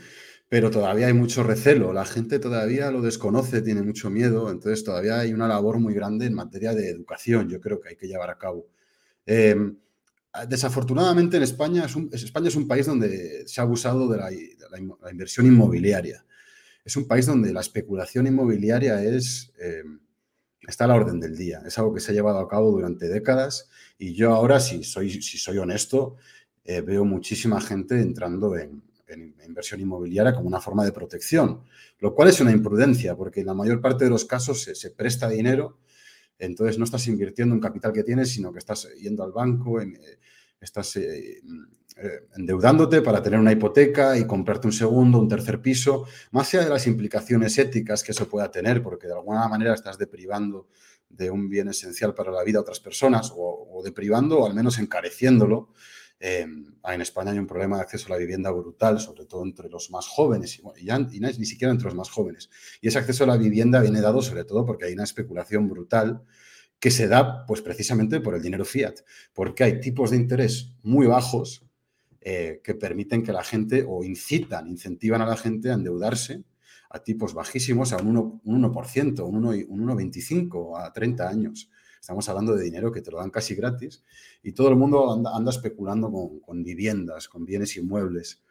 pero 0.49 0.71
todavía 0.71 1.07
hay 1.07 1.13
mucho 1.13 1.43
recelo. 1.43 1.93
La 1.93 2.05
gente 2.05 2.39
todavía 2.39 2.91
lo 2.91 3.01
desconoce, 3.01 3.61
tiene 3.61 3.81
mucho 3.81 4.09
miedo, 4.09 4.51
entonces 4.51 4.83
todavía 4.83 5.19
hay 5.19 5.33
una 5.33 5.47
labor 5.47 5.79
muy 5.79 5.93
grande 5.93 6.25
en 6.25 6.33
materia 6.33 6.73
de 6.73 6.89
educación, 6.89 7.49
yo 7.49 7.61
creo 7.61 7.79
que 7.79 7.89
hay 7.89 7.95
que 7.95 8.07
llevar 8.07 8.29
a 8.29 8.37
cabo. 8.37 8.67
Em, 9.25 9.77
desafortunadamente 10.47 11.37
en 11.37 11.43
España 11.43 11.85
es, 11.85 11.95
un, 11.95 12.09
España 12.11 12.47
es 12.47 12.55
un 12.55 12.67
país 12.67 12.85
donde 12.85 13.47
se 13.47 13.61
ha 13.61 13.63
abusado 13.63 14.07
de 14.07 14.17
la, 14.17 15.11
inversión 15.11 15.45
inmobiliaria. 15.45 16.25
Es 16.83 16.97
un 16.97 17.07
país 17.07 17.25
donde 17.25 17.53
la 17.53 17.61
especulación 17.61 18.27
inmobiliaria 18.27 19.03
es, 19.03 19.53
eh, 19.59 19.83
está 20.67 20.85
a 20.85 20.87
la 20.87 20.95
orden 20.95 21.19
del 21.19 21.37
día. 21.37 21.61
Es 21.65 21.77
algo 21.77 21.93
que 21.93 21.99
se 21.99 22.11
ha 22.11 22.15
llevado 22.15 22.39
a 22.39 22.47
cabo 22.47 22.71
durante 22.71 23.07
décadas 23.07 23.69
y 23.99 24.15
yo 24.15 24.33
ahora, 24.33 24.59
si 24.59 24.83
soy, 24.83 25.21
si 25.21 25.37
soy 25.37 25.59
honesto, 25.59 26.15
eh, 26.65 26.81
veo 26.81 27.05
muchísima 27.05 27.61
gente 27.61 27.99
entrando 27.99 28.57
en, 28.57 28.81
inversión 29.45 29.79
inmobiliaria 29.79 30.33
como 30.33 30.47
una 30.47 30.59
forma 30.59 30.83
de 30.83 30.91
protección, 30.91 31.61
lo 31.99 32.15
cual 32.15 32.29
es 32.29 32.41
una 32.41 32.51
imprudencia 32.51 33.15
porque 33.15 33.41
en 33.41 33.45
la 33.45 33.53
mayor 33.53 33.79
parte 33.79 34.05
de 34.05 34.09
los 34.09 34.25
casos 34.25 34.63
se 34.63 34.89
presta 34.89 35.29
dinero 35.29 35.77
entonces 36.45 36.77
no 36.77 36.85
estás 36.85 37.07
invirtiendo 37.07 37.55
un 37.55 37.61
capital 37.61 37.93
que 37.93 38.03
tienes, 38.03 38.29
sino 38.29 38.51
que 38.51 38.59
estás 38.59 38.87
yendo 38.99 39.23
al 39.23 39.31
banco, 39.31 39.81
eh, 39.81 40.19
estás 40.59 40.95
eh, 40.95 41.41
eh, 41.95 42.27
endeudándote 42.35 43.01
para 43.01 43.21
tener 43.21 43.39
una 43.39 43.51
hipoteca 43.51 44.17
y 44.17 44.25
comprarte 44.25 44.67
un 44.67 44.73
segundo, 44.73 45.19
un 45.19 45.27
tercer 45.27 45.61
piso, 45.61 46.05
más 46.31 46.53
allá 46.53 46.63
de 46.63 46.69
las 46.71 46.87
implicaciones 46.87 47.57
éticas 47.57 48.03
que 48.03 48.13
eso 48.13 48.27
pueda 48.27 48.49
tener, 48.49 48.81
porque 48.81 49.07
de 49.07 49.13
alguna 49.13 49.47
manera 49.47 49.73
estás 49.73 49.97
deprivando 49.97 50.67
de 51.09 51.29
un 51.29 51.49
bien 51.49 51.67
esencial 51.67 52.15
para 52.15 52.31
la 52.31 52.43
vida 52.43 52.57
a 52.57 52.61
otras 52.61 52.79
personas 52.79 53.31
o, 53.35 53.81
deprivando 53.83 54.39
o 54.39 54.47
al 54.47 54.55
menos 54.55 54.79
encareciéndolo. 54.79 55.69
Em, 56.25 56.73
en 56.85 57.01
España 57.01 57.31
hay 57.31 57.37
un 57.37 57.47
problema 57.47 57.75
de 57.75 57.81
acceso 57.81 58.05
a 58.07 58.11
la 58.11 58.17
vivienda 58.17 58.49
brutal, 58.49 58.97
sobre 59.01 59.25
todo 59.25 59.43
entre 59.43 59.67
los 59.67 59.91
más 59.91 60.07
jóvenes, 60.07 60.57
y, 60.57 61.19
ni 61.19 61.45
siquiera 61.45 61.69
entre 61.69 61.87
los 61.87 61.95
más 61.95 62.09
jóvenes. 62.09 62.49
Y 62.79 62.87
ese 62.87 62.97
acceso 62.97 63.25
a 63.25 63.27
la 63.27 63.35
vivienda 63.35 63.81
viene 63.81 63.99
dado 63.99 64.21
sobre 64.21 64.45
todo 64.45 64.65
porque 64.65 64.85
hay 64.85 64.93
una 64.93 65.03
especulación 65.03 65.67
brutal 65.67 66.23
que 66.79 66.91
se 66.91 67.09
da 67.09 67.45
pues 67.45 67.61
precisamente 67.61 68.21
por 68.21 68.35
el 68.35 68.41
dinero 68.41 68.63
fiat, 68.63 69.01
porque 69.33 69.65
hay 69.65 69.81
tipos 69.81 70.11
de 70.11 70.15
interés 70.15 70.71
muy 70.81 71.07
bajos 71.07 71.65
eh, 72.21 72.61
que 72.63 72.73
permiten 72.73 73.21
que 73.21 73.33
la 73.33 73.43
gente 73.43 73.83
o 73.85 74.05
incitan, 74.05 74.69
incentivan 74.69 75.21
a 75.21 75.25
la 75.25 75.35
gente 75.35 75.71
a 75.71 75.73
endeudarse 75.73 76.45
a 76.89 76.99
tipos 76.99 77.33
bajísimos, 77.33 77.91
a 77.91 77.97
un 77.97 78.15
1%, 78.15 78.39
un 78.45 78.63
1%, 78.63 79.67
un 79.67 79.87
1,25 79.87 80.81
a 80.81 80.93
30 80.93 81.27
años. 81.27 81.69
Estamos 82.03 82.27
hablando 82.27 82.53
de 82.53 82.65
dinero 82.65 82.91
que 82.91 82.99
te 83.01 83.11
lo 83.11 83.19
dan 83.19 83.29
casi 83.29 83.55
gratis 83.55 84.03
y 84.43 84.51
todo 84.51 84.67
el 84.67 84.75
mundo 84.75 85.09
anda, 85.13 85.49
especulando 85.49 86.11
con, 86.41 86.61
viviendas, 86.61 87.29
con 87.29 87.45
bienes 87.45 87.77
inmuebles. 87.77 88.41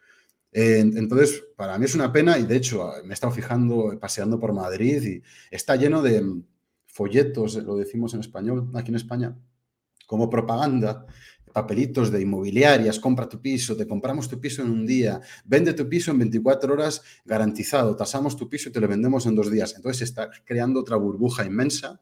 entonces, 0.51 1.43
para 1.55 1.77
mí 1.77 1.85
es 1.85 1.93
una 1.93 2.11
pena 2.11 2.39
y 2.39 2.47
de 2.47 2.55
hecho 2.55 2.89
me 3.03 3.11
he 3.11 3.13
estado 3.13 3.31
fijando, 3.31 3.95
paseando 4.01 4.39
por 4.39 4.53
Madrid 4.53 5.03
y 5.03 5.21
está 5.51 5.75
lleno 5.75 6.01
de 6.01 6.41
folletos, 6.87 7.53
lo 7.57 7.75
decimos 7.75 8.15
en 8.15 8.21
español, 8.21 8.71
aquí 8.73 8.89
en 8.89 8.95
España, 8.95 9.37
como 10.07 10.31
propaganda 10.31 11.05
papelitos 11.53 12.09
de 12.09 12.21
inmobiliarias, 12.21 12.99
compra 12.99 13.29
tu 13.29 13.39
piso, 13.39 13.77
te 13.77 13.85
compramos 13.85 14.27
tu 14.27 14.39
piso 14.39 14.63
en 14.63 14.71
un 14.71 14.87
día, 14.87 15.21
vende 15.45 15.73
tu 15.73 15.87
piso 15.87 16.09
en 16.09 16.17
24 16.17 16.73
horas 16.73 17.03
garantizado, 17.23 17.95
tasamos 17.95 18.35
tu 18.35 18.49
piso 18.49 18.69
y 18.69 18.71
te 18.71 18.81
lo 18.81 18.87
vendemos 18.87 19.27
en 19.27 19.35
dos 19.35 19.51
días. 19.51 19.75
Entonces 19.75 20.01
está 20.01 20.31
creando 20.43 20.79
otra 20.79 20.95
burbuja 20.95 21.45
inmensa 21.45 22.01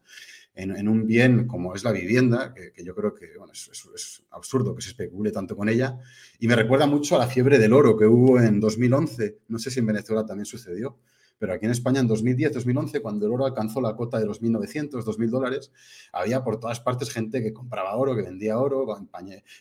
en, 0.62 0.88
un 0.88 1.06
bien 1.06 1.48
como 1.48 1.76
es 1.76 1.84
la 1.84 1.92
vivienda, 1.92 2.54
que, 2.54 2.84
yo 2.84 2.96
creo 2.96 3.14
que 3.14 3.32
es, 3.52 4.24
absurdo 4.32 4.76
que 4.76 4.82
se 4.82 4.90
especule 4.90 5.32
tanto 5.32 5.56
con 5.56 5.70
ella, 5.70 5.98
y 6.40 6.48
me 6.48 6.56
recuerda 6.56 6.86
mucho 6.86 7.16
a 7.16 7.20
la 7.20 7.28
fiebre 7.28 7.60
del 7.60 7.74
oro 7.74 7.98
que 7.98 8.06
hubo 8.06 8.40
en 8.40 8.60
2011, 8.60 9.40
no 9.48 9.60
sé 9.60 9.72
si 9.72 9.80
en 9.80 9.88
Venezuela 9.88 10.26
también 10.26 10.46
sucedió, 10.46 10.98
pero 11.42 11.54
aquí 11.54 11.66
en 11.66 11.72
España 11.72 12.00
en 12.02 12.08
2010, 12.08 12.54
2011, 12.54 13.02
cuando 13.02 13.26
el 13.26 13.32
oro 13.32 13.48
alcanzó 13.48 13.82
la 13.82 13.96
cota 13.96 14.20
de 14.20 14.28
los 14.28 14.44
1.900, 14.44 15.04
2.000 15.04 15.30
dólares, 15.32 15.72
había 16.14 16.44
por 16.44 16.60
todas 16.60 16.80
partes 16.80 17.10
gente 17.10 17.42
que 17.42 17.52
compraba 17.52 17.96
oro, 17.96 18.16
que 18.16 18.22
vendía 18.22 18.60
oro, 18.60 18.86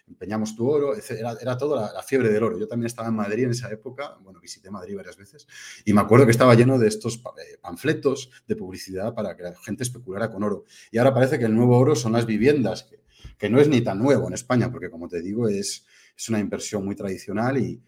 empeñamos 0.06 0.54
tu 0.54 0.68
oro, 0.68 0.92
era, 0.94 1.32
era 1.40 1.56
toda 1.56 1.90
la, 1.94 2.02
fiebre 2.02 2.28
del 2.28 2.42
oro. 2.42 2.58
Yo 2.58 2.68
también 2.68 2.84
estaba 2.84 3.08
en 3.08 3.14
Madrid 3.14 3.44
en 3.44 3.52
esa 3.52 3.70
época, 3.70 4.18
bueno, 4.22 4.40
visité 4.40 4.70
Madrid 4.70 4.94
varias 4.94 5.16
veces, 5.16 5.46
y 5.86 5.94
me 5.94 6.02
acuerdo 6.02 6.26
que 6.26 6.32
estaba 6.32 6.54
lleno 6.54 6.78
de 6.78 6.86
estos 6.86 7.16
eh, 7.16 7.56
panfletos 7.62 8.30
de 8.46 8.56
publicidad 8.56 9.14
para 9.14 9.34
que 9.34 9.44
la 9.44 9.54
gente 9.64 9.82
especulara 9.82 10.30
con 10.30 10.42
oro. 10.42 10.66
Y 10.90 10.98
ahora 10.98 11.14
parece 11.14 11.38
que 11.38 11.46
el 11.46 11.54
nuevo 11.54 11.78
oro 11.78 11.96
son 11.96 12.12
las 12.12 12.26
viviendas, 12.26 12.82
que, 12.82 13.00
que 13.38 13.48
no 13.48 13.58
es 13.58 13.68
ni 13.68 13.80
tan 13.80 13.98
nuevo 13.98 14.28
en 14.28 14.34
España, 14.34 14.70
porque 14.70 14.90
como 14.90 15.08
te 15.08 15.22
digo, 15.22 15.48
es, 15.48 15.86
es 16.14 16.28
una 16.28 16.40
inversión 16.40 16.84
muy 16.84 16.94
tradicional 16.94 17.56
y, 17.56 17.82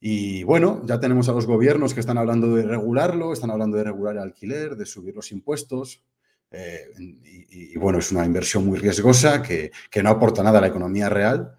y 0.00 0.44
bueno, 0.44 0.82
ya 0.84 1.00
tenemos 1.00 1.28
a 1.28 1.32
los 1.32 1.46
gobiernos 1.46 1.92
que 1.92 2.00
están 2.00 2.18
hablando 2.18 2.54
de 2.54 2.62
regularlo, 2.62 3.32
están 3.32 3.50
hablando 3.50 3.76
de 3.76 3.84
regular 3.84 4.14
el 4.16 4.22
alquiler, 4.22 4.76
de 4.76 4.86
subir 4.86 5.14
los 5.14 5.32
impuestos. 5.32 6.02
Eh, 6.50 6.86
y, 7.50 7.76
bueno, 7.76 7.98
es 7.98 8.10
una 8.12 8.24
inversión 8.24 8.64
muy 8.64 8.78
riesgosa 8.78 9.42
que, 9.42 9.70
no 10.02 10.10
aporta 10.10 10.42
nada 10.42 10.58
a 10.58 10.60
la 10.62 10.68
economía 10.68 11.08
real 11.08 11.56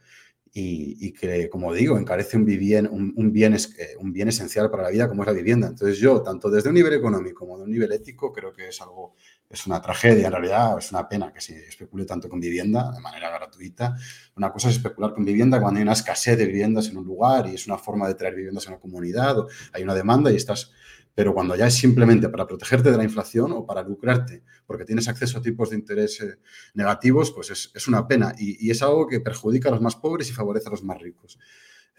y, 0.54 1.12
que, 1.12 1.50
como 1.50 1.74
digo, 1.74 1.98
encarece 1.98 2.38
un 2.38 2.46
bien, 2.46 2.88
un, 2.90 3.32
bien, 3.32 3.54
eh, 3.54 3.96
un 4.00 4.14
bien 4.14 4.30
esencial 4.30 4.72
para 4.72 4.84
la 4.84 4.90
vida 4.90 5.10
como 5.10 5.24
es 5.24 5.28
la 5.28 5.34
vivienda. 5.34 5.68
Entonces 5.68 5.98
yo, 5.98 6.22
tanto 6.22 6.50
desde 6.50 6.70
un 6.70 6.76
nivel 6.76 6.94
económico 6.94 7.40
como 7.40 7.58
de 7.58 7.66
un 7.66 7.72
nivel 7.72 7.92
ético, 7.92 8.32
creo 8.32 8.54
que 8.54 8.70
es 8.70 8.82
algo 8.82 9.16
es 9.50 9.66
una 9.66 9.82
tragedia, 9.82 10.28
en 10.28 10.32
realidad 10.32 10.78
es 10.78 10.92
una 10.92 11.10
pena 11.10 11.34
que 11.34 11.42
se 11.42 11.68
especule 11.68 12.06
tanto 12.06 12.30
con 12.30 12.40
vivienda 12.40 12.92
de 12.92 13.00
manera 13.00 13.32
gratuita. 13.32 13.96
Una 14.36 14.52
cosa 14.52 14.70
es 14.70 14.76
especular 14.76 15.14
con 15.14 15.26
vivienda 15.26 15.60
cuando 15.60 15.80
hay 15.80 15.84
una 15.84 15.94
escasez 15.94 16.38
de 16.38 16.46
viviendas 16.46 16.88
en 16.90 16.98
un 16.98 17.06
lugar 17.06 17.48
y 17.48 17.56
es 17.56 17.66
una 17.66 17.78
forma 17.78 18.08
de 18.08 18.14
traer 18.14 18.36
viviendas 18.36 18.68
en 18.68 18.74
una 18.74 18.82
comunidad, 18.82 19.38
hay 19.74 19.84
una 19.84 19.96
demanda 19.96 20.32
y 20.32 20.36
estás... 20.36 20.72
Pero 21.16 21.34
cuando 21.34 21.54
ya 21.56 21.68
es 21.68 21.74
simplemente 21.74 22.30
para 22.30 22.48
protegerte 22.48 22.92
de 22.92 22.98
la 22.98 23.04
inflación 23.04 23.52
o 23.52 23.66
para 23.66 23.82
lucrarte 23.82 24.44
porque 24.70 24.86
tienes 24.86 25.08
acceso 25.08 25.40
a 25.40 25.42
tipos 25.42 25.72
de 25.72 25.78
interés 25.78 26.22
eh, 26.22 26.38
negativos, 26.76 27.32
pues 27.32 27.72
es, 27.74 27.88
una 27.88 28.08
pena 28.08 28.36
y, 28.38 28.70
es 28.70 28.84
algo 28.84 29.08
que 29.08 29.20
perjudica 29.20 29.70
a 29.70 29.72
los 29.72 29.82
más 29.82 29.96
pobres 29.96 30.30
y 30.30 30.32
favorece 30.32 30.68
a 30.68 30.70
los 30.70 30.84
más 30.84 31.02
ricos. 31.02 31.40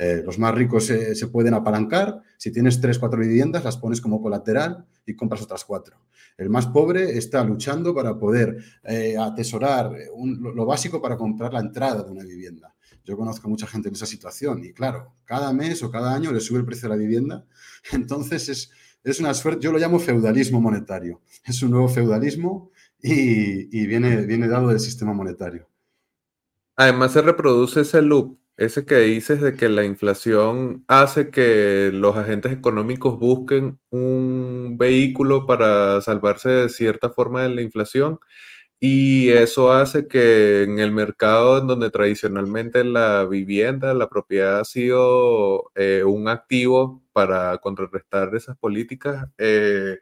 Eh, 0.03 0.23
los 0.25 0.39
más 0.39 0.55
ricos 0.55 0.87
se 0.87 1.27
pueden 1.27 1.53
apalancar. 1.53 2.23
Si 2.39 2.51
tienes 2.51 2.81
tres, 2.81 2.99
cuatro 2.99 3.21
viviendas, 3.21 3.63
las 3.63 3.77
pones 3.77 4.01
como 4.01 4.23
colateral 4.23 4.87
y 5.05 5.15
compras 5.15 5.43
otras 5.43 5.63
cuatro. 5.63 5.99
El 6.39 6.49
más 6.49 6.69
pobre 6.69 7.19
está 7.19 7.45
luchando 7.45 7.95
para 7.95 8.19
poder 8.19 8.57
eh, 8.85 9.15
atesorar 9.19 9.93
lo, 10.25 10.65
básico 10.65 11.03
para 11.03 11.19
comprar 11.19 11.53
la 11.53 11.61
entrada 11.61 12.03
de 12.03 12.11
una 12.11 12.25
vivienda. 12.25 12.75
Yo 13.05 13.15
conozco 13.15 13.47
a 13.47 13.51
mucha 13.51 13.67
gente 13.67 13.89
en 13.89 13.95
esa 13.95 14.07
situación 14.07 14.65
y 14.65 14.73
claro, 14.73 15.17
cada 15.27 15.53
mes 15.53 15.83
o 15.83 15.91
cada 15.91 16.15
año 16.15 16.33
le 16.33 16.41
sube 16.41 16.61
el 16.61 16.65
precio 16.65 16.89
de 16.89 16.97
la 16.97 16.99
vivienda. 16.99 17.45
Entonces 17.93 18.49
es, 18.49 18.71
es 19.05 19.21
una 19.21 19.35
suerte, 19.35 19.65
yo 19.65 19.71
lo 19.71 19.79
llamo 19.79 19.99
feudalismo 19.99 20.63
monetario. 20.63 21.21
Es 21.45 21.63
un 21.63 21.73
nuevo 21.73 21.89
feudalismo 21.89 22.71
y, 23.03 23.79
y 23.79 23.87
viene, 23.87 24.25
viene 24.25 24.49
dado 24.49 24.69
del 24.69 24.81
sistema 24.81 25.13
monetario. 25.13 25.69
Además 26.75 27.13
se 27.13 27.21
reproduce 27.21 27.83
ese 27.83 28.01
loop 28.01 28.40
ese 28.61 28.85
que 28.85 28.97
dices 28.99 29.41
de 29.41 29.55
que 29.57 29.71
la 29.71 29.85
inflación 29.85 30.85
hace 30.87 31.31
que 31.31 31.91
los 31.95 32.17
agentes 32.17 32.53
económicos 32.53 33.19
busquen 33.19 33.81
un 33.91 34.77
vehículo 34.79 35.47
para 35.47 36.03
salvarse 36.03 36.51
de 36.51 36.69
cierta 36.69 37.09
forma 37.11 37.43
de 37.43 37.49
la 37.49 37.63
inflación 37.63 38.21
y 38.79 39.31
eso 39.31 39.73
hace 39.73 40.09
que 40.09 40.65
en 40.65 40.79
el 40.79 40.93
mercado 40.93 41.59
en 41.59 41.69
donde 41.69 41.91
tradicionalmente 41.91 42.85
la 42.85 43.25
vivienda, 43.25 43.95
la 43.95 44.09
propiedad 44.11 44.61
ha 44.61 44.65
sido 44.67 45.71
eh, 45.75 46.05
un 46.05 46.29
activo 46.29 47.03
para 47.13 47.59
contrarrestar 47.59 48.35
esas 48.35 48.59
políticas, 48.59 49.27
eh, 49.39 49.99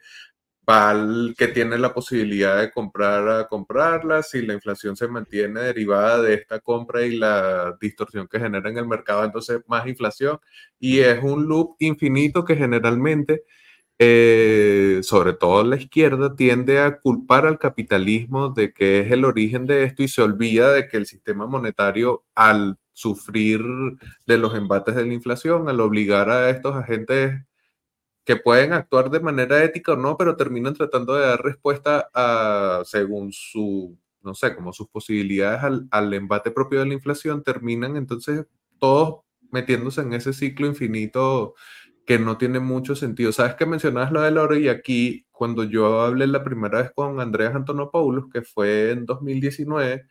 que 1.37 1.49
tiene 1.49 1.79
la 1.79 1.95
posibilidad 1.95 2.61
de 2.61 2.71
comprar 2.71 3.27
a 3.29 3.49
comprarla, 3.49 4.23
si 4.23 4.43
la 4.43 4.53
inflación 4.53 4.97
se 4.97 5.09
mantiene 5.09 5.61
derivada 5.61 6.21
de 6.21 6.35
esta 6.35 6.61
compra 6.61 7.07
y 7.07 7.17
la 7.17 7.77
distorsión 7.81 8.29
que 8.29 8.39
genera 8.39 8.69
en 8.69 8.77
el 8.77 8.87
mercado, 8.87 9.25
entonces 9.25 9.61
más 9.67 9.87
inflación. 9.87 10.39
Y 10.79 10.99
es 10.99 11.23
un 11.23 11.47
loop 11.49 11.77
infinito 11.79 12.45
que 12.45 12.55
generalmente, 12.55 13.45
eh, 13.99 15.01
sobre 15.03 15.33
todo 15.33 15.65
la 15.65 15.77
izquierda, 15.77 16.37
tiende 16.37 16.81
a 16.81 16.99
culpar 16.99 17.47
al 17.47 17.59
capitalismo 17.59 18.51
de 18.51 18.73
que 18.75 19.01
es 19.01 19.11
el 19.11 19.25
origen 19.25 19.67
de 19.67 19.85
esto 19.85 20.03
y 20.03 20.09
se 20.09 20.21
olvida 20.23 20.73
de 20.73 20.87
que 20.89 20.99
el 20.99 21.07
sistema 21.07 21.47
monetario 21.47 22.25
al 22.35 22.77
sufrir 22.93 23.63
de 24.27 24.39
los 24.39 24.55
embates 24.55 24.97
de 24.97 25.07
la 25.07 25.15
inflación, 25.15 25.69
al 25.69 25.81
obligar 25.81 26.29
a 26.31 26.51
estos 26.51 26.77
agentes 26.77 27.33
que 28.29 28.37
pueden 28.37 28.75
actuar 28.75 29.09
de 29.09 29.21
manera 29.21 29.65
ética 29.65 29.95
o 29.95 29.97
no, 29.97 30.19
pero 30.19 30.37
terminan 30.37 30.75
tratando 30.75 31.15
de 31.15 31.25
dar 31.25 31.43
respuesta 31.43 32.11
a, 32.13 32.83
según 32.85 33.33
su, 33.33 33.97
no 34.21 34.35
sé, 34.35 34.55
como 34.55 34.75
sus 34.75 34.87
posibilidades 34.89 35.63
al, 35.63 35.89
al 35.91 36.13
embate 36.13 36.51
propio 36.51 36.81
de 36.81 36.85
la 36.85 36.93
inflación, 36.93 37.43
terminan 37.43 37.97
entonces 37.97 38.45
todos 38.79 39.21
metiéndose 39.51 40.03
en 40.03 40.13
ese 40.13 40.35
ciclo 40.35 40.67
infinito 40.67 41.55
que 42.05 42.19
no 42.19 42.37
tiene 42.37 42.61
mucho 42.61 42.95
sentido. 42.95 43.33
Sabes 43.33 43.55
que 43.55 43.65
mencionabas 43.65 44.13
lo 44.13 44.21
del 44.21 44.37
oro 44.37 44.59
y 44.59 44.69
aquí 44.69 45.25
cuando 45.33 45.65
yo 45.65 46.03
hablé 46.03 46.27
la 46.27 46.45
primera 46.45 46.83
vez 46.83 46.91
con 46.95 47.21
Andreas 47.21 47.55
Antonopoulos, 47.55 48.27
que 48.31 48.43
fue 48.43 48.91
en 48.91 49.07
2019, 49.07 50.05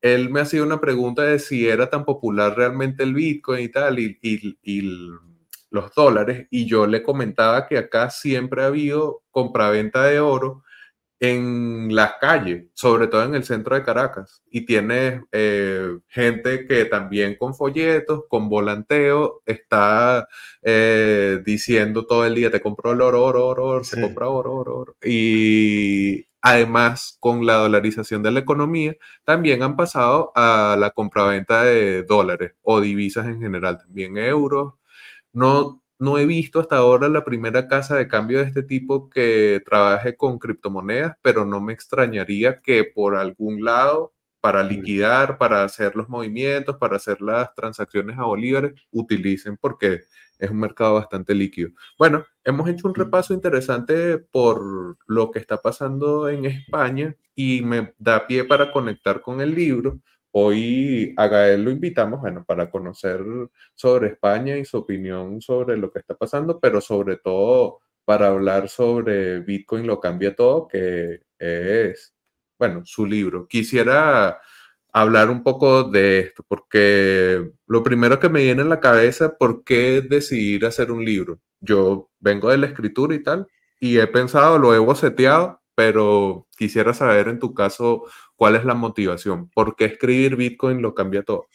él 0.00 0.30
me 0.30 0.40
hacía 0.40 0.62
una 0.62 0.80
pregunta 0.80 1.24
de 1.24 1.38
si 1.38 1.68
era 1.68 1.90
tan 1.90 2.06
popular 2.06 2.56
realmente 2.56 3.02
el 3.02 3.12
Bitcoin 3.12 3.64
y 3.64 3.68
tal, 3.68 3.98
y, 3.98 4.18
y, 4.22 5.10
los 5.70 5.94
dólares 5.94 6.46
y 6.50 6.66
yo 6.66 6.86
le 6.86 7.02
comentaba 7.02 7.66
que 7.66 7.78
acá 7.78 8.10
siempre 8.10 8.62
ha 8.62 8.66
habido 8.66 9.22
compraventa 9.30 10.04
de 10.04 10.20
oro 10.20 10.64
en 11.20 11.94
las 11.94 12.14
calles, 12.18 12.64
sobre 12.72 13.06
todo 13.06 13.24
en 13.24 13.34
el 13.34 13.44
centro 13.44 13.76
de 13.76 13.84
Caracas, 13.84 14.42
y 14.50 14.64
tiene 14.64 15.22
eh, 15.32 15.98
gente 16.08 16.66
que 16.66 16.86
también 16.86 17.36
con 17.36 17.54
folletos, 17.54 18.24
con 18.28 18.48
volanteo, 18.48 19.42
está 19.44 20.26
eh, 20.62 21.42
diciendo 21.44 22.06
todo 22.06 22.24
el 22.24 22.34
día, 22.34 22.50
te 22.50 22.62
compro 22.62 22.92
el 22.92 23.02
oro, 23.02 23.22
oro, 23.22 23.46
oro, 23.46 23.66
oro 23.66 23.84
se 23.84 24.00
compra 24.00 24.28
oro, 24.28 24.54
oro, 24.54 24.78
oro. 24.78 24.96
Y 25.04 26.26
además, 26.40 27.18
con 27.20 27.44
la 27.44 27.54
dolarización 27.56 28.22
de 28.22 28.30
la 28.30 28.40
economía, 28.40 28.96
también 29.24 29.62
han 29.62 29.76
pasado 29.76 30.32
a 30.34 30.74
la 30.78 30.90
compraventa 30.90 31.64
de 31.64 32.02
dólares 32.02 32.54
o 32.62 32.80
divisas 32.80 33.26
en 33.26 33.40
general, 33.42 33.76
también 33.78 34.16
euros, 34.16 34.74
no, 35.32 35.82
no 35.98 36.18
he 36.18 36.26
visto 36.26 36.60
hasta 36.60 36.76
ahora 36.76 37.08
la 37.08 37.24
primera 37.24 37.68
casa 37.68 37.96
de 37.96 38.08
cambio 38.08 38.38
de 38.38 38.44
este 38.44 38.62
tipo 38.62 39.10
que 39.10 39.62
trabaje 39.64 40.16
con 40.16 40.38
criptomonedas, 40.38 41.16
pero 41.22 41.44
no 41.44 41.60
me 41.60 41.72
extrañaría 41.72 42.60
que 42.60 42.84
por 42.84 43.16
algún 43.16 43.64
lado, 43.64 44.14
para 44.40 44.62
liquidar, 44.62 45.36
para 45.36 45.64
hacer 45.64 45.94
los 45.96 46.08
movimientos, 46.08 46.78
para 46.78 46.96
hacer 46.96 47.20
las 47.20 47.54
transacciones 47.54 48.18
a 48.18 48.24
bolívares, 48.24 48.72
utilicen 48.90 49.58
porque 49.58 50.00
es 50.38 50.50
un 50.50 50.58
mercado 50.58 50.94
bastante 50.94 51.34
líquido. 51.34 51.70
Bueno, 51.98 52.24
hemos 52.44 52.68
hecho 52.68 52.88
un 52.88 52.94
repaso 52.94 53.34
interesante 53.34 54.18
por 54.18 54.96
lo 55.06 55.30
que 55.30 55.38
está 55.38 55.58
pasando 55.58 56.28
en 56.30 56.46
España 56.46 57.14
y 57.34 57.60
me 57.60 57.92
da 57.98 58.26
pie 58.26 58.44
para 58.44 58.72
conectar 58.72 59.20
con 59.20 59.40
el 59.42 59.54
libro 59.54 60.00
hoy 60.32 61.14
a 61.16 61.26
Gael 61.28 61.64
lo 61.64 61.70
invitamos, 61.70 62.20
bueno, 62.20 62.44
para 62.44 62.70
conocer 62.70 63.20
sobre 63.74 64.08
España 64.08 64.56
y 64.56 64.64
su 64.64 64.78
opinión 64.78 65.40
sobre 65.40 65.76
lo 65.76 65.90
que 65.90 66.00
está 66.00 66.14
pasando, 66.16 66.60
pero 66.60 66.80
sobre 66.80 67.16
todo 67.16 67.80
para 68.04 68.28
hablar 68.28 68.68
sobre 68.68 69.40
Bitcoin 69.40 69.86
lo 69.86 70.00
cambia 70.00 70.34
todo, 70.34 70.66
que 70.66 71.20
es, 71.38 72.14
bueno, 72.58 72.82
su 72.84 73.06
libro. 73.06 73.46
Quisiera 73.46 74.40
hablar 74.92 75.30
un 75.30 75.42
poco 75.42 75.84
de 75.84 76.18
esto, 76.20 76.44
porque 76.48 77.52
lo 77.66 77.82
primero 77.82 78.18
que 78.18 78.28
me 78.28 78.42
viene 78.42 78.62
en 78.62 78.68
la 78.68 78.80
cabeza, 78.80 79.36
¿por 79.38 79.64
qué 79.64 80.00
decidir 80.00 80.66
hacer 80.66 80.90
un 80.90 81.04
libro? 81.04 81.38
Yo 81.60 82.10
vengo 82.18 82.50
de 82.50 82.58
la 82.58 82.66
escritura 82.66 83.14
y 83.14 83.22
tal, 83.22 83.46
y 83.78 83.98
he 83.98 84.06
pensado, 84.06 84.58
lo 84.58 84.74
he 84.74 84.78
boceteado, 84.78 85.60
pero 85.74 86.46
quisiera 86.56 86.92
saber 86.92 87.28
en 87.28 87.38
tu 87.38 87.54
caso 87.54 88.04
cuál 88.40 88.56
es 88.56 88.64
la 88.64 88.72
motivación, 88.72 89.50
por 89.50 89.76
qué 89.76 89.84
escribir 89.84 90.34
Bitcoin 90.34 90.80
lo 90.80 90.94
cambia 90.94 91.22
todo. 91.22 91.48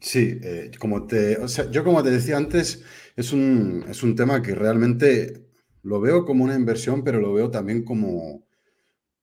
Sí, 0.00 0.38
eh, 0.42 0.70
como 0.78 1.06
te, 1.06 1.36
yo 1.70 1.84
como 1.84 2.02
te 2.02 2.10
decía 2.10 2.38
antes, 2.38 2.82
es 3.16 3.34
un, 3.34 3.84
es 3.86 4.02
un 4.02 4.16
tema 4.16 4.40
que 4.40 4.54
realmente 4.54 5.44
lo 5.82 6.00
veo 6.00 6.24
como 6.24 6.42
una 6.42 6.54
inversión, 6.54 7.04
pero 7.04 7.20
lo 7.20 7.34
veo 7.34 7.50
también 7.50 7.84
como, 7.84 8.46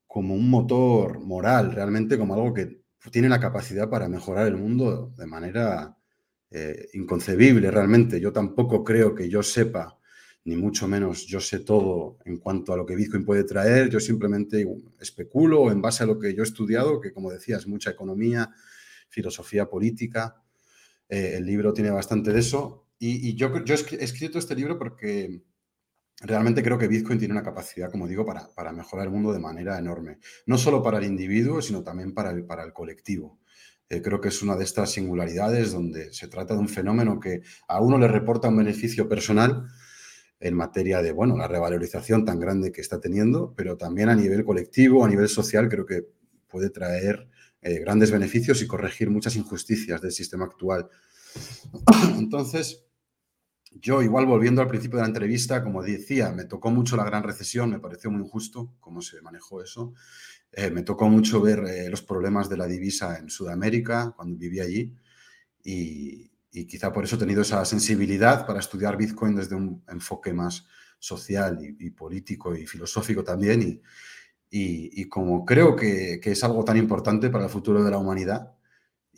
como 0.05 0.35
un 0.35 0.51
motor 0.51 1.19
moral, 1.19 1.71
realmente 1.71 2.15
como 2.19 2.35
algo 2.35 2.53
que 2.53 2.83
tiene 3.11 3.27
la 3.27 3.39
capacidad 3.39 3.89
para 3.89 4.07
mejorar 4.07 4.45
el 4.45 4.55
mundo 4.55 5.11
de 5.17 5.25
manera 5.25 5.97
eh, 6.51 6.89
inconcebible 6.93 7.71
realmente. 7.71 8.19
Yo 8.19 8.31
tampoco 8.31 8.83
creo 8.83 9.15
que 9.15 9.29
yo 9.29 9.41
sepa, 9.41 9.97
ni 10.45 10.55
mucho 10.55 10.87
menos 10.87 11.25
yo 11.25 11.39
sé 11.39 11.59
todo 11.59 12.17
en 12.25 12.37
cuanto 12.37 12.73
a 12.73 12.77
lo 12.77 12.85
que 12.85 12.95
Bitcoin 12.95 13.25
puede 13.25 13.43
traer. 13.43 13.89
Yo 13.89 13.99
simplemente 13.99 14.65
especulo 14.99 15.71
en 15.71 15.81
base 15.81 16.03
a 16.03 16.07
lo 16.07 16.17
que 16.17 16.33
yo 16.33 16.43
he 16.43 16.45
estudiado, 16.45 16.99
que 16.99 17.11
como 17.11 17.31
decía 17.31 17.57
es 17.57 17.67
mucha 17.67 17.91
economía, 17.91 18.49
filosofía 19.09 19.69
política. 19.69 20.41
Eh, 21.07 21.33
el 21.37 21.45
libro 21.45 21.73
tiene 21.73 21.91
bastante 21.91 22.31
de 22.31 22.39
eso. 22.39 22.87
Y, 23.01 23.35
yo, 23.35 23.53
he 23.55 24.03
escrito 24.03 24.39
este 24.39 24.55
libro 24.55 24.77
porque 24.77 25.41
realmente 26.21 26.61
creo 26.61 26.77
que 26.77 26.89
Bitcoin 26.89 27.17
tiene 27.17 27.33
una 27.33 27.43
capacidad, 27.43 27.89
como 27.89 28.07
digo, 28.07 28.25
para, 28.25 28.73
mejorar 28.73 29.05
el 29.05 29.13
mundo 29.13 29.31
de 29.31 29.39
manera 29.39 29.77
enorme. 29.77 30.19
No 30.45 30.57
solo 30.57 30.83
para 30.83 30.97
el 30.97 31.05
individuo, 31.05 31.61
sino 31.61 31.81
también 31.81 32.13
para 32.13 32.31
el, 32.31 32.45
para 32.45 32.63
el 32.63 32.73
colectivo. 32.73 33.39
Eh, 33.87 34.01
creo 34.01 34.19
que 34.19 34.27
es 34.27 34.41
una 34.41 34.57
de 34.57 34.65
estas 34.65 34.91
singularidades 34.91 35.71
donde 35.71 36.13
se 36.13 36.27
trata 36.27 36.53
de 36.53 36.59
un 36.59 36.69
fenómeno 36.69 37.19
que 37.19 37.41
a 37.67 37.81
uno 37.81 37.97
le 37.97 38.07
reporta 38.07 38.49
un 38.49 38.57
beneficio 38.57 39.07
personal 39.07 39.67
en 40.39 40.55
materia 40.55 41.01
de, 41.01 41.11
bueno, 41.11 41.35
la 41.37 41.47
revalorización 41.47 42.23
tan 42.23 42.39
grande 42.39 42.71
que 42.71 42.81
está 42.81 42.99
teniendo, 42.99 43.53
pero 43.55 43.77
también 43.77 44.09
a 44.09 44.15
nivel 44.15 44.45
colectivo, 44.45 45.03
a 45.03 45.09
nivel 45.09 45.27
social, 45.27 45.67
creo 45.67 45.85
que 45.85 46.07
puede 46.47 46.69
traer 46.69 47.27
eh, 47.61 47.79
grandes 47.79 48.11
beneficios 48.11 48.61
y 48.61 48.67
corregir 48.67 49.09
muchas 49.09 49.35
injusticias 49.35 50.01
del 50.01 50.11
sistema 50.11 50.45
actual. 50.45 50.89
Entonces, 52.17 52.85
yo 53.71 54.01
igual 54.01 54.25
volviendo 54.25 54.61
al 54.61 54.67
principio 54.67 54.97
de 54.97 55.03
la 55.03 55.09
entrevista, 55.09 55.63
como 55.63 55.83
decía, 55.83 56.31
me 56.31 56.45
tocó 56.45 56.71
mucho 56.71 56.95
la 56.95 57.03
gran 57.03 57.23
recesión, 57.23 57.69
me 57.69 57.79
pareció 57.79 58.09
muy 58.09 58.21
injusto 58.21 58.73
cómo 58.79 59.01
se 59.01 59.21
manejó 59.21 59.61
eso. 59.61 59.93
Eh, 60.51 60.71
me 60.71 60.81
tocó 60.81 61.09
mucho 61.09 61.41
ver 61.41 61.59
eh, 61.67 61.89
los 61.89 62.01
problemas 62.01 62.49
de 62.49 62.57
la 62.57 62.65
divisa 62.65 63.19
en 63.19 63.29
Sudamérica 63.29 64.13
cuando 64.15 64.37
viví 64.37 64.59
allí 64.59 64.95
y, 66.51 66.65
quizá 66.65 66.91
por 66.91 67.03
eso 67.03 67.15
he 67.15 67.19
tenido 67.19 67.41
esa 67.41 67.63
sensibilidad 67.65 68.45
para 68.45 68.59
estudiar 68.59 68.97
Bitcoin 68.97 69.35
desde 69.35 69.55
un 69.55 69.83
enfoque 69.87 70.33
más 70.33 70.65
social 70.97 71.59
y, 71.61 71.89
político 71.91 72.55
y 72.55 72.65
filosófico 72.65 73.23
también. 73.23 73.61
Y, 73.61 75.01
y 75.01 75.05
como 75.05 75.45
creo 75.45 75.75
que, 75.75 76.19
que, 76.21 76.31
es 76.31 76.43
algo 76.43 76.63
tan 76.63 76.77
importante 76.77 77.29
para 77.29 77.45
el 77.45 77.49
futuro 77.49 77.83
de 77.83 77.91
la 77.91 77.97
humanidad, 77.97 78.53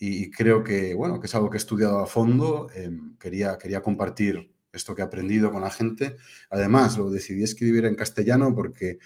y 0.03 0.31
creo 0.31 0.63
que, 0.63 0.95
bueno, 0.95 1.19
que 1.19 1.27
es 1.27 1.35
algo 1.35 1.47
que 1.51 1.57
he 1.57 1.59
estudiado 1.59 1.99
a 1.99 2.07
fondo. 2.07 2.71
Em, 2.73 3.15
quería, 3.19 3.55
quería 3.59 3.83
compartir 3.83 4.51
esto 4.73 4.95
que 4.95 5.03
he 5.03 5.05
aprendido 5.05 5.51
con 5.51 5.61
la 5.61 5.69
gente. 5.69 6.17
Además, 6.49 6.97
lo 6.97 7.11
decidí 7.11 7.43
escribir 7.43 7.85
en 7.85 7.93
castellano 7.93 8.55
porque 8.55 8.97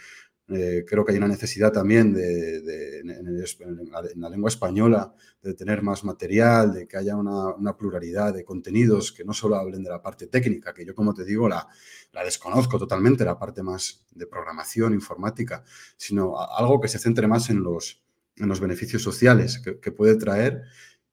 eh, 0.47 0.85
creo 0.87 1.03
que 1.03 1.11
hay 1.11 1.17
una 1.17 1.27
necesidad 1.27 1.71
también 1.71 2.13
de, 2.13 2.99
en, 2.99 4.21
la, 4.21 4.29
lengua 4.29 4.49
española 4.49 5.13
de 5.41 5.53
tener 5.53 5.81
más 5.81 6.03
material, 6.03 6.73
de 6.73 6.87
que 6.87 6.97
haya 6.97 7.15
una, 7.15 7.55
una, 7.55 7.75
pluralidad 7.75 8.33
de 8.33 8.45
contenidos 8.45 9.11
que 9.11 9.23
no 9.23 9.33
solo 9.33 9.55
hablen 9.55 9.83
de 9.83 9.89
la 9.89 10.01
parte 10.01 10.27
técnica, 10.27 10.73
que 10.73 10.85
yo, 10.85 10.93
como 10.93 11.13
te 11.13 11.25
digo, 11.25 11.49
la, 11.49 11.67
la 12.15 12.23
desconozco 12.23 12.79
totalmente, 12.79 13.25
la 13.25 13.37
parte 13.37 13.61
más 13.61 14.05
de 14.11 14.25
programación 14.25 14.93
informática, 14.93 15.63
sino 15.97 16.39
algo 16.39 16.79
que 16.79 16.87
se 16.87 16.99
centre 16.99 17.27
más 17.27 17.49
en 17.49 17.61
los, 17.61 18.01
en 18.37 18.47
los 18.47 18.59
beneficios 18.59 19.03
sociales 19.03 19.59
que, 19.59 19.91
puede 19.91 20.15
traer 20.15 20.63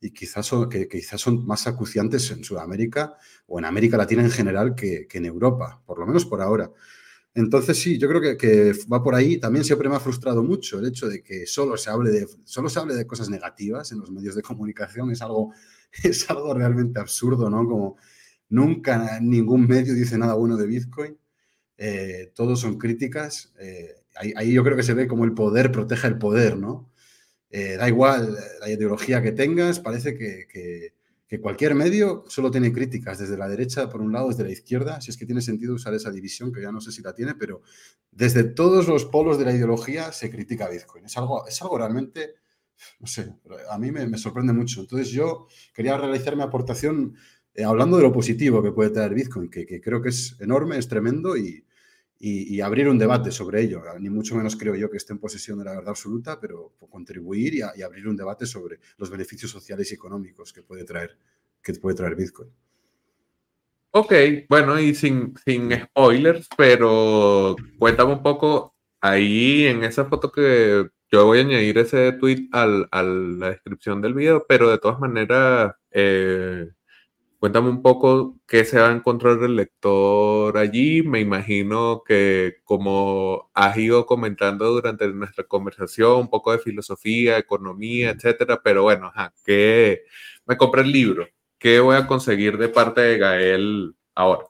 y 0.01 0.13
quizás 0.13 0.47
son, 0.47 0.69
que, 0.69 0.89
quizás 0.89 1.21
son 1.21 1.47
más 1.47 1.67
acuciantes 1.67 2.31
en 2.31 2.45
Sudamérica 2.45 3.17
o 3.47 3.59
en 3.59 3.65
América 3.65 3.97
Latina 3.97 4.23
en 4.23 4.31
general 4.31 4.75
que, 4.75 5.09
en 5.11 5.25
Europa, 5.25 5.83
por 5.85 5.99
lo 5.99 6.07
menos 6.07 6.25
por 6.25 6.41
ahora. 6.41 6.71
Entonces 7.35 7.79
sí, 7.79 7.99
yo 7.99 8.09
creo 8.09 8.37
que, 8.37 8.73
va 8.93 9.03
por 9.03 9.15
ahí. 9.15 9.39
También 9.39 9.65
siempre 9.65 9.89
me 9.89 9.97
ha 9.97 10.01
frustrado 10.01 10.43
mucho 10.43 10.79
el 10.79 10.87
hecho 10.87 11.09
de 11.09 11.23
que 11.23 11.47
solo 11.47 11.77
se 11.77 11.91
hable 11.91 12.11
de, 12.11 12.27
solo 12.45 12.69
se 12.69 12.79
hable 12.79 12.95
de 12.95 13.07
cosas 13.07 13.31
negativas 13.31 13.93
en 13.93 14.01
los 14.01 14.11
medios 14.11 14.35
de 14.35 14.43
comunicación. 14.43 15.11
Es 15.11 15.23
algo, 15.23 15.53
es 16.03 16.29
algo 16.31 16.55
realmente 16.55 17.01
absurdo, 17.01 17.49
¿no? 17.49 17.67
Como 17.67 17.97
nunca 18.49 19.19
ningún 19.21 19.67
medio 19.67 19.95
dice 19.95 20.19
nada 20.19 20.35
bueno 20.35 20.57
de 20.57 20.67
Bitcoin. 20.67 21.19
Eh, 21.79 22.33
todos 22.35 22.61
son 22.61 22.79
críticas. 22.79 23.53
Eh, 23.59 23.95
ahí, 24.37 24.53
yo 24.53 24.63
creo 24.63 24.77
que 24.77 24.83
se 24.83 24.95
ve 24.95 25.09
como 25.09 25.25
el 25.25 25.33
poder 25.35 25.73
protege 25.73 26.07
el 26.09 26.19
poder, 26.19 26.57
¿no? 26.57 26.91
Eh, 27.51 27.77
da 27.77 27.89
igual 27.89 28.37
la 28.61 28.71
ideología 28.71 29.23
que 29.23 29.33
tengas, 29.33 29.81
parece 29.81 30.17
que, 30.17 30.95
cualquier 31.41 31.75
medio 31.75 32.25
solo 32.29 32.51
tiene 32.51 32.73
críticas, 32.73 33.19
desde 33.19 33.37
la 33.37 33.49
derecha 33.49 33.89
por 33.89 34.01
un 34.01 34.13
lado, 34.13 34.29
desde 34.29 34.45
la 34.45 34.51
izquierda, 34.51 35.01
si 35.01 35.11
es 35.11 35.17
que 35.17 35.27
tiene 35.27 35.41
sentido 35.41 35.75
usar 35.75 35.95
esa 35.95 36.11
división, 36.11 36.53
que 36.53 36.61
ya 36.63 36.73
no 36.73 36.81
sé 36.81 36.93
si 36.93 37.03
la 37.03 37.15
tiene, 37.15 37.35
pero 37.35 37.63
desde 38.11 38.45
todos 38.45 38.89
los 38.89 39.05
polos 39.07 39.39
de 39.39 39.45
la 39.45 39.53
ideología 39.53 40.13
se 40.13 40.31
critica 40.31 40.69
Bitcoin. 40.69 41.07
Es 41.07 41.17
algo, 41.17 41.47
es 41.47 41.61
algo 41.63 41.79
realmente, 41.79 42.35
no 43.01 43.07
sé, 43.07 43.35
a 43.71 43.79
mí 43.79 43.91
me, 43.91 44.19
sorprende 44.19 44.53
mucho. 44.53 44.81
Entonces 44.81 45.09
yo 45.09 45.47
quería 45.73 45.97
realizar 45.97 46.37
mi 46.37 46.43
aportación 46.43 47.15
eh, 47.55 47.65
hablando 47.65 47.97
de 47.97 48.03
lo 48.03 48.13
positivo 48.13 48.63
que 48.63 48.73
puede 48.73 48.91
traer 48.91 49.15
Bitcoin, 49.15 49.49
que 49.49 49.81
creo 49.81 50.03
que 50.03 50.11
es 50.11 50.37
enorme, 50.41 50.79
es 50.79 50.89
tremendo 50.89 51.37
y, 51.37 51.65
y, 52.25 52.61
abrir 52.61 52.89
un 52.89 52.99
debate 52.99 53.33
sobre 53.33 53.63
ello. 53.63 53.83
Ni 53.99 54.09
mucho 54.09 54.37
menos 54.37 54.55
creo 54.55 54.77
yo 54.77 54.89
que 54.89 54.97
esté 54.97 55.13
en 55.13 55.19
posesión 55.19 55.59
de 55.59 55.65
la 55.65 55.73
verdad 55.73 55.89
absoluta, 55.89 56.39
pero 56.39 56.73
contribuir 56.89 57.55
y, 57.55 57.83
abrir 57.83 58.07
un 58.07 58.17
debate 58.17 58.47
sobre 58.47 58.79
los 58.97 59.11
beneficios 59.11 59.51
sociales 59.51 59.91
y 59.91 59.95
económicos 59.95 60.53
que 60.53 60.63
puede 60.63 60.85
traer, 60.85 61.19
que 61.61 61.75
puede 61.75 61.97
traer 61.97 62.15
Bitcoin. 62.15 62.49
Ok, 63.91 64.13
bueno, 64.49 64.79
y 64.79 64.95
sin, 64.95 65.35
sin 65.45 65.73
spoilers, 65.73 66.49
pero 66.57 67.57
cuéntame 67.77 68.13
un 68.13 68.23
poco 68.23 68.77
ahí 69.01 69.67
en 69.67 69.83
esa 69.83 70.05
foto 70.05 70.31
que 70.31 70.89
yo 71.11 71.27
voy 71.27 71.41
a 71.41 71.43
añadir 71.43 71.77
ese 71.79 72.13
tweet 72.13 72.49
al, 72.53 72.89
a 72.93 73.03
la 73.03 73.51
descripción 73.51 74.01
del 74.01 74.15
video, 74.15 74.47
pero 74.49 74.71
de 74.71 74.79
todas 74.79 75.01
maneras, 75.01 75.75
eh, 75.91 76.71
Cuéntame 77.43 77.71
un 77.71 77.83
poco 77.83 78.39
qué 78.47 78.65
se 78.65 78.79
va 78.79 78.91
a 78.91 78.95
encontrar 78.95 79.43
el 79.43 79.57
lector 79.57 80.57
allí. 80.57 81.03
Me 81.03 81.19
imagino 81.19 82.05
que 82.07 82.59
como 82.63 83.51
has 83.53 83.77
ido 83.77 84.07
comentando 84.07 84.69
durante 84.71 85.09
nuestra 85.09 85.43
conversación, 85.49 86.21
un 86.21 86.31
poco 86.31 86.53
de 86.53 86.61
filosofía, 86.61 87.39
economía, 87.39 88.11
etcétera, 88.11 88.61
pero 88.63 88.85
bueno, 88.85 89.09
ajá, 89.09 89.35
¿qué? 89.45 90.03
Me 90.47 90.57
compré 90.57 90.83
el 90.83 90.93
libro. 90.93 91.27
¿Qué 91.59 91.81
voy 91.81 91.97
a 91.97 92.07
conseguir 92.07 92.59
de 92.59 92.69
parte 92.69 93.01
de 93.01 93.19
Gael 93.19 93.97
ahora? 94.15 94.45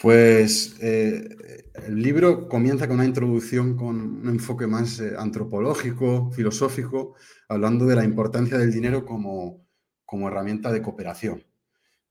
Pues 0.00 0.78
eh, 0.80 1.28
el 1.74 2.02
libro 2.02 2.48
comienza 2.48 2.88
con 2.88 2.96
una 2.96 3.04
introducción 3.04 3.76
con 3.76 4.00
un 4.00 4.28
enfoque 4.30 4.66
más 4.66 4.98
eh, 5.00 5.12
antropológico, 5.18 6.30
filosófico, 6.30 7.16
hablando 7.50 7.84
de 7.84 7.96
la 7.96 8.04
importancia 8.04 8.56
del 8.56 8.72
dinero 8.72 9.04
como, 9.04 9.66
como 10.06 10.28
herramienta 10.28 10.72
de 10.72 10.80
cooperación. 10.80 11.47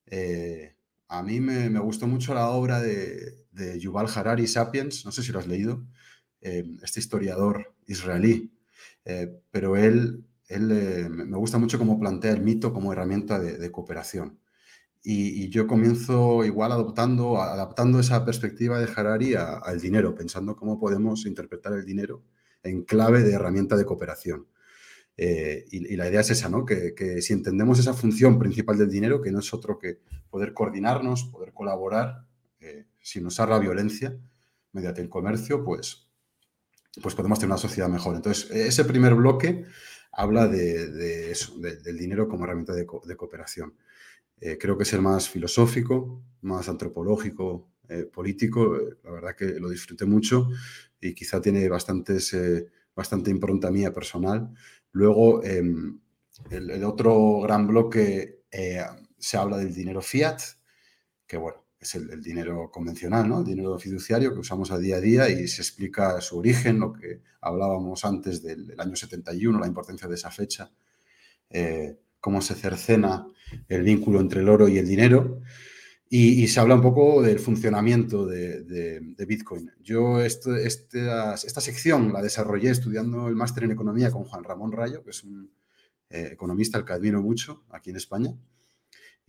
Eh, 0.07 0.73
a 1.09 1.23
mí 1.23 1.39
me, 1.39 1.79
gustó 1.79 2.07
mucho 2.07 2.33
la 2.33 2.49
obra 2.49 2.81
de, 2.81 3.45
Yuval 3.79 4.07
Harari, 4.13 4.47
Sapiens, 4.47 5.05
no 5.05 5.11
sé 5.11 5.23
si 5.23 5.31
lo 5.31 5.39
has 5.39 5.47
leído, 5.47 5.85
eh, 6.41 6.63
este 6.83 6.99
historiador 6.99 7.73
israelí, 7.87 8.51
eh, 9.05 9.41
pero 9.51 9.77
él, 9.77 10.25
él 10.47 11.09
me 11.09 11.37
gusta 11.37 11.57
mucho 11.57 11.79
cómo 11.79 11.99
plantea 11.99 12.31
el 12.31 12.41
mito 12.41 12.73
como 12.73 12.93
herramienta 12.93 13.39
de, 13.39 13.71
cooperación. 13.71 14.39
Y, 15.03 15.49
yo 15.49 15.67
comienzo 15.67 16.43
igual 16.43 16.71
adoptando, 16.73 17.41
adaptando 17.41 17.99
esa 17.99 18.25
perspectiva 18.25 18.79
de 18.79 18.91
Harari 18.93 19.35
al 19.35 19.79
dinero, 19.79 20.13
pensando 20.13 20.55
cómo 20.55 20.79
podemos 20.79 21.25
interpretar 21.25 21.73
el 21.73 21.85
dinero 21.85 22.23
en 22.63 22.83
clave 22.83 23.23
de 23.23 23.33
herramienta 23.33 23.77
de 23.77 23.85
cooperación. 23.85 24.47
Eh, 25.19 25.65
y, 25.71 25.95
la 25.95 26.07
idea 26.07 26.21
es 26.21 26.29
esa, 26.29 26.47
¿no? 26.47 26.63
Que, 26.63 27.21
si 27.21 27.33
entendemos 27.33 27.79
esa 27.79 27.93
función 27.93 28.37
principal 28.37 28.77
del 28.77 28.91
dinero, 28.91 29.21
que 29.21 29.31
no 29.31 29.39
es 29.39 29.51
otro 29.51 29.79
que 29.79 29.99
poder 30.29 30.53
coordinarnos, 30.53 31.25
poder 31.25 31.53
colaborar 31.53 32.27
eh, 32.59 32.85
sin 33.01 33.25
usar 33.25 33.49
la 33.49 33.57
violencia 33.57 34.15
mediante 34.73 35.01
el 35.01 35.09
comercio, 35.09 35.63
pues, 35.63 36.07
pues 37.01 37.15
podemos 37.15 37.39
tener 37.39 37.51
una 37.51 37.57
sociedad 37.57 37.89
mejor. 37.89 38.15
Entonces, 38.15 38.51
ese 38.51 38.85
primer 38.85 39.15
bloque, 39.15 39.65
habla 40.11 40.47
de, 40.47 40.87
del 40.87 41.97
dinero 41.97 42.27
como 42.27 42.43
herramienta 42.43 42.73
de, 42.73 42.85
cooperación. 42.85 43.75
Eh, 44.39 44.57
creo 44.59 44.77
que 44.77 44.83
es 44.83 44.93
el 44.93 45.01
más 45.01 45.29
filosófico, 45.29 46.21
más 46.41 46.69
antropológico, 46.69 47.71
eh, 47.89 48.03
político. 48.03 48.77
La 49.03 49.11
verdad 49.11 49.35
que 49.35 49.59
lo 49.59 49.69
disfruté 49.69 50.05
mucho 50.05 50.49
y 51.01 51.15
quizá 51.15 51.41
tiene 51.41 51.67
bastantes, 51.69 52.35
bastante 52.95 53.31
impronta 53.31 53.71
mía 53.71 53.93
personal. 53.93 54.53
Luego, 54.97 55.43
em, 55.43 55.99
el, 56.49 56.83
otro 56.83 57.41
gran 57.41 57.67
bloque 57.67 58.41
se 59.19 59.37
habla 59.37 59.57
del 59.57 59.71
dinero 59.71 60.01
fiat, 60.01 60.41
que 61.27 61.37
bueno, 61.37 61.65
es 61.79 61.93
el, 61.93 62.23
dinero 62.23 62.71
convencional, 62.71 63.29
¿no? 63.29 63.39
El 63.39 63.45
dinero 63.45 63.77
fiduciario 63.77 64.33
que 64.33 64.39
usamos 64.39 64.71
a 64.71 64.79
día 64.79 64.95
a 64.95 64.99
día 64.99 65.29
y 65.29 65.47
se 65.47 65.61
explica 65.61 66.19
su 66.19 66.39
origen, 66.39 66.79
lo 66.79 66.93
que 66.93 67.21
hablábamos 67.41 68.03
antes 68.05 68.41
del, 68.41 68.73
año 68.79 68.95
71, 68.95 69.59
la 69.59 69.67
importancia 69.67 70.07
de 70.07 70.15
esa 70.15 70.31
fecha, 70.31 70.71
eh, 71.51 71.99
cómo 72.19 72.41
se 72.41 72.55
cercena 72.55 73.27
el 73.67 73.83
vínculo 73.83 74.19
entre 74.19 74.41
el 74.41 74.49
oro 74.49 74.67
y 74.67 74.79
el 74.79 74.87
dinero. 74.87 75.41
Y, 76.09 76.47
se 76.47 76.59
habla 76.59 76.75
un 76.75 76.81
poco 76.81 77.21
del 77.21 77.39
funcionamiento 77.39 78.25
de, 78.25 79.15
Bitcoin. 79.27 79.71
Yo 79.81 80.21
este, 80.21 80.65
esta, 80.65 81.35
sección 81.37 82.13
la 82.13 82.21
desarrollé 82.21 82.69
estudiando 82.69 83.27
el 83.27 83.35
máster 83.35 83.65
en 83.65 83.71
economía 83.71 84.11
con 84.11 84.23
Juan 84.23 84.43
Ramón 84.43 84.71
Rayo, 84.71 85.03
que 85.03 85.09
es 85.09 85.23
un 85.23 85.51
eh, 86.09 86.29
economista 86.31 86.77
al 86.77 86.85
que 86.85 86.93
admiro 86.93 87.21
mucho 87.21 87.65
aquí 87.69 87.89
en 87.89 87.97
España 87.97 88.33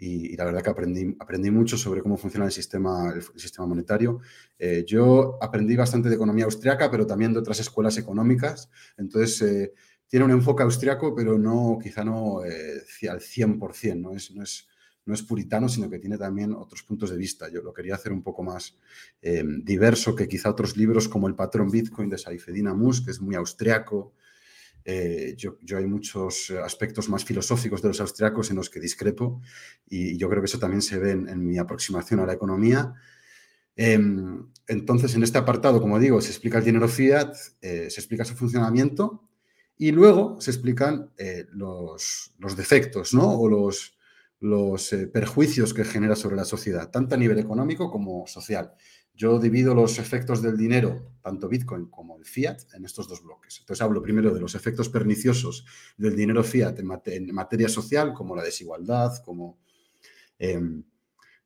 y, 0.01 0.37
la 0.37 0.45
verdad 0.45 0.63
que 0.63 0.71
aprendí, 0.71 1.17
aprendí 1.19 1.51
mucho 1.51 1.77
sobre 1.77 2.03
cómo 2.03 2.17
funciona 2.17 2.47
el 2.47 2.53
sistema, 2.53 3.13
el, 3.13 3.23
sistema 3.39 3.67
monetario. 3.67 4.21
Eh, 4.57 4.85
yo 4.87 5.39
aprendí 5.43 5.75
bastante 5.75 6.09
de 6.09 6.15
economía 6.15 6.45
austriaca, 6.45 6.89
pero 6.89 7.05
también 7.05 7.33
de 7.33 7.41
otras 7.41 7.59
escuelas 7.59 7.99
económicas. 7.99 8.71
Entonces, 8.97 9.43
eh, 9.43 9.73
tiene 10.07 10.25
un 10.25 10.31
enfoque 10.31 10.63
austriaco, 10.63 11.17
pero 11.17 11.37
no, 11.37 11.79
quizá 11.83 12.05
no 12.05 12.45
eh, 12.45 12.81
al 13.11 13.21
100%, 13.21 14.01
¿no? 14.01 14.15
Es, 14.15 14.31
no, 14.31 14.45
es, 14.45 14.69
no 15.09 15.15
es 15.15 15.23
puritano, 15.23 15.69
sino 15.69 15.91
que 15.91 15.99
tiene 15.99 16.17
también 16.17 16.53
otros 16.53 16.85
puntos 16.85 17.11
de 17.11 17.17
vista. 17.17 17.49
Yo 17.49 17.63
lo 17.63 17.73
quería 17.73 17.97
hacer 17.97 18.13
un 18.13 18.23
poco 18.23 18.43
más 18.43 18.77
diverso 19.65 20.15
que 20.15 20.29
quizá 20.29 20.51
otros 20.51 20.77
libros 20.77 21.09
como 21.09 21.27
El 21.27 21.35
patrón 21.35 21.71
Bitcoin 21.71 22.09
de 22.09 22.19
Saifedina 22.19 22.75
Mus, 22.75 23.01
que 23.01 23.11
es 23.11 23.21
muy 23.21 23.35
austriaco, 23.35 24.15
eh, 24.91 25.35
yo, 25.37 25.59
hay 25.77 25.87
muchos 25.87 26.51
aspectos 26.51 27.11
más 27.11 27.23
filosóficos 27.23 27.83
de 27.83 27.89
los 27.89 28.01
austriacos 28.01 28.49
en 28.49 28.57
los 28.57 28.71
que 28.71 28.81
discrepo 28.81 29.43
y 29.87 30.17
yo 30.17 30.31
creo 30.31 30.41
que 30.41 30.47
eso 30.47 30.59
también 30.59 30.81
se 30.81 30.99
ve 30.99 31.11
en, 31.11 31.47
mi 31.47 31.59
aproximación 31.59 32.21
a 32.21 32.27
la 32.27 32.33
economía. 32.33 32.95
Em, 33.77 34.47
entonces, 34.67 35.15
en 35.15 35.23
este 35.25 35.37
apartado, 35.37 35.83
como 35.83 35.99
digo, 35.99 36.23
se 36.23 36.31
explica 36.31 36.57
el 36.57 36.65
dinero 36.65 36.89
fiat, 36.89 37.35
eh, 37.61 37.89
se 37.91 38.01
explica 38.01 38.25
su 38.25 38.35
funcionamiento 38.35 39.29
y 39.77 39.93
luego 39.93 40.41
se 40.41 40.53
explican 40.53 41.13
eh, 41.19 41.45
los, 41.53 42.33
defectos 42.57 43.13
¿no? 43.13 43.31
o 43.31 43.47
los, 43.47 43.98
los 44.41 44.95
perjuicios 45.13 45.75
que 45.75 45.85
genera 45.85 46.15
sobre 46.15 46.37
la 46.37 46.45
sociedad, 46.45 46.91
tanto 46.91 47.15
a 47.15 47.19
nivel 47.19 47.39
económico 47.39 47.91
como 47.91 48.27
social. 48.27 48.73
Yo 49.19 49.41
divido 49.41 49.75
los 49.75 49.99
efectos 49.99 50.43
del 50.43 50.57
dinero, 50.57 51.11
tanto 51.21 51.49
Bitcoin 51.49 51.87
como 51.87 52.17
el 52.19 52.25
fiat, 52.25 52.73
en 52.75 52.85
estos 52.85 53.09
dos 53.09 53.21
bloques. 53.21 53.59
Entonces 53.59 53.83
hablo 53.83 54.01
primero 54.01 54.33
de 54.33 54.39
los 54.39 54.55
efectos 54.55 54.89
perniciosos 54.89 55.67
del 55.97 56.15
dinero 56.15 56.45
fiat 56.45 56.79
en, 56.79 57.35
materia 57.35 57.69
social, 57.69 58.15
como 58.15 58.37
la 58.37 58.45
desigualdad, 58.45 59.21
como, 59.25 59.59
em, 60.39 60.85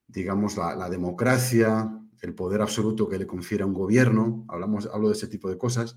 digamos, 0.07 0.59
la, 0.59 0.91
democracia, 0.91 1.99
el 2.21 2.35
poder 2.35 2.61
absoluto 2.61 3.09
que 3.09 3.19
le 3.19 3.27
confiere 3.27 3.63
a 3.63 3.67
un 3.67 3.73
gobierno. 3.73 4.45
Hablamos, 4.49 4.91
hablo 4.93 5.09
de 5.09 5.15
ese 5.15 5.29
tipo 5.29 5.49
de 5.49 5.57
cosas. 5.57 5.97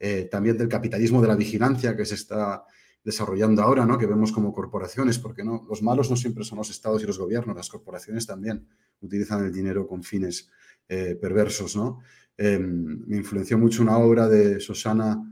Eh, 0.00 0.24
también 0.28 0.58
del 0.58 0.68
capitalismo 0.68 1.22
de 1.22 1.28
la 1.28 1.36
vigilancia 1.36 1.96
que 1.96 2.04
se 2.04 2.16
está 2.16 2.64
desarrollando 3.04 3.62
ahora, 3.62 3.84
¿no? 3.84 3.98
que 3.98 4.06
vemos 4.06 4.32
como 4.32 4.52
corporaciones, 4.52 5.18
porque 5.18 5.44
no, 5.44 5.66
los 5.68 5.82
malos 5.82 6.10
no 6.10 6.16
siempre 6.16 6.42
son 6.42 6.58
los 6.58 6.70
estados 6.70 7.02
y 7.02 7.06
los 7.06 7.18
gobiernos, 7.18 7.54
las 7.54 7.68
corporaciones 7.68 8.26
también 8.26 8.66
utilizan 9.02 9.44
el 9.44 9.52
dinero 9.52 9.86
con 9.86 10.02
fines 10.02 10.50
eh, 10.88 11.14
perversos, 11.14 11.76
¿no? 11.76 12.00
Em, 12.36 13.04
me 13.06 13.16
influenció 13.16 13.56
mucho 13.58 13.82
una 13.82 13.98
obra 13.98 14.28
de 14.28 14.58
Susana 14.58 15.22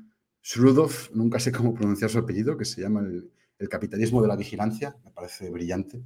Shrudov, 0.42 1.10
nunca 1.14 1.40
sé 1.40 1.50
cómo 1.50 1.74
pronunciar 1.74 2.10
su 2.10 2.18
apellido, 2.18 2.56
que 2.56 2.64
se 2.64 2.80
llama 2.80 3.00
el, 3.00 3.30
capitalismo 3.70 4.20
de 4.20 4.26
la 4.26 4.34
vigilancia, 4.34 4.96
me 5.04 5.12
parece 5.12 5.48
brillante. 5.48 6.02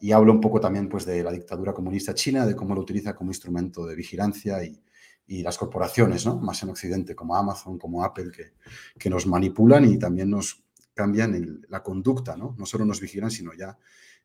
Y 0.00 0.10
hablo 0.10 0.32
un 0.32 0.40
poco 0.40 0.60
también 0.60 0.88
pues, 0.88 1.06
de 1.06 1.22
la 1.22 1.30
dictadura 1.30 1.72
comunista 1.72 2.14
china, 2.14 2.44
de 2.44 2.56
cómo 2.56 2.74
lo 2.74 2.80
utiliza 2.80 3.14
como 3.14 3.30
instrumento 3.30 3.86
de 3.86 3.94
vigilancia 3.94 4.64
y, 4.64 4.82
las 5.28 5.56
corporaciones, 5.56 6.26
¿no? 6.26 6.36
más 6.38 6.60
en 6.64 6.70
Occidente, 6.70 7.14
como 7.14 7.36
Amazon, 7.36 7.78
como 7.78 8.02
Apple, 8.02 8.32
que, 8.32 8.54
que 8.98 9.08
nos 9.08 9.28
manipulan 9.28 9.84
y 9.84 9.96
también 9.96 10.28
nos 10.28 10.64
cambian 10.94 11.62
la 11.68 11.82
conducta, 11.82 12.36
¿no? 12.36 12.54
no 12.58 12.66
solo 12.66 12.84
nos 12.84 13.00
vigilan, 13.00 13.30
sino 13.30 13.52
ya 13.54 13.78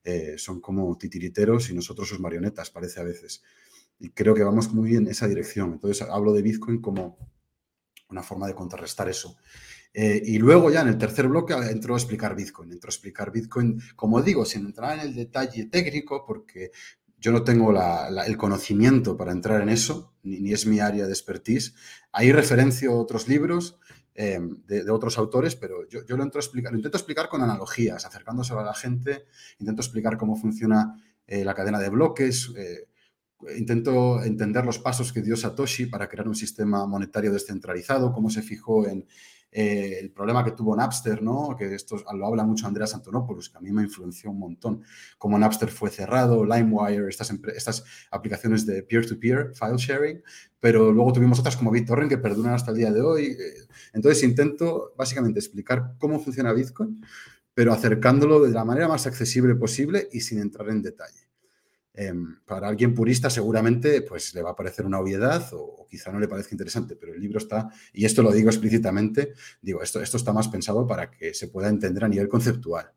eh, 0.03 0.35
son 0.37 0.61
como 0.61 0.97
titiriteros 0.97 1.69
y 1.69 1.73
nosotros 1.73 2.07
sus 2.07 2.19
marionetas, 2.19 2.69
parece 2.69 2.99
a 2.99 3.03
veces. 3.03 3.41
Y 3.99 4.09
creo 4.09 4.35
que 4.35 4.43
vamos 4.43 4.71
muy 4.73 4.89
bien 4.89 5.03
en 5.05 5.11
esa 5.11 5.27
dirección. 5.27 5.73
Entonces 5.73 6.07
hablo 6.07 6.33
de 6.33 6.41
Bitcoin 6.41 6.81
como 6.81 7.17
una 8.09 8.21
forma 8.21 8.47
de 8.47 8.53
contrarrestar 8.53 9.09
eso. 9.09 9.37
Eh, 9.93 10.21
y 10.25 10.37
luego 10.37 10.69
ya 10.69 10.81
en 10.81 10.89
el 10.89 10.97
tercer 10.97 11.27
bloque 11.27 11.53
entro 11.53 11.95
a 11.95 11.97
explicar 11.97 12.35
Bitcoin. 12.35 12.71
Entro 12.71 12.89
a 12.89 12.93
explicar 12.93 13.31
Bitcoin, 13.31 13.79
como 13.95 14.21
digo, 14.21 14.45
sin 14.45 14.65
entrar 14.65 14.99
en 14.99 15.07
el 15.07 15.15
detalle 15.15 15.65
técnico, 15.65 16.25
porque 16.25 16.71
yo 17.17 17.31
no 17.31 17.43
tengo 17.43 17.73
el 18.27 18.37
conocimiento 18.37 19.17
para 19.17 19.31
entrar 19.31 19.61
en 19.61 19.69
eso, 19.69 20.13
ni, 20.21 20.53
es 20.53 20.67
mi 20.67 20.79
área 20.79 21.05
de 21.05 21.11
expertise. 21.13 21.73
Ahí 22.11 22.31
referencio 22.31 22.95
otros 22.95 23.27
libros 23.27 23.79
eh, 24.15 24.39
de, 24.65 24.89
otros 24.89 25.17
autores, 25.17 25.55
pero 25.55 25.87
yo, 25.87 26.01
lo, 26.07 26.23
entro 26.23 26.39
a 26.39 26.43
explicar, 26.43 26.71
lo 26.71 26.77
intento 26.77 26.97
explicar 26.97 27.29
con 27.29 27.41
analogías, 27.41 28.05
acercándose 28.05 28.53
a 28.53 28.63
la 28.63 28.73
gente, 28.73 29.25
intento 29.59 29.81
explicar 29.81 30.17
cómo 30.17 30.35
funciona 30.35 30.95
eh, 31.27 31.43
la 31.43 31.53
cadena 31.53 31.79
de 31.79 31.89
bloques, 31.89 32.51
intento 33.55 34.23
entender 34.23 34.65
los 34.65 34.79
pasos 34.79 35.11
que 35.11 35.21
dio 35.21 35.35
Satoshi 35.35 35.85
para 35.85 36.07
crear 36.07 36.27
un 36.27 36.35
sistema 36.35 36.87
monetario 36.87 37.31
descentralizado, 37.31 38.13
cómo 38.13 38.29
se 38.29 38.41
fijó 38.41 38.87
en 38.87 39.05
eh, 39.57 39.99
el 40.01 40.11
problema 40.11 40.43
que 40.43 40.51
tuvo 40.51 40.75
Napster, 40.75 41.23
¿no? 41.23 41.55
que 41.57 41.73
esto 41.73 41.95
lo 42.13 42.27
habla 42.27 42.43
mucho 42.43 42.67
Andreas 42.67 42.93
Antonopoulos, 42.93 43.49
que 43.49 43.57
a 43.57 43.61
mí 43.61 43.71
me 43.71 43.83
influenció 43.83 44.29
un 44.29 44.37
montón, 44.37 44.83
cómo 45.17 45.39
Napster 45.39 45.69
fue 45.69 45.89
cerrado, 45.89 46.43
LimeWire, 46.43 47.07
estas, 47.07 47.31
estas 47.55 47.85
aplicaciones 48.11 48.65
de 48.65 48.83
peer-to-peer, 48.83 49.53
file 49.55 49.77
sharing, 49.77 50.21
pero 50.59 50.91
luego 50.91 51.13
tuvimos 51.13 51.39
otras 51.39 51.55
como 51.55 51.71
BitTorrent 51.71 52.09
que 52.09 52.17
perduran 52.17 52.53
hasta 52.53 52.71
el 52.71 52.77
día 52.77 52.91
de 52.91 52.99
hoy. 52.99 53.27
Eh, 53.27 53.67
entonces 53.93 54.21
intento 54.23 54.93
básicamente 54.97 55.39
explicar 55.39 55.93
cómo 55.99 56.19
funciona 56.19 56.51
Bitcoin, 56.51 57.01
pero 57.53 57.71
acercándolo 57.71 58.41
de 58.41 58.51
la 58.51 58.65
manera 58.65 58.89
más 58.89 59.07
accesible 59.07 59.55
posible 59.55 60.09
y 60.11 60.19
sin 60.19 60.41
entrar 60.41 60.67
en 60.67 60.81
detalle. 60.81 61.24
Em, 61.97 62.41
para 62.45 62.67
alguien 62.67 62.93
purista 62.93 63.29
seguramente 63.29 64.01
pues, 64.01 64.33
le 64.33 64.41
va 64.41 64.51
a 64.51 64.55
parecer 64.55 64.85
una 64.85 64.99
obviedad 64.99 65.47
o, 65.53 65.87
quizá 65.89 66.11
no 66.11 66.19
le 66.19 66.27
parezca 66.27 66.53
interesante, 66.53 66.97
pero 66.97 67.13
el 67.13 67.21
libro 67.21 67.37
está, 67.37 67.69
y 67.93 68.03
esto 68.03 68.21
lo 68.21 68.33
digo 68.33 68.49
explícitamente, 68.49 69.33
digo, 69.61 69.81
esto, 69.81 70.01
esto 70.01 70.17
está 70.17 70.33
más 70.33 70.49
pensado 70.49 70.85
para 70.85 71.09
que 71.09 71.33
se 71.33 71.47
pueda 71.47 71.69
entender 71.69 72.03
a 72.03 72.09
nivel 72.09 72.27
conceptual. 72.27 72.91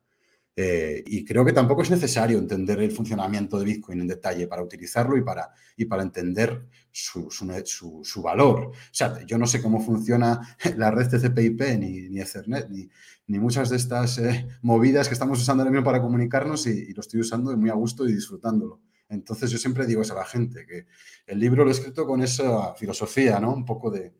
Eh, 0.53 1.01
y 1.07 1.23
creo 1.23 1.45
que 1.45 1.53
tampoco 1.53 1.83
es 1.83 1.89
necesario 1.89 2.37
entender 2.37 2.81
el 2.81 2.91
funcionamiento 2.91 3.57
de 3.57 3.63
Bitcoin 3.63 4.01
en 4.01 4.07
detalle 4.07 4.45
para 4.47 4.61
utilizarlo 4.61 5.15
y 5.15 5.21
para, 5.21 5.53
y 5.77 5.85
para 5.85 6.03
entender 6.03 6.67
su, 6.91 7.29
su, 7.31 8.21
valor. 8.21 8.71
O 8.71 8.73
sea, 8.91 9.25
yo 9.25 9.37
no 9.37 9.47
sé 9.47 9.61
cómo 9.61 9.79
funciona 9.79 10.57
la 10.75 10.91
red 10.91 11.07
TCP/IP 11.07 11.79
ni, 11.79 12.09
ni 12.09 12.19
Ethernet, 12.19 12.67
ni, 12.69 12.89
ni, 13.27 13.39
muchas 13.39 13.69
de 13.69 13.77
estas 13.77 14.17
eh, 14.17 14.47
movidas 14.61 15.07
que 15.07 15.13
estamos 15.13 15.39
usando 15.39 15.63
ahora 15.63 15.71
mismo 15.71 15.85
para 15.85 16.01
comunicarnos 16.01 16.67
y, 16.67 16.71
y, 16.89 16.93
lo 16.93 16.99
estoy 16.99 17.21
usando 17.21 17.55
muy 17.55 17.69
a 17.69 17.75
gusto 17.75 18.05
y 18.05 18.11
disfrutándolo. 18.13 18.81
Entonces 19.09 19.49
yo 19.49 19.57
siempre 19.57 19.85
digo 19.85 20.01
eso 20.01 20.13
a 20.13 20.19
la 20.19 20.25
gente, 20.25 20.65
que 20.65 20.85
el 21.25 21.39
libro 21.39 21.63
lo 21.63 21.71
he 21.71 21.73
escrito 21.73 22.05
con 22.05 22.21
esa 22.21 22.75
filosofía, 22.75 23.39
¿no? 23.39 23.53
Un 23.53 23.65
poco 23.65 23.89
de, 23.89 24.13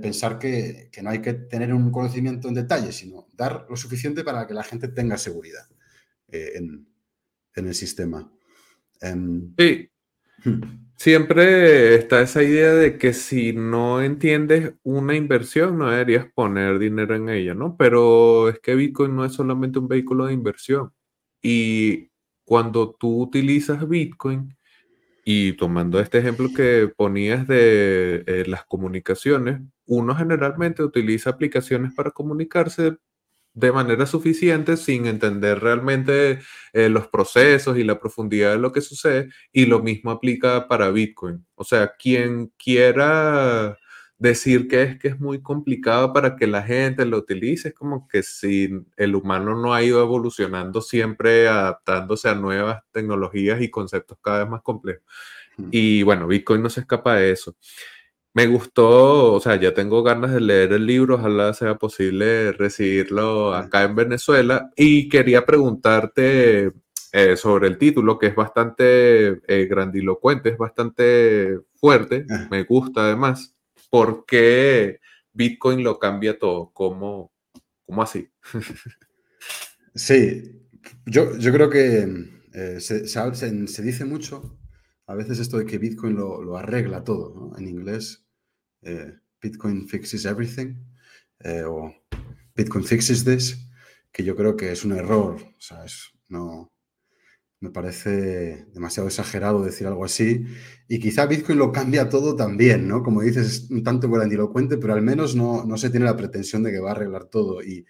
pensar 0.00 0.38
que, 0.38 0.90
no 1.02 1.10
hay 1.10 1.22
que 1.22 1.32
tener 1.32 1.72
un 1.72 1.90
conocimiento 1.90 2.48
en 2.48 2.54
detalle, 2.54 2.92
sino 2.92 3.28
dar 3.32 3.66
lo 3.68 3.76
suficiente 3.76 4.22
para 4.22 4.46
que 4.46 4.52
la 4.52 4.62
gente 4.62 4.88
tenga 4.88 5.16
seguridad 5.16 5.66
eh, 6.28 6.52
en, 6.56 6.86
el 7.54 7.74
sistema. 7.74 8.30
Em, 9.00 9.52
sí. 9.58 9.90
Hmm. 10.44 10.88
Siempre 10.98 11.94
está 11.94 12.22
esa 12.22 12.42
idea 12.42 12.74
de 12.74 12.98
que 12.98 13.12
si 13.14 13.52
no 13.52 14.02
entiendes 14.02 14.74
una 14.82 15.14
inversión, 15.14 15.78
no 15.78 15.90
deberías 15.90 16.26
poner 16.34 16.80
dinero 16.80 17.14
en 17.14 17.28
ella, 17.28 17.54
¿no? 17.54 17.76
Pero 17.76 18.48
es 18.48 18.58
que 18.58 18.74
Bitcoin 18.74 19.14
no 19.14 19.24
es 19.24 19.32
solamente 19.32 19.78
un 19.78 19.86
vehículo 19.86 20.26
de 20.26 20.32
inversión. 20.32 20.92
Y 21.40 22.10
cuando 22.48 22.96
tú 22.98 23.20
utilizas 23.20 23.86
Bitcoin, 23.86 24.56
y 25.22 25.52
tomando 25.52 26.00
este 26.00 26.16
ejemplo 26.16 26.48
que 26.56 26.90
ponías 26.96 27.46
de 27.46 28.24
eh, 28.26 28.44
las 28.46 28.64
comunicaciones, 28.64 29.60
uno 29.84 30.14
generalmente 30.16 30.82
utiliza 30.82 31.28
aplicaciones 31.28 31.92
para 31.92 32.10
comunicarse 32.10 32.96
de 33.52 33.72
manera 33.72 34.06
suficiente 34.06 34.78
sin 34.78 35.04
entender 35.04 35.60
realmente 35.60 36.38
eh, 36.72 36.88
los 36.88 37.08
procesos 37.08 37.76
y 37.76 37.84
la 37.84 38.00
profundidad 38.00 38.52
de 38.52 38.58
lo 38.58 38.72
que 38.72 38.80
sucede 38.80 39.28
y 39.52 39.66
lo 39.66 39.82
mismo 39.82 40.10
aplica 40.10 40.66
para 40.68 40.90
Bitcoin. 40.90 41.46
O 41.54 41.64
sea, 41.64 41.92
quien 41.98 42.50
quiera 42.56 43.76
decir 44.18 44.68
que 44.68 44.82
es 44.82 44.98
que 44.98 45.08
es 45.08 45.20
muy 45.20 45.40
complicado 45.40 46.12
para 46.12 46.36
que 46.36 46.46
la 46.46 46.62
gente 46.62 47.04
lo 47.04 47.18
utilice, 47.18 47.68
es 47.68 47.74
como 47.74 48.08
que 48.08 48.22
si 48.22 48.68
el 48.96 49.14
humano 49.14 49.54
no 49.54 49.74
ha 49.74 49.82
ido 49.82 50.02
evolucionando 50.02 50.80
siempre, 50.80 51.48
adaptándose 51.48 52.28
a 52.28 52.34
nuevas 52.34 52.82
tecnologías 52.92 53.60
y 53.62 53.70
conceptos 53.70 54.18
cada 54.20 54.40
vez 54.40 54.48
más 54.50 54.62
complejos. 54.62 55.04
Y 55.70 56.02
bueno, 56.02 56.26
Bitcoin 56.26 56.62
no 56.62 56.70
se 56.70 56.80
escapa 56.80 57.16
de 57.16 57.32
eso. 57.32 57.56
Me 58.34 58.46
gustó, 58.46 59.34
o 59.34 59.40
sea, 59.40 59.56
ya 59.56 59.74
tengo 59.74 60.02
ganas 60.02 60.32
de 60.32 60.40
leer 60.40 60.72
el 60.72 60.86
libro, 60.86 61.16
ojalá 61.16 61.52
sea 61.54 61.76
posible 61.76 62.52
recibirlo 62.52 63.54
acá 63.54 63.82
en 63.82 63.96
Venezuela. 63.96 64.70
Y 64.76 65.08
quería 65.08 65.44
preguntarte 65.44 66.72
eh, 67.12 67.36
sobre 67.36 67.68
el 67.68 67.78
título, 67.78 68.18
que 68.18 68.28
es 68.28 68.34
bastante 68.36 69.40
eh, 69.48 69.66
grandilocuente, 69.66 70.50
es 70.50 70.58
bastante 70.58 71.58
fuerte, 71.76 72.26
me 72.50 72.64
gusta 72.64 73.02
además. 73.06 73.57
¿Por 73.90 74.24
qué 74.26 75.00
Bitcoin 75.32 75.82
lo 75.82 75.98
cambia 75.98 76.38
todo? 76.38 76.70
¿Cómo, 76.72 77.32
cómo 77.86 78.02
así? 78.02 78.30
sí, 79.94 80.42
yo, 81.06 81.36
yo 81.38 81.52
creo 81.52 81.70
que 81.70 82.06
eh, 82.54 82.80
se, 82.80 83.82
dice 83.82 84.04
mucho 84.04 84.58
a 85.06 85.14
veces 85.14 85.38
esto 85.38 85.58
de 85.58 85.66
que 85.66 85.78
Bitcoin 85.78 86.16
lo, 86.16 86.56
arregla 86.56 87.02
todo. 87.02 87.56
En 87.56 87.66
inglés, 87.66 88.26
eh, 88.82 89.14
Bitcoin 89.40 89.88
fixes 89.88 90.26
everything 90.26 90.74
eh, 91.40 91.62
o 91.64 91.94
Bitcoin 92.54 92.84
fixes 92.84 93.24
this, 93.24 93.70
que 94.12 94.22
yo 94.22 94.36
creo 94.36 94.56
que 94.56 94.72
es 94.72 94.84
un 94.84 94.92
error. 94.92 95.36
O 95.36 95.60
sea, 95.60 95.84
no, 96.28 96.72
me 97.60 97.70
parece 97.70 98.66
demasiado 98.72 99.08
exagerado 99.08 99.64
decir 99.64 99.86
algo 99.86 100.04
así. 100.04 100.46
Y 100.86 101.00
quizá 101.00 101.26
Bitcoin 101.26 101.58
lo 101.58 101.72
cambia 101.72 102.08
todo 102.08 102.36
también, 102.36 102.86
¿no? 102.86 103.02
Como 103.02 103.22
dices, 103.22 103.46
es 103.46 103.70
un 103.70 103.82
tanto 103.82 104.08
grandilocuente, 104.10 104.78
pero 104.78 104.94
al 104.94 105.02
menos 105.02 105.34
no, 105.34 105.64
no 105.64 105.76
se 105.76 105.90
tiene 105.90 106.06
la 106.06 106.16
pretensión 106.16 106.62
de 106.62 106.70
que 106.72 106.80
va 106.80 106.90
a 106.90 106.92
arreglar 106.92 107.24
todo. 107.26 107.62
Y, 107.62 107.84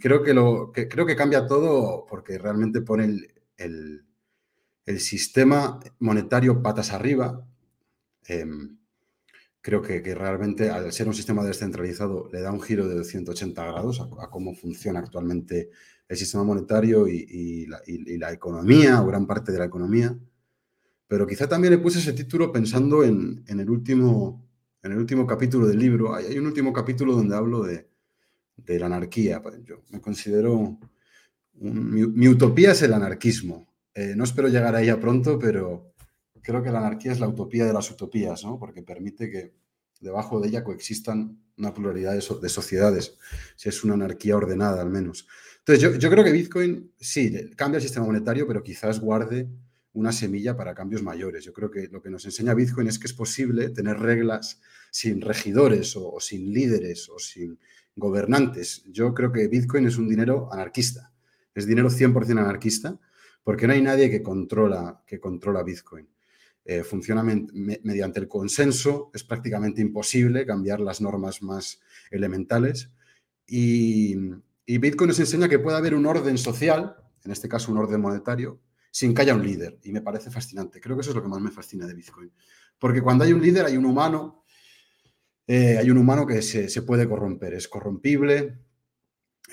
creo, 0.00 0.22
que 0.22 0.34
lo, 0.34 0.72
creo 0.72 1.06
que 1.06 1.16
cambia 1.16 1.46
todo 1.46 2.06
porque 2.06 2.38
realmente 2.38 2.82
pone 2.82 3.04
el, 3.56 4.04
sistema 4.98 5.78
monetario 6.00 6.62
patas 6.62 6.92
arriba. 6.92 7.46
Em, 8.26 8.78
creo 9.60 9.82
que, 9.82 10.00
realmente 10.14 10.70
al 10.70 10.92
ser 10.92 11.08
un 11.08 11.14
sistema 11.14 11.44
descentralizado 11.44 12.28
le 12.32 12.40
da 12.40 12.52
un 12.52 12.60
giro 12.60 12.88
de 12.88 13.04
180 13.04 13.64
grados 13.64 14.00
a 14.00 14.30
cómo 14.30 14.54
funciona 14.54 15.00
actualmente 15.00 15.70
el 16.08 16.16
sistema 16.16 16.42
monetario 16.42 17.06
y, 17.06 17.66
la, 17.66 18.32
economía, 18.32 19.02
o 19.02 19.06
gran 19.06 19.26
parte 19.26 19.52
de 19.52 19.58
la 19.58 19.66
economía. 19.66 20.18
Pero 21.06 21.26
quizá 21.26 21.48
también 21.48 21.72
le 21.72 21.78
puse 21.78 21.98
ese 21.98 22.14
título 22.14 22.50
pensando 22.50 23.04
en, 23.04 23.44
el, 23.46 23.70
último, 23.70 24.48
en 24.82 24.92
el 24.92 24.98
último 24.98 25.26
capítulo 25.26 25.66
del 25.66 25.78
libro. 25.78 26.14
Hay, 26.14 26.38
un 26.38 26.46
último 26.46 26.72
capítulo 26.72 27.14
donde 27.14 27.36
hablo 27.36 27.62
de, 27.62 27.88
la 28.66 28.86
anarquía. 28.86 29.42
Yo 29.64 29.82
me 29.90 30.00
considero... 30.00 30.78
mi, 31.54 32.28
utopía 32.28 32.72
es 32.72 32.82
el 32.82 32.94
anarquismo. 32.94 33.68
Eh, 33.94 34.14
no 34.16 34.24
espero 34.24 34.48
llegar 34.48 34.74
a 34.74 34.82
ella 34.82 34.98
pronto, 34.98 35.38
pero 35.38 35.92
creo 36.40 36.62
que 36.62 36.70
la 36.70 36.78
anarquía 36.78 37.12
es 37.12 37.20
la 37.20 37.28
utopía 37.28 37.66
de 37.66 37.72
las 37.72 37.90
utopías, 37.90 38.44
¿no? 38.44 38.58
porque 38.58 38.82
permite 38.82 39.30
que 39.30 39.54
debajo 40.00 40.40
de 40.40 40.48
ella 40.48 40.64
coexistan 40.64 41.38
una 41.58 41.74
pluralidad 41.74 42.14
de 42.14 42.48
sociedades, 42.48 43.18
si 43.56 43.68
es 43.68 43.84
una 43.84 43.94
anarquía 43.94 44.36
ordenada 44.36 44.80
al 44.80 44.90
menos. 44.90 45.26
Entonces, 45.68 46.00
yo, 46.00 46.10
creo 46.10 46.24
que 46.24 46.32
Bitcoin 46.32 46.94
sí 46.98 47.50
cambia 47.54 47.76
el 47.76 47.82
sistema 47.82 48.06
monetario, 48.06 48.46
pero 48.46 48.62
quizás 48.62 49.00
guarde 49.00 49.50
una 49.92 50.12
semilla 50.12 50.56
para 50.56 50.74
cambios 50.74 51.02
mayores. 51.02 51.44
Yo 51.44 51.52
creo 51.52 51.70
que 51.70 51.88
lo 51.88 52.00
que 52.00 52.08
nos 52.08 52.24
enseña 52.24 52.54
Bitcoin 52.54 52.88
es 52.88 52.98
que 52.98 53.06
es 53.06 53.12
posible 53.12 53.68
tener 53.68 53.98
reglas 53.98 54.62
sin 54.90 55.20
regidores 55.20 55.94
o, 55.94 56.20
sin 56.20 56.54
líderes 56.54 57.10
o 57.10 57.18
sin 57.18 57.58
gobernantes. 57.94 58.82
Yo 58.86 59.12
creo 59.12 59.30
que 59.30 59.46
Bitcoin 59.46 59.86
es 59.86 59.98
un 59.98 60.08
dinero 60.08 60.48
anarquista, 60.50 61.12
es 61.54 61.66
dinero 61.66 61.90
100% 61.90 62.30
anarquista, 62.30 62.98
porque 63.44 63.66
no 63.66 63.74
hay 63.74 63.82
nadie 63.82 64.08
que 64.08 64.22
controla, 64.22 65.02
que 65.06 65.20
controla 65.20 65.62
Bitcoin. 65.62 66.08
Eh, 66.64 66.82
funciona 66.82 67.22
mediante 67.22 68.20
el 68.20 68.28
consenso, 68.28 69.10
es 69.12 69.22
prácticamente 69.22 69.82
imposible 69.82 70.46
cambiar 70.46 70.80
las 70.80 71.02
normas 71.02 71.42
más 71.42 71.78
elementales 72.10 72.90
y, 73.46 74.16
y 74.70 74.76
Bitcoin 74.76 75.08
nos 75.08 75.18
enseña 75.18 75.48
que 75.48 75.58
puede 75.58 75.78
haber 75.78 75.94
un 75.94 76.04
orden 76.04 76.36
social, 76.36 76.94
en 77.24 77.32
este 77.32 77.48
caso 77.48 77.72
un 77.72 77.78
orden 77.78 78.02
monetario, 78.02 78.60
sin 78.90 79.14
que 79.14 79.22
haya 79.22 79.34
un 79.34 79.42
líder. 79.42 79.78
Y 79.82 79.92
me 79.92 80.02
parece 80.02 80.30
fascinante. 80.30 80.78
Creo 80.78 80.94
que 80.94 81.00
eso 81.00 81.12
es 81.12 81.16
lo 81.16 81.22
que 81.22 81.28
más 81.28 81.40
me 81.40 81.50
fascina 81.50 81.86
de 81.86 81.94
Bitcoin. 81.94 82.30
Porque 82.78 83.00
cuando 83.00 83.24
hay 83.24 83.32
un 83.32 83.40
líder, 83.40 83.64
hay 83.64 83.78
un 83.78 83.86
humano, 83.86 84.44
eh, 85.46 85.78
hay 85.78 85.90
un 85.90 85.96
humano 85.96 86.26
que 86.26 86.42
se, 86.42 86.82
puede 86.82 87.08
corromper, 87.08 87.54
es 87.54 87.66
corrompible 87.66 88.58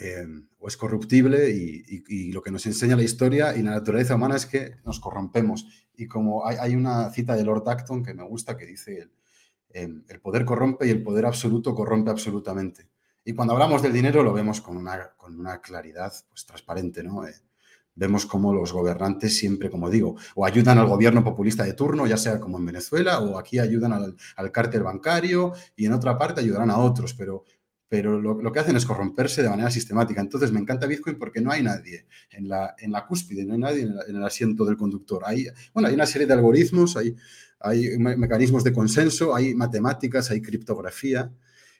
eh, 0.01 0.27
o 0.57 0.67
es 0.67 0.75
corruptible 0.75 1.49
y, 1.49 2.33
lo 2.33 2.41
que 2.41 2.51
nos 2.51 2.65
enseña 2.65 2.97
la 2.97 3.03
historia 3.03 3.55
y 3.55 3.63
la 3.63 3.71
naturaleza 3.71 4.15
humana 4.15 4.35
es 4.35 4.45
que 4.45 4.79
nos 4.83 4.99
corrompemos. 4.99 5.87
Y 5.95 6.07
como 6.07 6.45
hay, 6.45 6.75
una 6.75 7.09
cita 7.11 7.37
de 7.37 7.45
Lord 7.45 7.69
Acton 7.69 8.03
que 8.03 8.13
me 8.13 8.23
gusta 8.23 8.57
que 8.57 8.65
dice, 8.65 9.09
el, 9.69 10.03
el 10.09 10.19
poder 10.19 10.43
corrompe 10.43 10.85
y 10.85 10.89
el 10.89 11.01
poder 11.01 11.25
absoluto 11.25 11.73
corrompe 11.73 12.11
absolutamente. 12.11 12.89
Y 13.25 13.33
cuando 13.33 13.53
hablamos 13.53 13.81
del 13.81 13.91
dinero 13.91 14.23
lo 14.23 14.31
vemos 14.31 14.61
con 14.61 14.77
una, 14.77 15.09
con 15.17 15.37
una 15.37 15.59
claridad 15.59 16.13
pues, 16.29 16.45
transparente, 16.45 17.03
¿no? 17.03 17.27
Eh, 17.27 17.33
vemos 17.95 18.25
cómo 18.25 18.53
los 18.53 18.71
gobernantes 18.71 19.35
siempre, 19.35 19.69
como 19.69 19.89
digo, 19.89 20.15
o 20.35 20.45
ayudan 20.45 20.77
al 20.77 20.85
gobierno 20.87 21.23
populista 21.23 21.63
de 21.63 21.73
turno, 21.73 22.05
ya 22.05 22.17
sea 22.17 22.39
como 22.39 22.59
en 22.59 22.65
Venezuela, 22.65 23.19
o 23.19 23.39
aquí 23.39 23.57
ayudan 23.57 23.93
al, 23.93 24.15
al 24.35 24.51
cártel 24.51 24.83
bancario 24.83 25.53
y 25.75 25.85
en 25.85 25.93
otra 25.93 26.17
parte 26.17 26.41
ayudarán 26.41 26.69
a 26.69 26.77
otros, 26.77 27.13
pero, 27.13 27.45
pero 27.87 28.19
lo, 28.19 28.51
que 28.51 28.59
hacen 28.59 28.75
es 28.75 28.85
corromperse 28.85 29.41
de 29.41 29.49
manera 29.49 29.71
sistemática. 29.71 30.19
Entonces 30.19 30.51
me 30.51 30.59
encanta 30.59 30.85
Bitcoin 30.85 31.17
porque 31.17 31.41
no 31.41 31.51
hay 31.51 31.63
nadie 31.63 32.05
en 32.29 32.49
la, 32.49 32.75
en 32.77 32.91
la 32.91 33.05
cúspide, 33.07 33.45
no 33.45 33.53
hay 33.53 33.59
nadie 33.59 33.81
en, 33.83 34.15
el 34.15 34.23
asiento 34.23 34.65
del 34.65 34.75
conductor. 34.75 35.23
Hay, 35.25 35.47
bueno, 35.73 35.87
hay 35.87 35.95
una 35.95 36.05
serie 36.05 36.27
de 36.27 36.33
algoritmos, 36.33 36.97
hay, 36.97 37.15
hay 37.59 37.97
mecanismos 37.97 38.63
de 38.63 38.73
consenso, 38.73 39.33
hay 39.33 39.55
matemáticas, 39.55 40.29
hay 40.29 40.41
criptografía, 40.41 41.31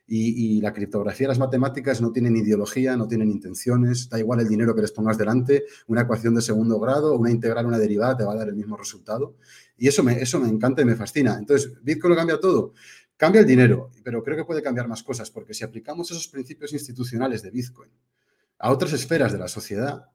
y, 0.07 0.61
la 0.61 0.71
criptografía 0.71 1.27
las 1.27 1.39
matemáticas 1.39 2.01
no 2.01 2.11
tienen 2.11 2.35
ideología, 2.37 2.95
no 2.95 3.07
tienen 3.07 3.31
intenciones, 3.31 4.07
da 4.09 4.19
igual 4.19 4.39
el 4.39 4.47
dinero 4.47 4.75
que 4.75 4.81
les 4.81 4.91
pongas 4.91 5.17
delante, 5.17 5.65
una 5.87 6.01
ecuación 6.01 6.35
de 6.35 6.41
segundo 6.41 6.79
grado, 6.79 7.17
una 7.17 7.31
integral, 7.31 7.65
una 7.65 7.79
derivada 7.79 8.17
te 8.17 8.23
va 8.23 8.33
a 8.33 8.35
dar 8.35 8.49
el 8.49 8.55
mismo 8.55 8.77
resultado. 8.77 9.35
Y 9.77 9.87
eso 9.87 10.03
me, 10.03 10.21
eso 10.21 10.39
me 10.39 10.47
encanta 10.47 10.81
y 10.81 10.85
me 10.85 10.95
fascina. 10.95 11.37
Entonces, 11.37 11.73
Bitcoin 11.81 12.11
lo 12.11 12.17
cambia 12.17 12.39
todo. 12.39 12.73
Cambia 13.17 13.41
el 13.41 13.47
dinero, 13.47 13.91
pero 14.03 14.21
creo 14.23 14.37
que 14.37 14.45
puede 14.45 14.61
cambiar 14.61 14.87
más 14.87 15.01
cosas, 15.01 15.31
porque 15.31 15.53
si 15.53 15.63
aplicamos 15.63 16.11
esos 16.11 16.27
principios 16.27 16.73
institucionales 16.73 17.41
de 17.41 17.49
Bitcoin 17.49 17.89
a 18.59 18.71
otras 18.71 18.93
esferas 18.93 19.31
de 19.31 19.39
la 19.39 19.47
sociedad, 19.47 20.09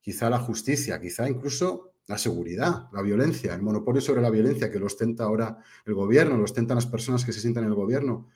quizá 0.00 0.30
la 0.30 0.38
justicia, 0.38 1.00
quizá 1.00 1.28
incluso 1.28 1.92
la 2.06 2.18
seguridad, 2.18 2.88
la 2.92 3.02
violencia, 3.02 3.54
el 3.54 3.62
monopolio 3.62 4.00
sobre 4.00 4.22
la 4.22 4.30
violencia 4.30 4.70
que 4.70 4.78
lo 4.78 4.86
ostenta 4.86 5.24
ahora 5.24 5.58
el 5.84 5.94
gobierno, 5.94 6.36
lo 6.36 6.44
ostentan 6.44 6.74
las 6.74 6.86
personas 6.86 7.24
que 7.24 7.32
se 7.32 7.40
sientan 7.40 7.64
en 7.64 7.70
el 7.70 7.76
gobierno, 7.76 8.28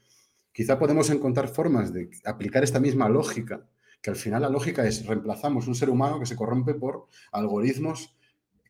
Quizá 0.54 0.78
podemos 0.78 1.10
encontrar 1.10 1.48
formas 1.48 1.92
de 1.92 2.08
aplicar 2.24 2.62
esta 2.62 2.78
misma 2.78 3.08
lógica, 3.08 3.66
que 4.00 4.10
al 4.10 4.16
final 4.16 4.42
la 4.42 4.48
lógica 4.48 4.86
es 4.86 5.04
reemplazamos 5.04 5.66
un 5.66 5.74
ser 5.74 5.90
humano 5.90 6.20
que 6.20 6.26
se 6.26 6.36
corrompe 6.36 6.74
por 6.74 7.08
algoritmos 7.32 8.16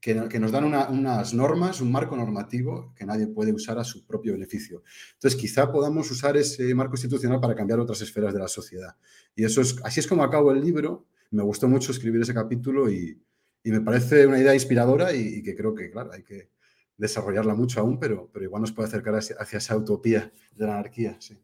que, 0.00 0.38
nos 0.38 0.50
dan 0.50 0.64
unas 0.64 1.34
normas, 1.34 1.82
un 1.82 1.92
marco 1.92 2.16
normativo 2.16 2.94
que 2.94 3.04
nadie 3.04 3.26
puede 3.26 3.52
usar 3.52 3.78
a 3.78 3.84
su 3.84 4.06
propio 4.06 4.32
beneficio. 4.32 4.82
Entonces, 5.14 5.38
quizá 5.38 5.70
podamos 5.70 6.10
usar 6.10 6.36
ese 6.38 6.74
marco 6.74 6.94
institucional 6.94 7.38
para 7.38 7.54
cambiar 7.54 7.80
otras 7.80 8.00
esferas 8.00 8.32
de 8.32 8.40
la 8.40 8.48
sociedad. 8.48 8.96
Y 9.34 9.44
eso 9.44 9.60
es, 9.60 9.76
así 9.82 10.00
es 10.00 10.06
como 10.06 10.22
acabo 10.22 10.52
el 10.52 10.62
libro. 10.62 11.06
Me 11.30 11.42
gustó 11.42 11.68
mucho 11.68 11.92
escribir 11.92 12.22
ese 12.22 12.34
capítulo 12.34 12.90
y, 12.90 13.20
me 13.64 13.80
parece 13.80 14.26
una 14.26 14.38
idea 14.38 14.52
inspiradora 14.54 15.14
y, 15.14 15.42
que 15.42 15.54
creo 15.54 15.74
que, 15.74 15.90
claro, 15.90 16.12
hay 16.12 16.22
que 16.22 16.50
desarrollarla 16.98 17.54
mucho 17.54 17.80
aún, 17.80 17.98
pero, 17.98 18.30
pero 18.30 18.44
igual 18.44 18.60
nos 18.60 18.72
puede 18.72 18.88
acercar 18.88 19.14
hacia, 19.14 19.36
hacia 19.36 19.56
esa 19.58 19.76
utopía 19.76 20.32
de 20.54 20.66
la 20.66 20.74
anarquía. 20.74 21.16
Sí. 21.18 21.38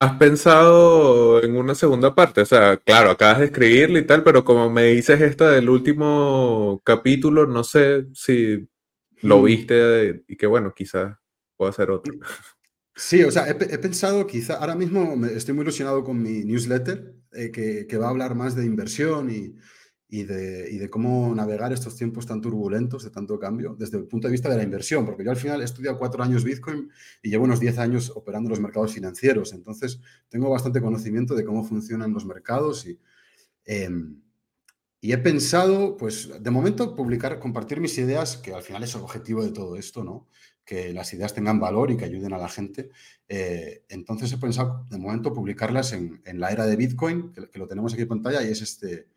¿Has 0.00 0.16
pensado 0.18 1.42
en 1.42 1.56
una 1.56 1.74
segunda 1.74 2.14
parte? 2.14 2.42
O 2.42 2.46
sea, 2.46 2.76
claro, 2.76 3.10
acabas 3.10 3.38
de 3.38 3.46
escribirlo 3.46 3.98
y 3.98 4.06
tal, 4.06 4.22
pero 4.22 4.44
como 4.44 4.68
me 4.70 4.86
dices 4.86 5.20
esta 5.20 5.50
del 5.50 5.70
último 5.70 6.82
capítulo, 6.84 7.46
no 7.46 7.64
sé 7.64 8.06
si 8.12 8.68
lo 9.22 9.38
mm. 9.38 9.44
viste 9.44 10.24
y 10.28 10.36
que 10.36 10.46
bueno, 10.46 10.74
quizás 10.74 11.16
pueda 11.56 11.72
ser 11.72 11.90
otro. 11.90 12.12
Sí, 12.96 13.24
o 13.24 13.30
sea, 13.30 13.48
he, 13.48 13.54
pensado 13.54 14.24
quizá, 14.26 14.54
ahora 14.54 14.76
mismo 14.76 15.26
estoy 15.26 15.54
muy 15.54 15.62
ilusionado 15.62 16.04
con 16.04 16.22
mi 16.22 16.44
newsletter, 16.44 17.14
eh, 17.32 17.50
que, 17.50 17.86
que, 17.88 17.96
va 17.96 18.06
a 18.06 18.10
hablar 18.10 18.36
más 18.36 18.54
de 18.54 18.64
inversión 18.64 19.30
y, 19.30 19.54
y 20.08 20.24
de, 20.24 20.88
cómo 20.90 21.34
navegar 21.34 21.72
estos 21.72 21.96
tiempos 21.96 22.26
tan 22.26 22.40
turbulentos, 22.40 23.04
de 23.04 23.10
tanto 23.10 23.38
cambio, 23.38 23.74
desde 23.78 23.98
el 23.98 24.04
punto 24.04 24.28
de 24.28 24.32
vista 24.32 24.48
de 24.48 24.56
la 24.56 24.62
inversión, 24.62 25.04
porque 25.04 25.24
yo 25.24 25.30
al 25.30 25.36
final 25.36 25.60
he 25.60 25.64
estudiado 25.64 25.98
cuatro 25.98 26.22
años 26.22 26.44
Bitcoin 26.44 26.90
y 27.22 27.30
llevo 27.30 27.44
unos 27.44 27.58
diez 27.58 27.78
años 27.78 28.12
operando 28.14 28.50
los 28.50 28.60
mercados 28.60 28.92
financieros, 28.92 29.52
entonces 29.52 30.00
tengo 30.28 30.50
bastante 30.50 30.80
conocimiento 30.80 31.34
de 31.34 31.44
cómo 31.44 31.64
funcionan 31.64 32.12
los 32.12 32.26
mercados 32.26 32.86
y, 32.86 33.00
em, 33.64 34.20
y 35.00 35.12
he 35.12 35.18
pensado, 35.18 35.96
pues 35.96 36.30
de 36.40 36.50
momento, 36.50 36.94
publicar, 36.94 37.38
compartir 37.38 37.80
mis 37.80 37.98
ideas, 37.98 38.36
que 38.36 38.54
al 38.54 38.62
final 38.62 38.82
es 38.84 38.94
el 38.94 39.02
objetivo 39.02 39.42
de 39.42 39.50
todo 39.50 39.76
esto, 39.76 40.04
¿no? 40.04 40.28
que 40.64 40.92
las 40.94 41.12
ideas 41.12 41.34
tengan 41.34 41.60
valor 41.60 41.90
y 41.90 41.96
que 41.96 42.06
ayuden 42.06 42.32
a 42.32 42.38
la 42.38 42.48
gente. 42.48 42.90
Eh, 43.28 43.84
entonces 43.88 44.32
he 44.32 44.38
pensado 44.38 44.86
de 44.88 44.98
momento 44.98 45.32
publicarlas 45.32 45.92
en, 45.92 46.22
la 46.24 46.50
era 46.50 46.66
de 46.66 46.76
Bitcoin, 46.76 47.32
que, 47.32 47.58
lo 47.58 47.68
tenemos 47.68 47.92
aquí 47.92 48.02
en 48.02 48.08
pantalla, 48.08 48.42
y 48.42 48.50
es 48.50 48.62
este, 48.62 49.08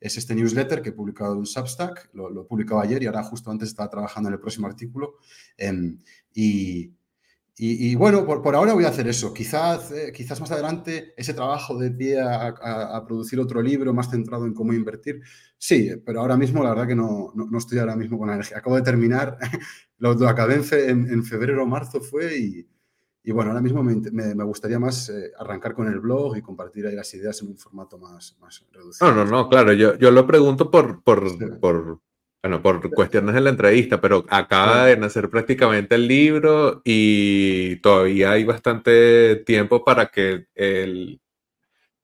es 0.00 0.16
este 0.16 0.34
newsletter 0.34 0.82
que 0.82 0.90
he 0.90 0.92
publicado 0.92 1.34
en 1.34 1.46
Substack, 1.46 2.10
lo, 2.12 2.30
lo 2.30 2.42
he 2.42 2.44
publicado 2.44 2.80
ayer 2.80 3.02
y 3.02 3.06
ahora 3.06 3.22
justo 3.22 3.50
antes 3.50 3.68
estaba 3.68 3.90
trabajando 3.90 4.28
en 4.28 4.34
el 4.34 4.40
próximo 4.40 4.66
artículo. 4.66 5.16
Em, 5.56 5.98
y, 6.34 6.92
y, 7.58 7.94
bueno, 7.94 8.26
por, 8.26 8.54
ahora 8.54 8.74
voy 8.74 8.84
a 8.84 8.88
hacer 8.88 9.08
eso. 9.08 9.32
Quizás, 9.32 9.90
eh, 9.90 10.12
quizás 10.14 10.38
más 10.42 10.50
adelante 10.50 11.14
ese 11.16 11.32
trabajo 11.32 11.78
de 11.78 11.90
pie 11.90 12.20
a, 12.20 13.02
producir 13.06 13.40
otro 13.40 13.62
libro 13.62 13.94
más 13.94 14.10
centrado 14.10 14.44
en 14.44 14.52
cómo 14.52 14.74
invertir. 14.74 15.22
Sí, 15.56 15.90
pero 16.04 16.20
ahora 16.20 16.36
mismo 16.36 16.62
la 16.62 16.70
verdad 16.70 16.86
que 16.86 16.94
no, 16.94 17.32
no, 17.34 17.58
estoy 17.58 17.78
ahora 17.78 17.96
mismo 17.96 18.18
con 18.18 18.28
la 18.28 18.34
energía. 18.34 18.58
Acabo 18.58 18.76
de 18.76 18.82
terminar, 18.82 19.38
lo, 19.98 20.10
acabé 20.28 20.56
en, 20.56 21.10
en, 21.10 21.24
febrero 21.24 21.62
o 21.62 21.66
marzo 21.66 22.02
fue 22.02 22.36
y, 22.36 22.68
y, 23.26 23.32
bueno, 23.32 23.50
ahora 23.50 23.60
mismo 23.60 23.82
me, 23.82 24.34
me, 24.34 24.44
gustaría 24.44 24.78
más 24.78 25.08
eh, 25.08 25.32
arrancar 25.38 25.74
con 25.74 25.88
el 25.88 25.98
blog 25.98 26.36
y 26.36 26.42
compartir 26.42 26.86
ahí 26.86 26.94
las 26.94 27.12
ideas 27.12 27.42
en 27.42 27.48
un 27.48 27.58
formato 27.58 27.98
más, 27.98 28.36
más 28.40 28.64
reducido. 28.72 29.12
No, 29.12 29.24
no, 29.24 29.30
no, 29.30 29.48
claro, 29.48 29.72
yo, 29.72 29.98
yo 29.98 30.12
lo 30.12 30.26
pregunto 30.26 30.70
por, 30.70 31.02
por, 31.02 31.58
por 31.58 32.00
bueno, 32.40 32.62
por 32.62 32.88
cuestiones 32.92 33.34
de 33.34 33.40
la 33.40 33.50
entrevista, 33.50 34.00
pero 34.00 34.24
acaba 34.28 34.86
de 34.86 34.96
nacer 34.96 35.28
prácticamente 35.28 35.96
el 35.96 36.06
libro 36.06 36.80
y 36.84 37.76
todavía 37.80 38.30
hay 38.30 38.44
bastante 38.44 39.42
tiempo 39.44 39.84
para 39.84 40.06
que 40.06 40.46
el, 40.54 41.20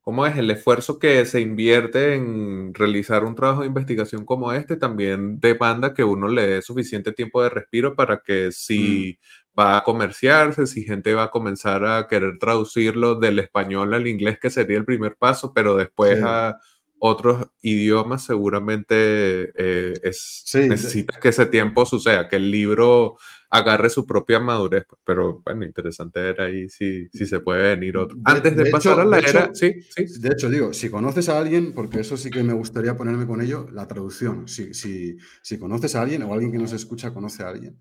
¿cómo 0.01 0.27
es? 0.27 0.37
El 0.37 0.51
esfuerzo 0.51 0.99
que 0.99 1.25
se 1.27 1.41
invierte 1.41 2.15
en 2.15 2.75
realizar 2.75 3.25
un 3.25 3.37
trabajo 3.37 3.61
de 3.61 3.69
investigación 3.69 4.25
como 4.25 4.53
este 4.53 4.77
también 4.77 5.39
demanda 5.39 5.95
que 5.95 6.03
uno 6.03 6.27
le 6.27 6.47
dé 6.47 6.63
suficiente 6.63 7.13
tiempo 7.13 7.41
de 7.43 7.51
respiro 7.51 7.95
para 7.95 8.21
que 8.21 8.51
si 8.51 9.17
mm. 9.17 9.42
Va 9.59 9.79
a 9.79 9.85
comerciarse, 9.85 10.67
si 10.67 10.85
gente 10.85 11.15
va 11.15 11.25
a 11.25 11.31
comenzar 11.31 11.85
a 11.85 12.07
querer 12.09 12.39
traducirlo 12.39 13.17
del 13.17 13.39
español 13.39 13.95
al 13.95 14.07
inglés, 14.07 14.39
que 14.41 14.51
sería 14.51 14.79
el 14.79 14.85
primer 14.85 15.17
paso, 15.17 15.53
pero 15.53 15.77
después 15.77 16.23
a 16.23 16.59
otros 17.05 17.49
idiomas 17.61 18.25
seguramente 18.25 19.53
eh, 19.57 19.95
es, 20.05 20.45
necesitas 20.55 21.19
que 21.19 21.31
ese 21.31 21.47
tiempo 21.47 21.85
suceda, 21.85 22.29
que 22.29 22.37
el 22.37 22.49
libro 22.49 23.17
agarre 23.51 23.91
su 23.91 24.07
propia 24.07 24.39
madurez, 24.39 24.87
pero 25.05 25.43
bueno, 25.45 25.67
interesante 25.67 26.21
era 26.21 26.45
ahí 26.45 26.69
si, 26.69 27.09
si 27.09 27.27
se 27.27 27.41
puede 27.41 27.75
venir 27.75 27.97
otro. 27.97 28.17
Antes 28.25 28.57
de, 28.57 28.71
pasar 28.71 29.01
a 29.01 29.05
la 29.05 29.19
era, 29.19 29.51
sí, 29.53 29.75
sí. 29.95 30.21
De 30.21 30.29
hecho, 30.29 30.49
digo, 30.49 30.73
si 30.73 30.89
conoces 30.91 31.29
a 31.29 31.39
alguien, 31.39 31.75
porque 31.75 32.01
eso 32.01 32.17
sí 32.17 32.31
que 32.31 32.45
me 32.45 32.55
gustaría 32.55 32.97
ponerme 32.97 33.27
con 33.27 33.43
ello, 33.43 33.67
la 33.73 33.89
traducción. 33.89 34.47
Si, 34.47 34.73
si, 34.73 35.19
si 35.43 35.59
conoces 35.59 35.97
a 35.97 36.03
alguien 36.03 36.23
o 36.23 36.33
alguien 36.33 36.53
que 36.53 36.59
nos 36.59 36.73
escucha 36.73 37.13
conoce 37.13 37.43
a 37.43 37.49
alguien, 37.49 37.79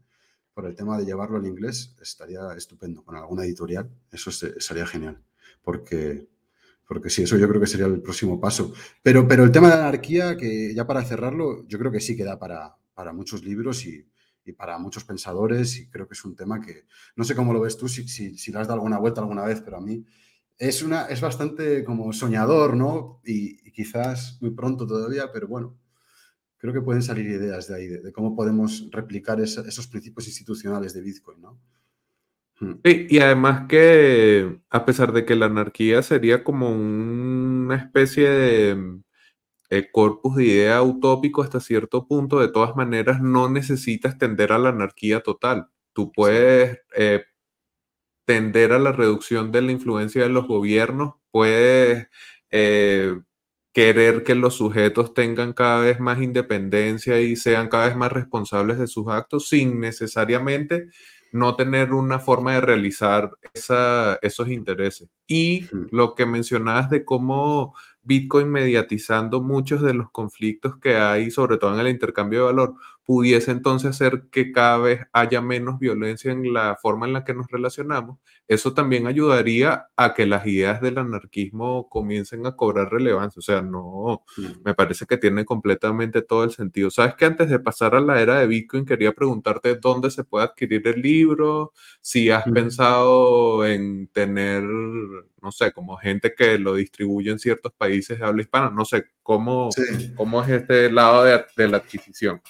por 0.53 0.65
el 0.65 0.75
tema 0.75 0.97
de 0.97 1.05
llevarlo 1.05 1.37
al 1.37 1.45
inglés, 1.45 1.95
estaría 2.01 2.53
estupendo. 2.55 3.03
Con 3.03 3.15
alguna 3.15 3.43
editorial, 3.45 3.89
eso 4.11 4.31
sería 4.31 4.85
genial, 4.85 5.21
porque 5.63 6.27
porque 6.87 7.09
sí, 7.09 7.23
eso 7.23 7.37
yo 7.37 7.47
creo 7.47 7.61
que 7.61 7.67
sería 7.67 7.85
el 7.85 8.01
próximo 8.01 8.37
paso. 8.37 8.73
Pero, 9.01 9.25
pero 9.25 9.45
el 9.45 9.51
tema 9.51 9.69
de 9.69 9.75
la 9.77 9.87
anarquía, 9.87 10.35
que 10.35 10.73
ya 10.75 10.85
para 10.85 11.05
cerrarlo, 11.05 11.65
yo 11.65 11.79
creo 11.79 11.89
que 11.89 12.01
sí 12.01 12.17
queda 12.17 12.37
para, 12.37 12.75
para 12.93 13.13
muchos 13.13 13.45
libros 13.45 13.85
y, 13.85 14.05
y, 14.43 14.51
para 14.51 14.77
muchos 14.77 15.05
pensadores 15.05 15.77
y 15.77 15.89
creo 15.89 16.05
que 16.05 16.15
es 16.15 16.25
un 16.25 16.35
tema 16.35 16.59
que, 16.59 16.83
no 17.15 17.23
sé 17.23 17.33
cómo 17.33 17.53
lo 17.53 17.61
ves 17.61 17.77
tú, 17.77 17.87
si, 17.87 18.09
si, 18.09 18.37
si 18.37 18.51
le 18.51 18.59
has 18.59 18.67
dado 18.67 18.79
alguna 18.79 18.99
vuelta 18.99 19.21
alguna 19.21 19.45
vez, 19.45 19.61
pero 19.61 19.77
a 19.77 19.79
mí 19.79 20.03
es, 20.61 20.83
una, 20.83 21.05
es 21.05 21.21
bastante 21.21 21.83
como 21.83 22.13
soñador, 22.13 22.75
¿no? 22.75 23.19
Y, 23.25 23.71
quizás 23.71 24.37
muy 24.41 24.51
pronto 24.51 24.85
todavía, 24.85 25.31
pero 25.31 25.47
bueno, 25.47 25.77
creo 26.61 26.73
que 26.73 26.81
pueden 26.81 27.01
salir 27.01 27.25
ideas 27.25 27.67
de 27.67 27.75
ahí, 27.75 27.87
de, 27.87 28.01
de 28.01 28.11
cómo 28.11 28.35
podemos 28.35 28.87
replicar 28.91 29.41
esos 29.41 29.87
principios 29.87 30.27
institucionales 30.27 30.93
de 30.93 31.01
Bitcoin, 31.01 31.41
¿no? 31.41 31.59
Mm. 32.59 32.73
Sí, 32.85 33.07
y 33.09 33.19
además 33.19 33.67
que 33.67 34.59
a 34.69 34.85
pesar 34.85 35.11
de 35.11 35.25
que 35.25 35.35
la 35.35 35.47
anarquía 35.47 36.03
sería 36.03 36.43
como 36.43 36.69
una 36.69 37.75
especie 37.75 38.29
de 38.29 39.01
eh, 39.71 39.89
corpus 39.91 40.35
de 40.35 40.45
idea 40.45 40.83
utópico 40.83 41.41
hasta 41.41 41.59
cierto 41.59 42.07
punto, 42.07 42.39
de 42.39 42.49
todas 42.49 42.75
maneras 42.75 43.21
no 43.21 43.49
necesitas 43.49 44.19
tender 44.19 44.51
a 44.51 44.59
la 44.59 44.69
anarquía 44.69 45.21
total. 45.21 45.67
Tú 45.93 46.11
puedes 46.11 46.79
eh, 46.95 47.23
tender 48.25 48.73
a 48.73 48.79
la 48.79 48.91
reducción 48.91 49.51
de 49.51 49.63
la 49.63 49.71
influencia 49.71 50.21
de 50.21 50.29
los 50.29 50.47
gobiernos, 50.47 51.15
puedes 51.31 52.07
eh, 52.51 53.19
querer 53.73 54.23
que 54.23 54.35
los 54.35 54.55
sujetos 54.55 55.13
tengan 55.13 55.53
cada 55.53 55.81
vez 55.81 55.99
más 55.99 56.21
independencia 56.21 57.21
y 57.21 57.35
sean 57.35 57.69
cada 57.69 57.87
vez 57.87 57.95
más 57.95 58.11
responsables 58.11 58.77
de 58.77 58.87
sus 58.87 59.07
actos 59.07 59.47
sin 59.47 59.79
necesariamente 59.79 60.89
no 61.31 61.55
tener 61.55 61.93
una 61.93 62.19
forma 62.19 62.53
de 62.53 62.61
realizar 62.61 63.31
esos 63.53 64.49
intereses. 64.49 65.09
Y 65.27 65.67
lo 65.91 66.13
que 66.13 66.25
mencionabas 66.25 66.89
de 66.89 67.05
cómo 67.05 67.73
Bitcoin 68.03 68.49
mediatizando 68.49 69.41
muchos 69.41 69.81
de 69.81 69.93
los 69.93 70.11
conflictos 70.11 70.77
que 70.77 70.97
hay, 70.97 71.31
sobre 71.31 71.57
todo 71.57 71.73
en 71.73 71.79
el 71.79 71.87
intercambio 71.87 72.39
de 72.39 72.45
valor, 72.45 72.75
pudiese 73.05 73.51
entonces 73.51 73.91
hacer 73.91 74.23
que 74.31 74.51
cada 74.51 74.77
vez 74.77 75.01
haya 75.13 75.41
menos 75.41 75.79
violencia 75.79 76.31
en 76.31 76.53
la 76.53 76.77
forma 76.81 77.07
en 77.07 77.13
la 77.13 77.23
que 77.23 77.33
nos 77.33 77.47
relacionamos, 77.47 78.19
eso 78.47 78.73
también 78.73 79.07
ayudaría 79.07 79.87
a 79.95 80.13
que 80.13 80.25
las 80.25 80.45
ideas 80.45 80.81
del 80.81 80.97
anarquismo 80.97 81.89
comiencen 81.89 82.45
a 82.45 82.55
cobrar 82.55 82.91
relevancia. 82.91 83.39
O 83.39 83.41
sea, 83.41 83.61
no, 83.61 84.23
me 84.63 84.73
parece 84.73 85.05
que 85.05 85.17
tiene 85.17 85.45
completamente 85.45 86.21
todo 86.21 86.43
el 86.43 86.51
sentido. 86.51 86.91
Sabes 86.91 87.15
que 87.15 87.25
antes 87.25 87.49
de 87.49 87.59
pasar 87.59 87.95
a 87.95 88.01
la 88.01 88.21
era 88.21 88.39
de 88.39 88.47
Bitcoin, 88.47 88.85
quería 88.85 89.13
preguntarte 89.13 89.75
dónde 89.75 90.11
se 90.11 90.23
puede 90.23 90.45
adquirir 90.45 90.87
el 90.87 91.01
libro, 91.01 91.73
si 92.01 92.29
has 92.29 92.43
pensado 92.43 93.65
en 93.65 94.07
tener 94.07 94.63
no 95.41 95.51
sé, 95.51 95.71
como 95.71 95.97
gente 95.97 96.33
que 96.35 96.57
lo 96.57 96.75
distribuye 96.75 97.31
en 97.31 97.39
ciertos 97.39 97.73
países 97.73 98.19
de 98.19 98.25
habla 98.25 98.43
hispana. 98.43 98.69
No 98.69 98.85
sé, 98.85 99.05
¿cómo, 99.23 99.69
cómo 100.15 100.43
es 100.43 100.49
este 100.49 100.91
lado 100.91 101.23
de, 101.23 101.67
la 101.67 101.77
adquisición? 101.77 102.41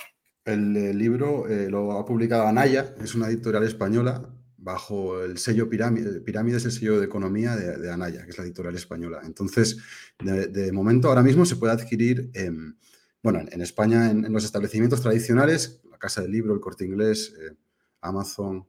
El, 0.44 0.98
libro 0.98 1.48
eh, 1.48 1.70
lo 1.70 1.94
ha 1.94 2.06
publicado 2.06 2.48
Anaya, 2.48 2.96
es 3.02 3.14
una 3.16 3.28
editorial 3.28 3.64
española, 3.64 4.28
bajo 4.58 5.24
el 5.24 5.38
sello 5.38 5.70
Pirámide, 5.70 6.22
Pirámide 6.22 6.58
es 6.58 6.66
el 6.66 6.72
sello 6.72 7.00
de 7.00 7.06
economía 7.06 7.56
de, 7.56 7.92
Anaya, 7.92 8.24
que 8.24 8.30
es 8.30 8.38
la 8.38 8.44
editorial 8.44 8.76
española. 8.76 9.22
Entonces, 9.24 9.78
de, 10.20 10.72
momento, 10.72 11.10
ahora 11.10 11.24
mismo 11.24 11.46
se 11.46 11.56
puede 11.56 11.74
adquirir, 11.74 12.30
en, 12.34 12.78
bueno, 13.24 13.42
en 13.52 13.62
España, 13.62 14.10
en, 14.10 14.32
los 14.32 14.46
establecimientos 14.46 15.02
tradicionales, 15.02 15.82
la 15.90 15.98
Casa 15.98 16.22
del 16.22 16.32
Libro, 16.32 16.54
el 16.54 16.60
Corte 16.60 16.86
Inglés, 16.86 17.34
eh, 17.40 17.56
Amazon, 18.02 18.68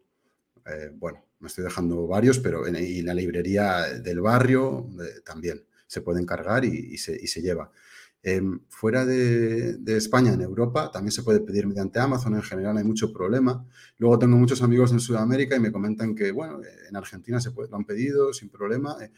eh, 0.66 0.90
bueno, 0.94 1.26
me 1.40 1.48
estoy 1.48 1.64
dejando 1.64 2.06
varios, 2.06 2.38
pero 2.38 2.66
en, 2.66 2.76
y 2.76 3.02
la 3.02 3.14
librería 3.14 3.82
del 3.98 4.20
barrio 4.20 4.88
eh, 5.00 5.20
también 5.24 5.64
se 5.86 6.00
puede 6.00 6.20
encargar 6.20 6.64
y, 6.64 6.96
se, 6.96 7.42
lleva. 7.42 7.70
Em, 8.24 8.60
fuera 8.68 9.04
de, 9.04 9.80
España, 9.96 10.32
en 10.32 10.42
Europa, 10.42 10.90
también 10.92 11.10
se 11.10 11.24
puede 11.24 11.40
pedir 11.40 11.66
mediante 11.66 11.98
Amazon. 11.98 12.34
En 12.36 12.42
general 12.42 12.76
hay 12.78 12.84
mucho 12.84 13.12
problema. 13.12 13.66
Luego 13.98 14.18
tengo 14.18 14.36
muchos 14.36 14.62
amigos 14.62 14.92
en 14.92 15.00
Sudamérica 15.00 15.56
y 15.56 15.60
me 15.60 15.72
comentan 15.72 16.14
que, 16.14 16.30
bueno, 16.30 16.60
en 16.88 16.96
Argentina 16.96 17.40
se 17.40 17.50
lo 17.50 17.76
han 17.76 17.84
pedido 17.84 18.32
sin 18.32 18.48
problema. 18.48 18.96
Eh, 19.00 19.10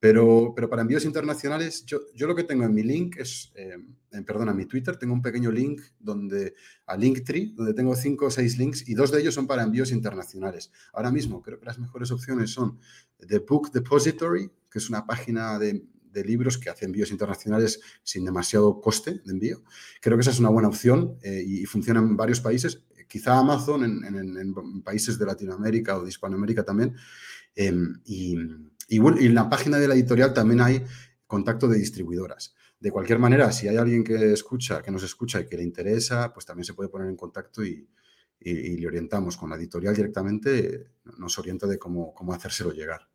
pero, 0.00 0.54
pero 0.56 0.70
para 0.70 0.80
envíos 0.80 1.04
internacionales, 1.04 1.84
yo, 1.84 2.00
yo 2.14 2.26
lo 2.26 2.34
que 2.34 2.44
tengo 2.44 2.64
en 2.64 2.74
mi 2.74 2.82
link 2.82 3.16
es, 3.18 3.52
eh, 3.54 3.76
perdón, 4.24 4.48
en 4.48 4.56
mi 4.56 4.64
Twitter 4.64 4.96
tengo 4.96 5.12
un 5.12 5.20
pequeño 5.20 5.52
link 5.52 5.82
donde, 5.98 6.54
a 6.86 6.96
Linktree, 6.96 7.52
donde 7.54 7.74
tengo 7.74 7.94
cinco 7.94 8.26
o 8.26 8.30
seis 8.30 8.56
links 8.56 8.88
y 8.88 8.94
dos 8.94 9.10
de 9.10 9.20
ellos 9.20 9.34
son 9.34 9.46
para 9.46 9.62
envíos 9.62 9.92
internacionales. 9.92 10.72
Ahora 10.94 11.10
mismo 11.10 11.42
creo 11.42 11.60
que 11.60 11.66
las 11.66 11.78
mejores 11.78 12.10
opciones 12.10 12.50
son 12.50 12.78
The 13.18 13.40
Book 13.40 13.70
Depository, 13.72 14.50
que 14.70 14.78
es 14.78 14.88
una 14.88 15.04
página 15.04 15.58
de, 15.58 15.84
de 16.10 16.24
libros 16.24 16.58
que 16.58 16.70
hace 16.70 16.84
envíos 16.84 17.10
internacionales 17.10 17.80
sin 18.02 18.24
demasiado 18.24 18.80
coste 18.80 19.20
de 19.24 19.32
envío. 19.32 19.62
Creo 20.00 20.16
que 20.16 20.22
esa 20.22 20.30
es 20.30 20.40
una 20.40 20.50
buena 20.50 20.68
opción 20.68 21.18
eh, 21.22 21.42
y, 21.46 21.64
funciona 21.66 22.00
en 22.00 22.16
varios 22.16 22.40
países. 22.40 22.82
Quizá 23.08 23.38
Amazon 23.38 23.84
en, 23.84 24.36
en, 24.36 24.82
países 24.82 25.18
de 25.18 25.26
Latinoamérica 25.26 25.98
o 25.98 26.02
de 26.02 26.08
Hispanoamérica 26.08 26.64
también. 26.64 26.94
Em, 27.56 28.00
y 28.04 28.36
y, 28.90 28.98
en 28.98 29.34
la 29.34 29.48
página 29.48 29.78
de 29.78 29.86
la 29.86 29.94
editorial 29.94 30.34
también 30.34 30.60
hay 30.60 30.84
contacto 31.26 31.68
de 31.68 31.78
distribuidoras. 31.78 32.54
De 32.80 32.90
cualquier 32.90 33.20
manera, 33.20 33.52
si 33.52 33.68
hay 33.68 33.76
alguien 33.76 34.02
que 34.02 34.32
escucha, 34.32 34.82
que 34.82 34.90
nos 34.90 35.04
escucha 35.04 35.40
y 35.40 35.46
que 35.46 35.56
le 35.56 35.62
interesa, 35.62 36.32
pues 36.34 36.44
también 36.44 36.64
se 36.64 36.74
puede 36.74 36.88
poner 36.88 37.08
en 37.08 37.16
contacto 37.16 37.64
y, 37.64 37.88
le 38.42 38.86
orientamos 38.86 39.36
con 39.36 39.50
la 39.50 39.56
editorial 39.56 39.94
directamente, 39.94 40.86
nos 41.18 41.38
orienta 41.38 41.66
de 41.66 41.78
cómo, 41.78 42.14
cómo 42.14 42.32
hacérselo 42.32 42.72
llegar. 42.72 43.09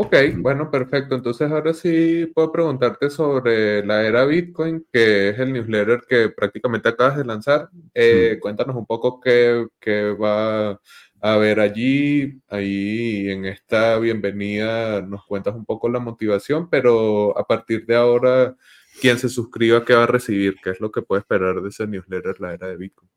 Ok, 0.00 0.14
bueno, 0.36 0.70
perfecto. 0.70 1.16
Entonces 1.16 1.50
ahora 1.50 1.74
sí 1.74 2.26
puedo 2.32 2.52
preguntarte 2.52 3.10
sobre 3.10 3.84
la 3.84 4.04
era 4.06 4.24
Bitcoin, 4.24 4.86
que 4.92 5.30
es 5.30 5.38
el 5.40 5.52
newsletter 5.52 6.02
que 6.08 6.28
prácticamente 6.28 6.88
acabas 6.88 7.16
de 7.16 7.24
lanzar. 7.24 7.68
Eh, 7.94 8.38
cuéntanos 8.40 8.76
un 8.76 8.86
poco 8.86 9.20
qué, 9.20 9.66
qué 9.80 10.12
va 10.12 10.80
a 11.20 11.36
ver, 11.36 11.58
allí, 11.58 12.40
ahí 12.48 13.28
en 13.28 13.44
esta 13.46 13.98
bienvenida 13.98 15.02
nos 15.02 15.24
cuentas 15.26 15.56
un 15.56 15.64
poco 15.64 15.88
la 15.88 15.98
motivación, 15.98 16.70
pero 16.70 17.36
a 17.36 17.44
partir 17.44 17.84
de 17.86 17.96
ahora, 17.96 18.56
quien 19.00 19.18
se 19.18 19.28
suscriba, 19.28 19.84
¿qué 19.84 19.94
va 19.94 20.04
a 20.04 20.06
recibir? 20.06 20.56
¿Qué 20.62 20.70
es 20.70 20.80
lo 20.80 20.92
que 20.92 21.02
puede 21.02 21.20
esperar 21.20 21.60
de 21.60 21.70
ese 21.70 21.88
newsletter, 21.88 22.40
la 22.40 22.54
era 22.54 22.68
de 22.68 22.76
Bitcoin? 22.76 23.10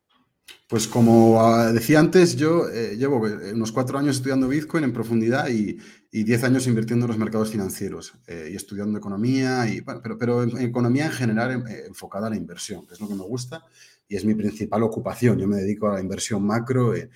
Pues 0.71 0.87
como 0.87 1.43
ah, 1.43 1.73
decía 1.73 1.99
antes, 1.99 2.37
yo 2.37 2.69
eh, 2.69 2.95
llevo 2.95 3.27
eh, 3.27 3.51
unos 3.53 3.73
cuatro 3.73 3.99
años 3.99 4.15
estudiando 4.15 4.47
Bitcoin 4.47 4.85
en 4.85 4.93
profundidad 4.93 5.49
y, 5.49 5.77
diez 6.11 6.43
años 6.45 6.65
invirtiendo 6.65 7.05
en 7.05 7.09
los 7.09 7.17
mercados 7.17 7.51
financieros 7.51 8.13
eh, 8.25 8.49
y 8.53 8.55
estudiando 8.55 8.97
economía, 8.97 9.67
y, 9.67 9.81
pero, 9.81 10.17
pero 10.17 10.43
en, 10.43 10.57
economía 10.61 11.07
en 11.07 11.11
general 11.11 11.65
enfocada 11.87 12.27
a 12.27 12.29
la 12.29 12.37
inversión, 12.37 12.87
que 12.87 12.93
es 12.93 13.01
lo 13.01 13.09
que 13.09 13.15
me 13.15 13.23
gusta 13.23 13.65
y 14.07 14.15
es 14.15 14.23
mi 14.23 14.33
principal 14.33 14.83
ocupación. 14.83 15.37
Yo 15.39 15.47
me 15.47 15.57
dedico 15.57 15.89
a 15.89 15.95
la 15.95 15.99
inversión 15.99 16.41
macro 16.45 16.95
en, 16.95 17.09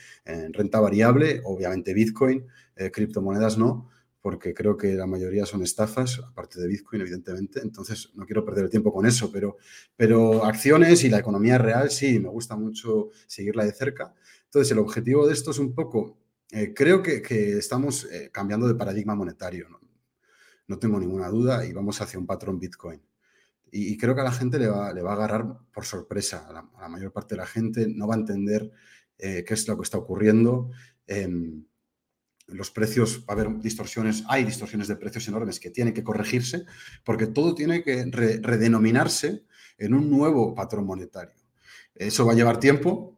renta 0.54 0.82
variable, 0.82 1.42
obviamente 1.46 1.94
Bitcoin, 1.94 2.46
criptomonedas 2.92 3.58
no, 3.58 3.90
porque 4.26 4.56
creo 4.56 4.76
que 4.76 4.96
la 4.96 5.06
mayoría 5.06 5.46
son 5.46 5.62
estafas, 5.62 6.18
aparte 6.18 6.60
de 6.60 6.68
Bitcoin, 6.68 7.04
evidentemente. 7.04 7.60
Entonces, 7.62 8.10
no 8.16 8.26
quiero 8.26 8.44
perder 8.44 8.64
el 8.64 8.70
tiempo 8.72 8.92
con 8.92 9.06
eso, 9.06 9.32
pero, 9.32 9.58
pero 9.96 10.44
acciones 10.44 11.04
y 11.04 11.10
la 11.10 11.20
economía 11.20 11.60
real 11.60 11.92
sí, 11.92 12.20
me 12.20 12.30
gusta 12.30 12.56
mucho 12.56 13.12
seguirla 13.28 13.66
de 13.66 13.72
cerca. 13.72 14.16
Entonces, 14.46 14.72
el 14.72 14.80
objetivo 14.80 15.28
de 15.28 15.34
esto 15.34 15.52
es 15.52 15.60
un 15.60 15.76
poco, 15.76 16.18
eh, 16.50 16.74
creo 16.74 17.04
que, 17.04 17.22
estamos 17.60 18.06
eh, 18.06 18.32
cambiando 18.34 18.68
de 18.68 18.74
paradigma 18.74 19.14
monetario, 19.14 19.70
¿no? 20.68 20.80
tengo 20.80 21.00
ninguna 21.00 21.30
duda, 21.30 21.64
y 21.64 21.72
vamos 21.72 22.02
hacia 22.02 22.18
un 22.18 22.26
patrón 22.26 22.58
Bitcoin. 22.58 23.00
Y, 23.72 23.96
creo 23.96 24.16
que 24.16 24.22
a 24.22 24.24
la 24.24 24.32
gente 24.32 24.58
le 24.58 24.70
va, 24.70 24.92
le 24.92 25.04
va 25.04 25.12
a 25.12 25.16
agarrar 25.18 25.60
por 25.72 25.86
sorpresa. 25.86 26.48
A 26.48 26.82
la, 26.82 26.90
mayor 26.90 27.12
parte 27.12 27.36
de 27.36 27.42
la 27.42 27.46
gente 27.46 27.88
no 27.88 28.08
va 28.08 28.16
a 28.16 28.18
entender 28.18 28.72
eh, 29.20 29.44
qué 29.48 29.54
es 29.54 29.68
lo 29.68 29.78
que 29.78 29.84
está 29.84 30.00
ocurriendo. 30.00 30.72
Em, 31.06 31.64
los 32.48 32.72
precios, 32.72 33.22
va 33.22 33.26
a 33.30 33.32
haber 33.34 33.60
distorsiones, 33.60 34.24
hay 34.28 34.44
distorsiones 34.44 34.88
de 34.88 34.96
precios 34.96 35.28
enormes 35.28 35.60
que 35.60 35.72
tienen 35.72 35.94
que 35.94 36.04
corregirse, 36.04 36.66
porque 37.04 37.28
todo 37.28 37.56
tiene 37.56 37.84
que 37.84 38.06
redenominarse 38.06 39.46
en 39.78 39.94
un 39.94 40.10
nuevo 40.10 40.54
patrón 40.54 40.86
monetario. 40.86 41.36
Eso 41.94 42.26
va 42.26 42.34
a 42.34 42.36
llevar 42.36 42.60
tiempo, 42.60 43.18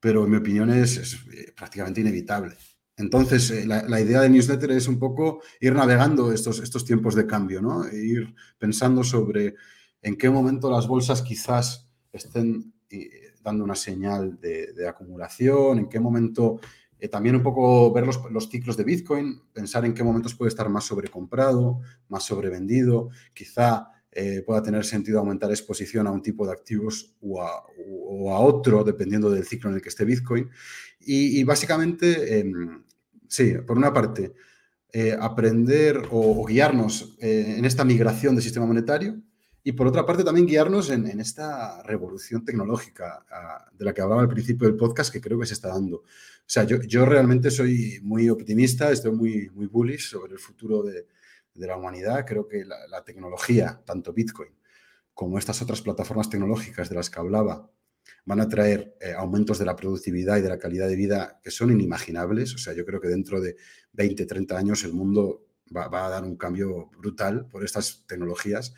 pero 0.00 0.24
en 0.24 0.30
mi 0.30 0.36
opinión 0.36 0.70
es, 0.70 1.14
eh, 1.32 1.52
prácticamente 1.56 2.00
inevitable. 2.00 2.56
Entonces, 2.96 3.50
eh, 3.50 3.66
la, 3.66 4.00
idea 4.00 4.20
de 4.20 4.28
newsletter 4.28 4.72
es 4.72 4.86
un 4.86 4.98
poco 4.98 5.42
ir 5.60 5.74
navegando 5.74 6.32
estos, 6.32 6.60
estos 6.60 6.84
tiempos 6.84 7.14
de 7.14 7.26
cambio, 7.26 7.62
¿no? 7.62 7.86
E 7.86 7.96
ir 7.96 8.34
pensando 8.58 9.02
sobre 9.02 9.54
en 10.02 10.16
qué 10.16 10.28
momento 10.28 10.70
las 10.70 10.86
bolsas 10.86 11.22
quizás 11.22 11.88
estén 12.12 12.74
eh, 12.90 13.32
dando 13.42 13.64
una 13.64 13.74
señal 13.74 14.38
de, 14.38 14.72
de 14.72 14.88
acumulación, 14.88 15.78
en 15.78 15.88
qué 15.88 15.98
momento 15.98 16.60
eh, 17.02 17.08
también 17.08 17.34
un 17.34 17.42
poco 17.42 17.92
ver 17.92 18.06
los, 18.06 18.48
ciclos 18.48 18.76
de 18.76 18.84
Bitcoin, 18.84 19.42
pensar 19.52 19.84
en 19.84 19.92
qué 19.92 20.04
momentos 20.04 20.36
puede 20.36 20.50
estar 20.50 20.68
más 20.68 20.84
sobrecomprado, 20.84 21.80
más 22.08 22.22
sobrevendido, 22.22 23.08
quizá 23.34 23.88
eh, 24.12 24.44
pueda 24.46 24.62
tener 24.62 24.84
sentido 24.84 25.18
aumentar 25.18 25.50
exposición 25.50 26.06
a 26.06 26.12
un 26.12 26.22
tipo 26.22 26.46
de 26.46 26.52
activos 26.52 27.16
o 27.20 27.42
a, 27.42 28.38
otro, 28.38 28.84
dependiendo 28.84 29.32
del 29.32 29.44
ciclo 29.44 29.68
en 29.70 29.74
el 29.74 29.82
que 29.82 29.88
esté 29.88 30.04
Bitcoin. 30.04 30.48
Y, 31.00 31.42
básicamente, 31.42 32.38
em, 32.38 32.84
sí, 33.26 33.54
por 33.66 33.76
una 33.76 33.92
parte, 33.92 34.34
eh, 34.92 35.16
aprender 35.20 36.02
o, 36.12 36.46
guiarnos 36.46 37.16
en 37.18 37.64
esta 37.64 37.84
migración 37.84 38.36
del 38.36 38.44
sistema 38.44 38.64
monetario 38.66 39.20
y 39.64 39.72
por 39.72 39.86
otra 39.86 40.04
parte 40.04 40.24
también 40.24 40.46
guiarnos 40.46 40.90
en, 40.90 41.06
esta 41.20 41.82
revolución 41.84 42.44
tecnológica 42.44 43.24
ah, 43.30 43.70
de 43.72 43.84
la 43.84 43.94
que 43.94 44.00
hablaba 44.00 44.22
al 44.22 44.28
principio 44.28 44.66
del 44.66 44.76
podcast 44.76 45.12
que 45.12 45.20
creo 45.20 45.38
que 45.38 45.46
se 45.46 45.54
está 45.54 45.68
dando. 45.68 45.98
O 45.98 46.04
sea, 46.46 46.64
yo, 46.64 46.80
yo 46.82 47.06
realmente 47.06 47.50
soy 47.50 48.00
muy 48.02 48.28
optimista, 48.28 48.90
estoy 48.90 49.12
muy, 49.12 49.50
muy 49.50 49.66
bullish 49.66 50.10
sobre 50.10 50.32
el 50.32 50.40
futuro 50.40 50.82
de, 50.82 51.06
de 51.54 51.66
la 51.66 51.76
humanidad. 51.76 52.24
Creo 52.26 52.48
que 52.48 52.64
la, 52.64 53.04
tecnología, 53.04 53.80
tanto 53.84 54.12
Bitcoin 54.12 54.50
como 55.14 55.38
estas 55.38 55.60
otras 55.62 55.82
plataformas 55.82 56.30
tecnológicas 56.30 56.88
de 56.88 56.96
las 56.96 57.10
que 57.10 57.20
hablaba, 57.20 57.70
van 58.24 58.40
a 58.40 58.48
traer 58.48 58.96
eh, 59.00 59.12
aumentos 59.12 59.58
de 59.58 59.66
la 59.66 59.76
productividad 59.76 60.38
y 60.38 60.40
de 60.40 60.48
la 60.48 60.58
calidad 60.58 60.88
de 60.88 60.96
vida 60.96 61.40
que 61.42 61.50
son 61.50 61.70
inimaginables. 61.70 62.54
O 62.54 62.58
sea, 62.58 62.72
yo 62.72 62.84
creo 62.84 63.00
que 63.00 63.08
dentro 63.08 63.40
de 63.40 63.56
20, 63.92 64.26
30 64.26 64.58
años 64.58 64.84
el 64.84 64.92
mundo 64.92 65.46
va, 65.74 65.86
va 65.88 66.06
a 66.06 66.10
dar 66.10 66.24
un 66.24 66.36
cambio 66.36 66.90
brutal 66.98 67.46
por 67.46 67.64
estas 67.64 68.04
tecnologías 68.06 68.74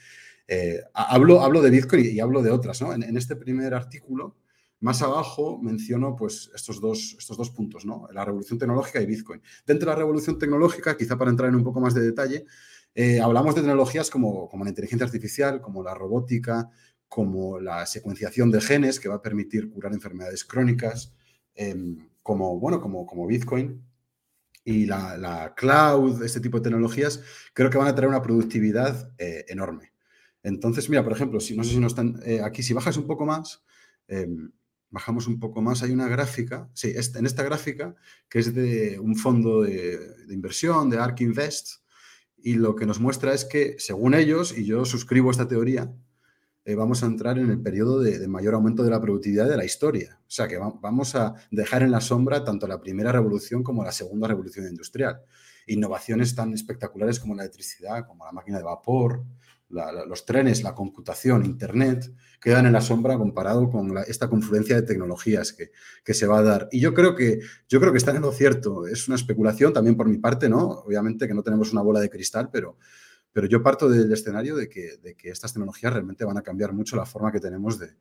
eh, 0.47 0.81
hablo, 0.93 1.41
hablo 1.41 1.63
de 1.63 1.71
Bitcoin 1.71 2.05
y, 2.05 2.21
hablo 2.21 2.43
de 2.43 2.51
otras. 2.51 2.81
¿no? 2.83 2.93
En, 2.93 3.17
este 3.17 3.37
primer 3.37 3.75
artículo, 3.75 4.37
más 4.81 5.03
abajo, 5.03 5.59
menciono 5.63 6.15
pues, 6.17 6.51
estos, 6.55 6.81
dos, 6.81 7.17
estos 7.19 7.37
dos 7.37 7.51
puntos, 7.51 7.85
¿no? 7.87 8.07
la 8.13 8.25
revolución 8.25 8.59
tecnológica 8.59 9.01
y 9.01 9.07
Bitcoin. 9.07 9.41
Dentro 9.67 9.89
de 9.89 9.95
la 9.95 9.99
revolución 9.99 10.39
tecnológica, 10.39 10.97
quizá 10.97 11.17
para 11.17 11.31
entrar 11.31 11.49
en 11.49 11.57
un 11.57 11.65
poco 11.65 11.81
más 11.81 11.95
de 11.95 12.03
detalle, 12.03 12.45
eh, 12.95 13.21
hablamos 13.21 13.55
de 13.55 13.63
tecnologías 13.63 14.11
como, 14.11 14.49
como 14.49 14.65
la 14.65 14.71
inteligencia 14.71 15.05
artificial, 15.05 15.61
como 15.61 15.83
la 15.83 15.95
robótica, 15.95 16.71
como 17.09 17.59
la 17.61 17.87
secuenciación 17.87 18.51
de 18.51 18.61
genes, 18.61 19.01
que 19.01 19.09
va 19.09 19.17
a 19.17 19.23
permitir 19.23 19.71
curar 19.71 19.93
enfermedades 19.93 20.45
crónicas, 20.45 21.15
em, 21.55 22.09
como, 22.23 22.59
bueno, 22.59 22.81
como, 22.81 23.07
como 23.07 23.27
Bitcoin, 23.27 23.83
y 24.65 24.87
la, 24.87 25.53
cloud, 25.57 26.23
este 26.23 26.41
tipo 26.41 26.59
de 26.59 26.65
tecnologías, 26.65 27.21
creo 27.53 27.71
que 27.71 27.79
van 27.79 27.89
a 27.89 27.95
traer 27.95 28.09
una 28.09 28.23
productividad 28.23 29.13
eh, 29.19 29.45
enorme. 29.49 29.94
Entonces, 30.45 30.91
mira, 30.91 31.03
por 31.03 31.13
ejemplo, 31.13 31.41
si 31.41 31.57
no 31.57 31.65
sé 31.65 31.71
si 31.71 31.81
no 31.81 31.87
están 31.87 32.21
eh, 32.25 32.41
aquí, 32.43 32.63
si 32.63 32.75
bajas 32.75 32.99
un 32.99 33.07
poco 33.07 33.25
más, 33.25 33.65
em, 34.07 34.53
bajamos 34.91 35.27
un 35.27 35.41
poco 35.41 35.63
más, 35.63 35.83
hay 35.83 35.91
una 35.91 36.07
gráfica, 36.07 36.71
sí, 36.75 36.93
este, 36.95 37.19
en 37.19 37.27
esta 37.27 37.43
gráfica, 37.43 37.97
que 38.29 38.39
es 38.39 38.55
de 38.55 39.01
un 39.01 39.17
fondo 39.17 39.63
de, 39.63 39.99
inversión, 40.29 40.91
de 40.91 40.99
ARK 40.99 41.23
Invest, 41.23 41.83
y 42.37 42.55
lo 42.55 42.77
que 42.77 42.85
nos 42.85 43.01
muestra 43.01 43.33
es 43.33 43.47
que, 43.47 43.75
según 43.79 44.13
ellos, 44.15 44.57
y 44.57 44.67
yo 44.67 44.85
suscribo 44.85 45.31
esta 45.31 45.49
teoría, 45.49 45.91
eh, 46.67 46.75
vamos 46.75 47.03
a 47.03 47.07
entrar 47.07 47.39
en 47.39 47.51
el 47.51 47.61
periodo 47.63 48.01
de, 48.01 48.29
mayor 48.29 48.55
aumento 48.55 48.85
de 48.85 48.91
la 48.91 49.01
productividad 49.01 49.49
de 49.49 49.57
la 49.57 49.65
historia. 49.65 50.19
O 50.21 50.31
sea, 50.31 50.47
que 50.47 50.59
vamos 50.59 51.15
a 51.15 51.35
dejar 51.51 51.83
en 51.83 51.91
la 51.91 52.01
sombra 52.01 52.45
tanto 52.45 52.67
la 52.67 52.81
primera 52.81 53.13
revolución 53.13 53.63
como 53.63 53.83
la 53.83 53.93
segunda 53.93 54.29
revolución 54.29 54.67
industrial. 54.67 55.23
Innovaciones 55.67 56.35
tan 56.35 56.53
espectaculares 56.53 57.19
como 57.19 57.35
la 57.35 57.43
electricidad, 57.43 58.07
como 58.07 58.25
la 58.25 58.33
máquina 58.33 58.59
de 58.59 58.65
vapor, 58.65 59.25
los 60.07 60.25
trenes, 60.25 60.63
la 60.63 60.75
computación, 60.75 61.45
Internet, 61.45 62.13
quedan 62.41 62.67
en 62.67 62.73
la 62.73 62.81
sombra 62.81 63.17
comparado 63.17 63.71
con 63.71 63.97
esta 64.07 64.29
confluencia 64.29 64.77
de 64.77 64.83
tecnologías 64.83 65.53
que, 65.53 65.73
que, 66.05 66.15
se 66.15 66.27
va 66.27 66.39
a 66.39 66.43
dar. 66.43 66.69
Y 66.71 66.81
yo 66.81 66.95
creo, 66.95 67.15
que, 67.15 67.41
yo 67.69 67.81
creo 67.81 67.93
que 67.93 67.99
están 67.99 68.17
en 68.17 68.23
lo 68.23 68.33
cierto. 68.33 68.87
Es 68.87 69.09
una 69.09 69.17
especulación 69.17 69.73
también 69.73 69.97
por 69.97 70.09
mi 70.09 70.19
parte, 70.19 70.49
¿no? 70.49 70.69
Obviamente 70.69 71.27
que 71.27 71.35
no 71.35 71.43
tenemos 71.43 71.73
una 71.73 71.83
bola 71.83 72.01
de 72.01 72.11
cristal, 72.11 72.51
pero, 72.53 72.79
pero 73.33 73.47
yo 73.47 73.63
parto 73.63 73.89
del 73.89 74.13
escenario 74.13 74.57
de 74.57 74.69
que, 74.69 74.97
de 74.99 75.15
que 75.15 75.31
estas 75.31 75.53
tecnologías 75.53 75.93
realmente 75.93 76.25
van 76.25 76.39
a 76.39 76.43
cambiar 76.43 76.73
mucho 76.73 76.97
la 76.97 77.07
forma 77.07 77.33
que 77.33 77.41
tenemos 77.41 77.79
de, 77.79 77.95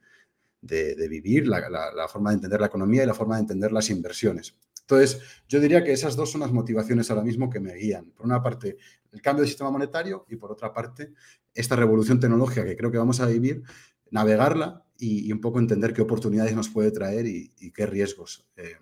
de, 0.63 1.07
vivir, 1.07 1.47
la, 1.47 1.69
la, 1.69 2.07
forma 2.07 2.29
de 2.29 2.35
entender 2.35 2.59
la 2.59 2.67
economía 2.67 3.03
y 3.03 3.07
la 3.07 3.13
forma 3.13 3.35
de 3.35 3.41
entender 3.41 3.71
las 3.71 3.89
inversiones. 3.89 4.55
Entonces, 4.81 5.21
yo 5.47 5.59
diría 5.59 5.83
que 5.83 5.91
esas 5.91 6.15
dos 6.15 6.31
son 6.31 6.41
las 6.41 6.51
motivaciones 6.51 7.09
ahora 7.09 7.23
mismo 7.23 7.49
que 7.49 7.59
me 7.59 7.73
guían. 7.73 8.11
Por 8.11 8.25
una 8.25 8.41
parte, 8.41 8.77
el 9.11 9.21
cambio 9.21 9.43
de 9.43 9.47
sistema 9.47 9.71
monetario 9.71 10.25
y 10.29 10.35
por 10.35 10.51
otra 10.51 10.73
parte, 10.73 11.13
esta 11.53 11.75
revolución 11.75 12.19
tecnológica 12.19 12.65
que 12.65 12.77
creo 12.77 12.91
que 12.91 12.97
vamos 12.97 13.19
a 13.19 13.27
vivir, 13.27 13.63
navegarla 14.11 14.85
y, 14.97 15.31
un 15.31 15.41
poco 15.41 15.59
entender 15.59 15.93
qué 15.93 16.01
oportunidades 16.01 16.55
nos 16.55 16.69
puede 16.69 16.91
traer 16.91 17.25
y, 17.25 17.71
qué 17.71 17.85
riesgos. 17.85 18.47
Eh, 18.55 18.77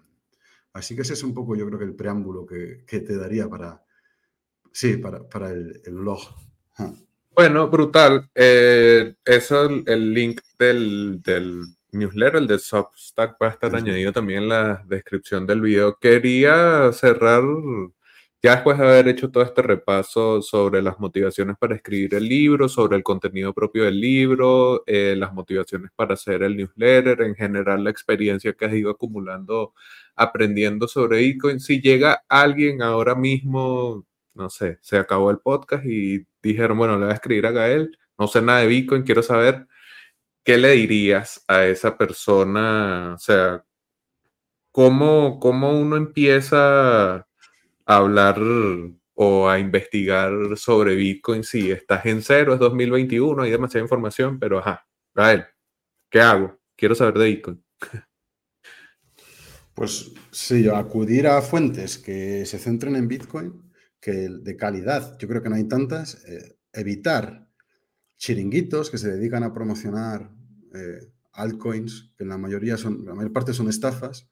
así 0.74 0.96
que 0.96 1.02
ese 1.02 1.14
es 1.14 1.24
un 1.24 1.34
poco, 1.34 1.56
yo 1.56 1.66
creo 1.68 1.80
que 1.80 1.86
el 1.86 1.96
preámbulo 1.96 2.46
que, 2.46 2.84
te 2.88 3.18
daría 3.18 3.50
para, 3.50 3.84
sí, 4.72 4.98
para, 4.98 5.52
el, 5.52 5.82
el 5.86 5.94
blog. 5.96 6.20
Bueno, 7.34 7.70
brutal. 7.70 8.30
Eh, 8.36 9.16
eso, 9.24 9.70
el 9.86 10.14
link 10.14 10.42
del, 10.60 11.22
del 11.24 11.64
newsletter, 11.92 12.36
el 12.38 12.48
de 12.48 12.60
Substack, 12.60 13.38
va 13.42 13.48
a 13.48 13.52
estar 13.52 13.76
añadido 13.76 14.12
también 14.12 14.44
en 14.44 14.50
la 14.50 14.84
descripción 14.88 15.48
del 15.48 15.62
video. 15.62 15.98
Quería 16.00 16.92
cerrar, 16.94 17.44
ya 18.42 18.56
después 18.56 18.78
de 18.78 18.86
haber 18.86 19.08
hecho 19.08 19.30
todo 19.32 19.44
este 19.44 19.62
repaso 19.62 20.42
sobre 20.42 20.82
las 20.82 21.00
motivaciones 21.00 21.58
para 21.58 21.76
escribir 21.76 22.16
el 22.16 22.28
libro, 22.28 22.68
sobre 22.70 22.98
el 22.98 23.04
contenido 23.04 23.54
propio 23.54 23.86
del 23.86 24.00
libro, 24.00 24.84
eh, 24.88 25.16
las 25.18 25.34
motivaciones 25.34 25.92
para 25.96 26.16
hacer 26.16 26.44
el 26.44 26.58
newsletter, 26.58 27.22
en 27.22 27.36
general 27.36 27.84
la 27.84 27.92
experiencia 27.92 28.54
que 28.54 28.66
has 28.66 28.74
ido 28.74 28.92
acumulando 28.92 29.74
aprendiendo 30.16 30.88
sobre 30.88 31.20
Bitcoin. 31.20 31.60
Si 31.60 31.82
llega 31.82 32.24
alguien 32.30 32.82
ahora 32.82 33.16
mismo, 33.16 34.06
no 34.34 34.50
sé, 34.50 34.80
se 34.82 34.98
acabó 34.98 35.32
el 35.32 35.40
podcast 35.40 35.86
y 35.86 36.26
dijeron, 36.42 36.78
bueno, 36.78 36.94
le 36.98 37.06
voy 37.06 37.12
a 37.12 37.16
escribir 37.16 37.46
a 37.48 37.52
Gael, 37.52 37.98
no 38.18 38.28
sé 38.28 38.42
nada 38.42 38.62
de 38.62 38.68
Bitcoin, 38.68 39.04
quiero 39.04 39.24
saber 39.24 39.68
¿qué 40.44 40.58
le 40.58 40.72
dirías 40.72 41.44
a 41.48 41.66
esa 41.66 41.98
persona? 41.98 43.14
O 43.16 43.18
sea, 43.18 43.66
¿cómo, 44.72 45.40
cómo 45.40 45.80
uno 45.80 45.98
empieza 45.98 47.28
a 47.94 47.98
hablar 47.98 48.40
o 49.14 49.50
a 49.50 49.60
investigar 49.60 50.32
sobre 50.56 50.96
Bitcoin 50.96 51.44
si 51.44 51.72
estás 51.72 52.06
en 52.06 52.22
cero, 52.22 52.54
es 52.54 52.60
2021, 52.60 53.42
hay 53.44 53.52
demasiada 53.52 53.84
información, 53.84 54.40
pero 54.40 54.60
ajá, 54.60 54.88
Gael, 55.14 55.46
¿qué 56.10 56.22
hago? 56.22 56.60
Quiero 56.76 56.96
saber 56.96 57.18
de 57.18 57.26
Bitcoin. 57.26 57.64
Pues 59.74 60.12
sí, 60.32 60.68
acudir 60.68 61.28
a 61.28 61.42
fuentes 61.42 61.98
que 61.98 62.46
se 62.46 62.60
centren 62.60 62.96
en 62.98 63.08
Bitcoin, 63.08 63.72
que 64.02 64.28
de 64.30 64.56
calidad, 64.58 65.18
yo 65.18 65.30
creo 65.30 65.42
que 65.42 65.50
no 65.50 65.56
hay 65.56 65.64
tantas, 65.64 66.24
eh, 66.26 66.58
evitar 66.74 67.48
chiringuitos 68.18 68.92
que 68.92 68.98
se 68.98 69.12
dedican 69.12 69.44
a 69.44 69.54
promocionar 69.54 70.30
eh, 70.76 71.12
altcoins, 71.34 72.12
que 72.18 72.24
en 72.24 72.30
la 72.30 72.38
mayoría 72.38 72.78
son, 72.78 73.06
la 73.06 73.16
mayor 73.16 73.34
parte 73.34 73.54
son 73.54 73.70
estafas. 73.70 74.30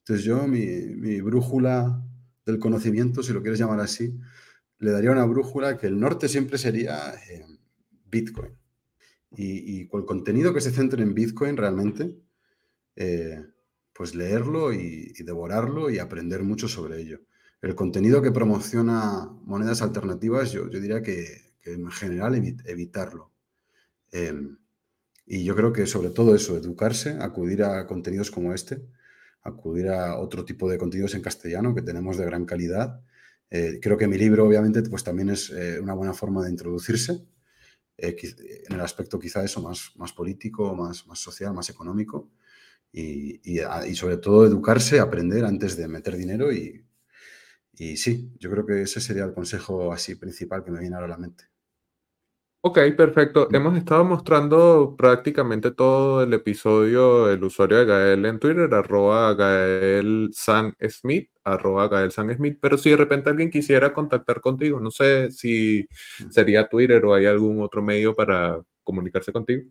Entonces 0.00 0.24
yo, 0.24 0.46
mi, 0.48 1.20
brújula 1.20 2.02
del 2.48 2.58
conocimiento, 2.58 3.22
si 3.22 3.32
lo 3.32 3.42
quieres 3.42 3.60
llamar 3.60 3.80
así, 3.80 4.18
le 4.78 4.90
daría 4.90 5.10
una 5.10 5.26
brújula 5.26 5.76
que 5.76 5.86
el 5.86 6.00
norte 6.00 6.28
siempre 6.28 6.56
sería 6.56 7.14
eh, 7.30 7.44
Bitcoin. 8.10 8.56
Y, 9.36 9.86
con 9.88 10.00
el 10.00 10.06
contenido 10.06 10.54
que 10.54 10.62
se 10.62 10.70
centre 10.70 11.02
en 11.02 11.12
Bitcoin 11.12 11.58
realmente, 11.58 12.16
eh, 12.96 13.44
pues 13.92 14.14
leerlo 14.14 14.72
y, 14.72 15.12
devorarlo 15.22 15.90
y 15.90 15.98
aprender 15.98 16.42
mucho 16.42 16.66
sobre 16.66 17.02
ello. 17.02 17.20
El 17.60 17.74
contenido 17.74 18.22
que 18.22 18.32
promociona 18.32 19.28
monedas 19.44 19.82
alternativas, 19.82 20.50
yo, 20.50 20.66
diría 20.68 21.02
que, 21.02 21.52
en 21.64 21.90
general 21.90 22.34
evitarlo. 22.64 23.30
Em, 24.10 24.56
y 25.26 25.44
yo 25.44 25.54
creo 25.54 25.74
que 25.74 25.86
sobre 25.86 26.08
todo 26.08 26.34
eso, 26.34 26.56
educarse, 26.56 27.10
acudir 27.20 27.62
a 27.62 27.86
contenidos 27.86 28.30
como 28.30 28.54
este, 28.54 28.80
acudir 29.42 29.88
a 29.88 30.18
otro 30.18 30.44
tipo 30.44 30.68
de 30.68 30.78
contenidos 30.78 31.14
en 31.14 31.22
castellano 31.22 31.74
que 31.74 31.82
tenemos 31.82 32.16
de 32.16 32.24
gran 32.24 32.44
calidad. 32.44 33.00
Eh, 33.50 33.78
creo 33.80 33.96
que 33.96 34.08
mi 34.08 34.18
libro, 34.18 34.46
obviamente, 34.46 34.82
pues 34.82 35.04
también 35.04 35.30
es 35.30 35.50
eh, 35.50 35.80
una 35.80 35.94
buena 35.94 36.12
forma 36.14 36.44
de 36.44 36.50
introducirse 36.50 37.26
eh, 37.96 38.16
en 38.68 38.74
el 38.74 38.80
aspecto 38.80 39.18
quizá 39.18 39.44
eso 39.44 39.60
más, 39.62 39.92
más 39.96 40.12
político, 40.12 40.74
más, 40.74 41.06
más 41.06 41.18
social, 41.18 41.54
más 41.54 41.68
económico. 41.70 42.30
Y, 42.92 43.40
y, 43.44 43.94
sobre 43.94 44.16
todo 44.16 44.46
educarse, 44.46 44.98
aprender 44.98 45.44
antes 45.44 45.76
de 45.76 45.88
meter 45.88 46.16
dinero 46.16 46.50
y, 46.52 46.86
y 47.74 47.96
sí, 47.98 48.32
yo 48.38 48.50
creo 48.50 48.64
que 48.66 48.82
ese 48.82 49.00
sería 49.00 49.24
el 49.24 49.34
consejo 49.34 49.92
así 49.92 50.14
principal 50.14 50.64
que 50.64 50.70
me 50.70 50.80
viene 50.80 50.96
ahora 50.96 51.06
a 51.06 51.10
la 51.10 51.18
mente. 51.18 51.44
Ok, 52.60 52.78
perfecto. 52.96 53.46
Mm. 53.50 53.54
Hemos 53.54 53.78
estado 53.78 54.04
mostrando 54.04 54.96
prácticamente 54.98 55.70
todo 55.70 56.24
el 56.24 56.32
episodio 56.34 57.30
el 57.30 57.42
usuario 57.44 57.78
de 57.78 57.84
Gael 57.84 58.24
en 58.26 58.40
Twitter, 58.40 58.72
arroba 58.74 59.32
Gael 59.34 60.30
San 60.32 60.74
Smith, 60.88 61.30
arroba 61.44 61.86
Gael 61.88 62.10
San 62.10 62.34
Smith, 62.34 62.58
pero 62.60 62.76
si 62.76 62.90
de 62.90 62.96
repente 62.96 63.30
alguien 63.30 63.50
quisiera 63.50 63.94
contactar 63.94 64.40
contigo, 64.40 64.80
no 64.80 64.90
sé 64.90 65.30
si 65.30 65.86
mm. 66.20 66.30
sería 66.30 66.68
Twitter 66.68 67.04
o 67.04 67.14
hay 67.14 67.26
algún 67.26 67.62
otro 67.62 67.80
medio 67.80 68.14
para 68.14 68.60
comunicarse 68.82 69.32
contigo. 69.32 69.70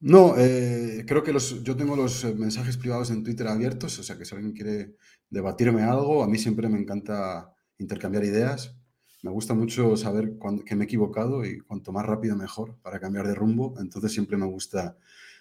No, 0.00 0.34
eh, 0.36 1.04
creo 1.06 1.22
que 1.22 1.32
los, 1.32 1.62
yo 1.62 1.76
tengo 1.76 1.96
los 1.96 2.24
eh, 2.24 2.34
mensajes 2.34 2.76
privados 2.76 3.10
en 3.10 3.22
Twitter 3.22 3.46
abiertos, 3.46 3.98
o 3.98 4.02
sea 4.02 4.16
que 4.18 4.24
si 4.24 4.34
alguien 4.34 4.52
quiere 4.52 4.94
debatirme 5.28 5.82
algo, 5.82 6.22
a 6.22 6.28
mí 6.28 6.38
siempre 6.38 6.68
me 6.68 6.78
encanta 6.78 7.54
intercambiar 7.78 8.24
ideas. 8.24 8.79
Me 9.22 9.30
gusta 9.30 9.54
mucho 9.54 9.96
saber 9.96 10.34
que 10.64 10.74
me 10.74 10.84
he 10.84 10.86
equivocado 10.86 11.44
y 11.44 11.60
cuanto 11.60 11.92
más 11.92 12.06
rápido 12.06 12.36
mejor 12.36 12.76
para 12.82 12.98
cambiar 13.00 13.26
de 13.26 13.34
rumbo. 13.34 13.74
Entonces 13.78 14.12
siempre 14.12 14.36
me 14.36 14.46
gusta, 14.46 14.96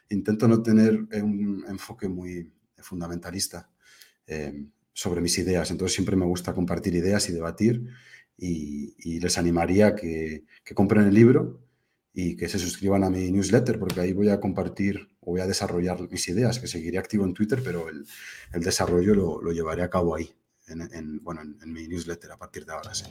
intento 0.10 0.48
no 0.48 0.62
tener 0.62 1.08
un 1.22 1.66
enfoque 1.68 2.10
muy 2.10 2.52
fundamentalista 2.78 3.70
eh, 4.28 4.66
sobre 4.92 5.22
mis 5.22 5.38
ideas. 5.38 5.72
Entonces 5.72 5.96
siempre 5.96 6.16
me 6.16 6.26
gusta 6.26 6.54
compartir 6.54 6.96
ideas 6.96 7.30
y 7.30 7.34
debatir 7.34 7.86
y, 8.38 9.20
les 9.20 9.38
animaría 9.38 9.96
que, 9.96 10.46
que 10.64 10.76
compren 10.76 11.06
el 11.06 11.14
libro 11.14 11.62
y 12.14 12.36
que 12.36 12.50
se 12.50 12.60
suscriban 12.60 13.04
a 13.04 13.10
mi 13.10 13.32
newsletter, 13.32 13.80
porque 13.80 14.02
ahí 14.02 14.14
voy 14.14 14.30
a 14.30 14.40
compartir 14.40 15.10
o 15.22 15.32
voy 15.32 15.42
a 15.42 15.48
desarrollar 15.48 16.00
mis 16.10 16.28
ideas, 16.28 16.60
que 16.60 16.68
seguiré 16.68 16.98
activo 16.98 17.26
en 17.26 17.34
Twitter, 17.34 17.62
pero 17.64 17.88
el, 17.90 18.06
desarrollo 18.64 19.14
lo, 19.14 19.42
lo, 19.42 19.52
llevaré 19.52 19.84
a 19.84 19.90
cabo 19.90 20.16
ahí, 20.16 20.34
en, 20.70 20.82
en 20.94 21.24
bueno, 21.24 21.42
en, 21.42 21.74
mi 21.74 21.88
newsletter 21.88 22.32
a 22.32 22.38
partir 22.38 22.66
de 22.66 22.74
ahora. 22.74 22.94
Sí. 22.94 23.06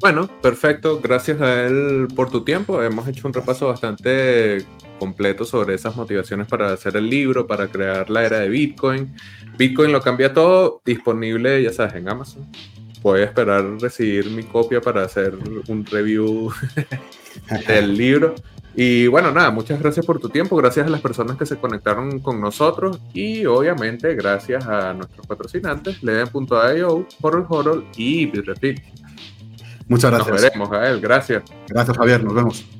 Bueno, 0.00 0.28
perfecto. 0.40 1.00
Gracias 1.00 1.40
a 1.40 1.66
él 1.66 2.08
por 2.14 2.30
tu 2.30 2.42
tiempo. 2.42 2.82
Hemos 2.82 3.06
hecho 3.06 3.28
un 3.28 3.34
repaso 3.34 3.68
bastante 3.68 4.64
completo 4.98 5.44
sobre 5.44 5.74
esas 5.74 5.96
motivaciones 5.96 6.46
para 6.46 6.72
hacer 6.72 6.96
el 6.96 7.08
libro, 7.08 7.46
para 7.46 7.68
crear 7.68 8.08
la 8.08 8.24
era 8.24 8.38
de 8.38 8.48
Bitcoin. 8.48 9.14
Bitcoin 9.58 9.92
lo 9.92 10.00
cambia 10.00 10.32
todo, 10.32 10.80
disponible, 10.84 11.62
ya 11.62 11.72
sabes, 11.72 11.94
en 11.94 12.08
Amazon. 12.08 12.50
Voy 13.02 13.20
a 13.20 13.24
esperar 13.24 13.64
recibir 13.80 14.30
mi 14.30 14.42
copia 14.42 14.80
para 14.80 15.04
hacer 15.04 15.34
un 15.68 15.84
review 15.86 16.52
del 17.68 17.96
libro. 17.96 18.34
Y 18.82 19.08
bueno, 19.08 19.30
nada, 19.30 19.50
muchas 19.50 19.78
gracias 19.78 20.06
por 20.06 20.20
tu 20.20 20.30
tiempo, 20.30 20.56
gracias 20.56 20.86
a 20.86 20.88
las 20.88 21.02
personas 21.02 21.36
que 21.36 21.44
se 21.44 21.58
conectaron 21.58 22.18
con 22.20 22.40
nosotros 22.40 22.98
y 23.12 23.44
obviamente 23.44 24.14
gracias 24.14 24.66
a 24.66 24.94
nuestros 24.94 25.26
patrocinantes, 25.26 26.02
Leven.io, 26.02 27.06
Horror 27.20 27.46
Horror 27.46 27.84
y 27.98 28.24
Bitrefill. 28.24 28.82
Muchas 29.86 30.10
gracias. 30.12 30.32
Nos 30.32 30.42
veremos, 30.42 30.70
Gael, 30.70 30.98
gracias. 30.98 31.42
Gracias, 31.68 31.94
Javier, 31.94 32.24
nos 32.24 32.34
vemos. 32.34 32.79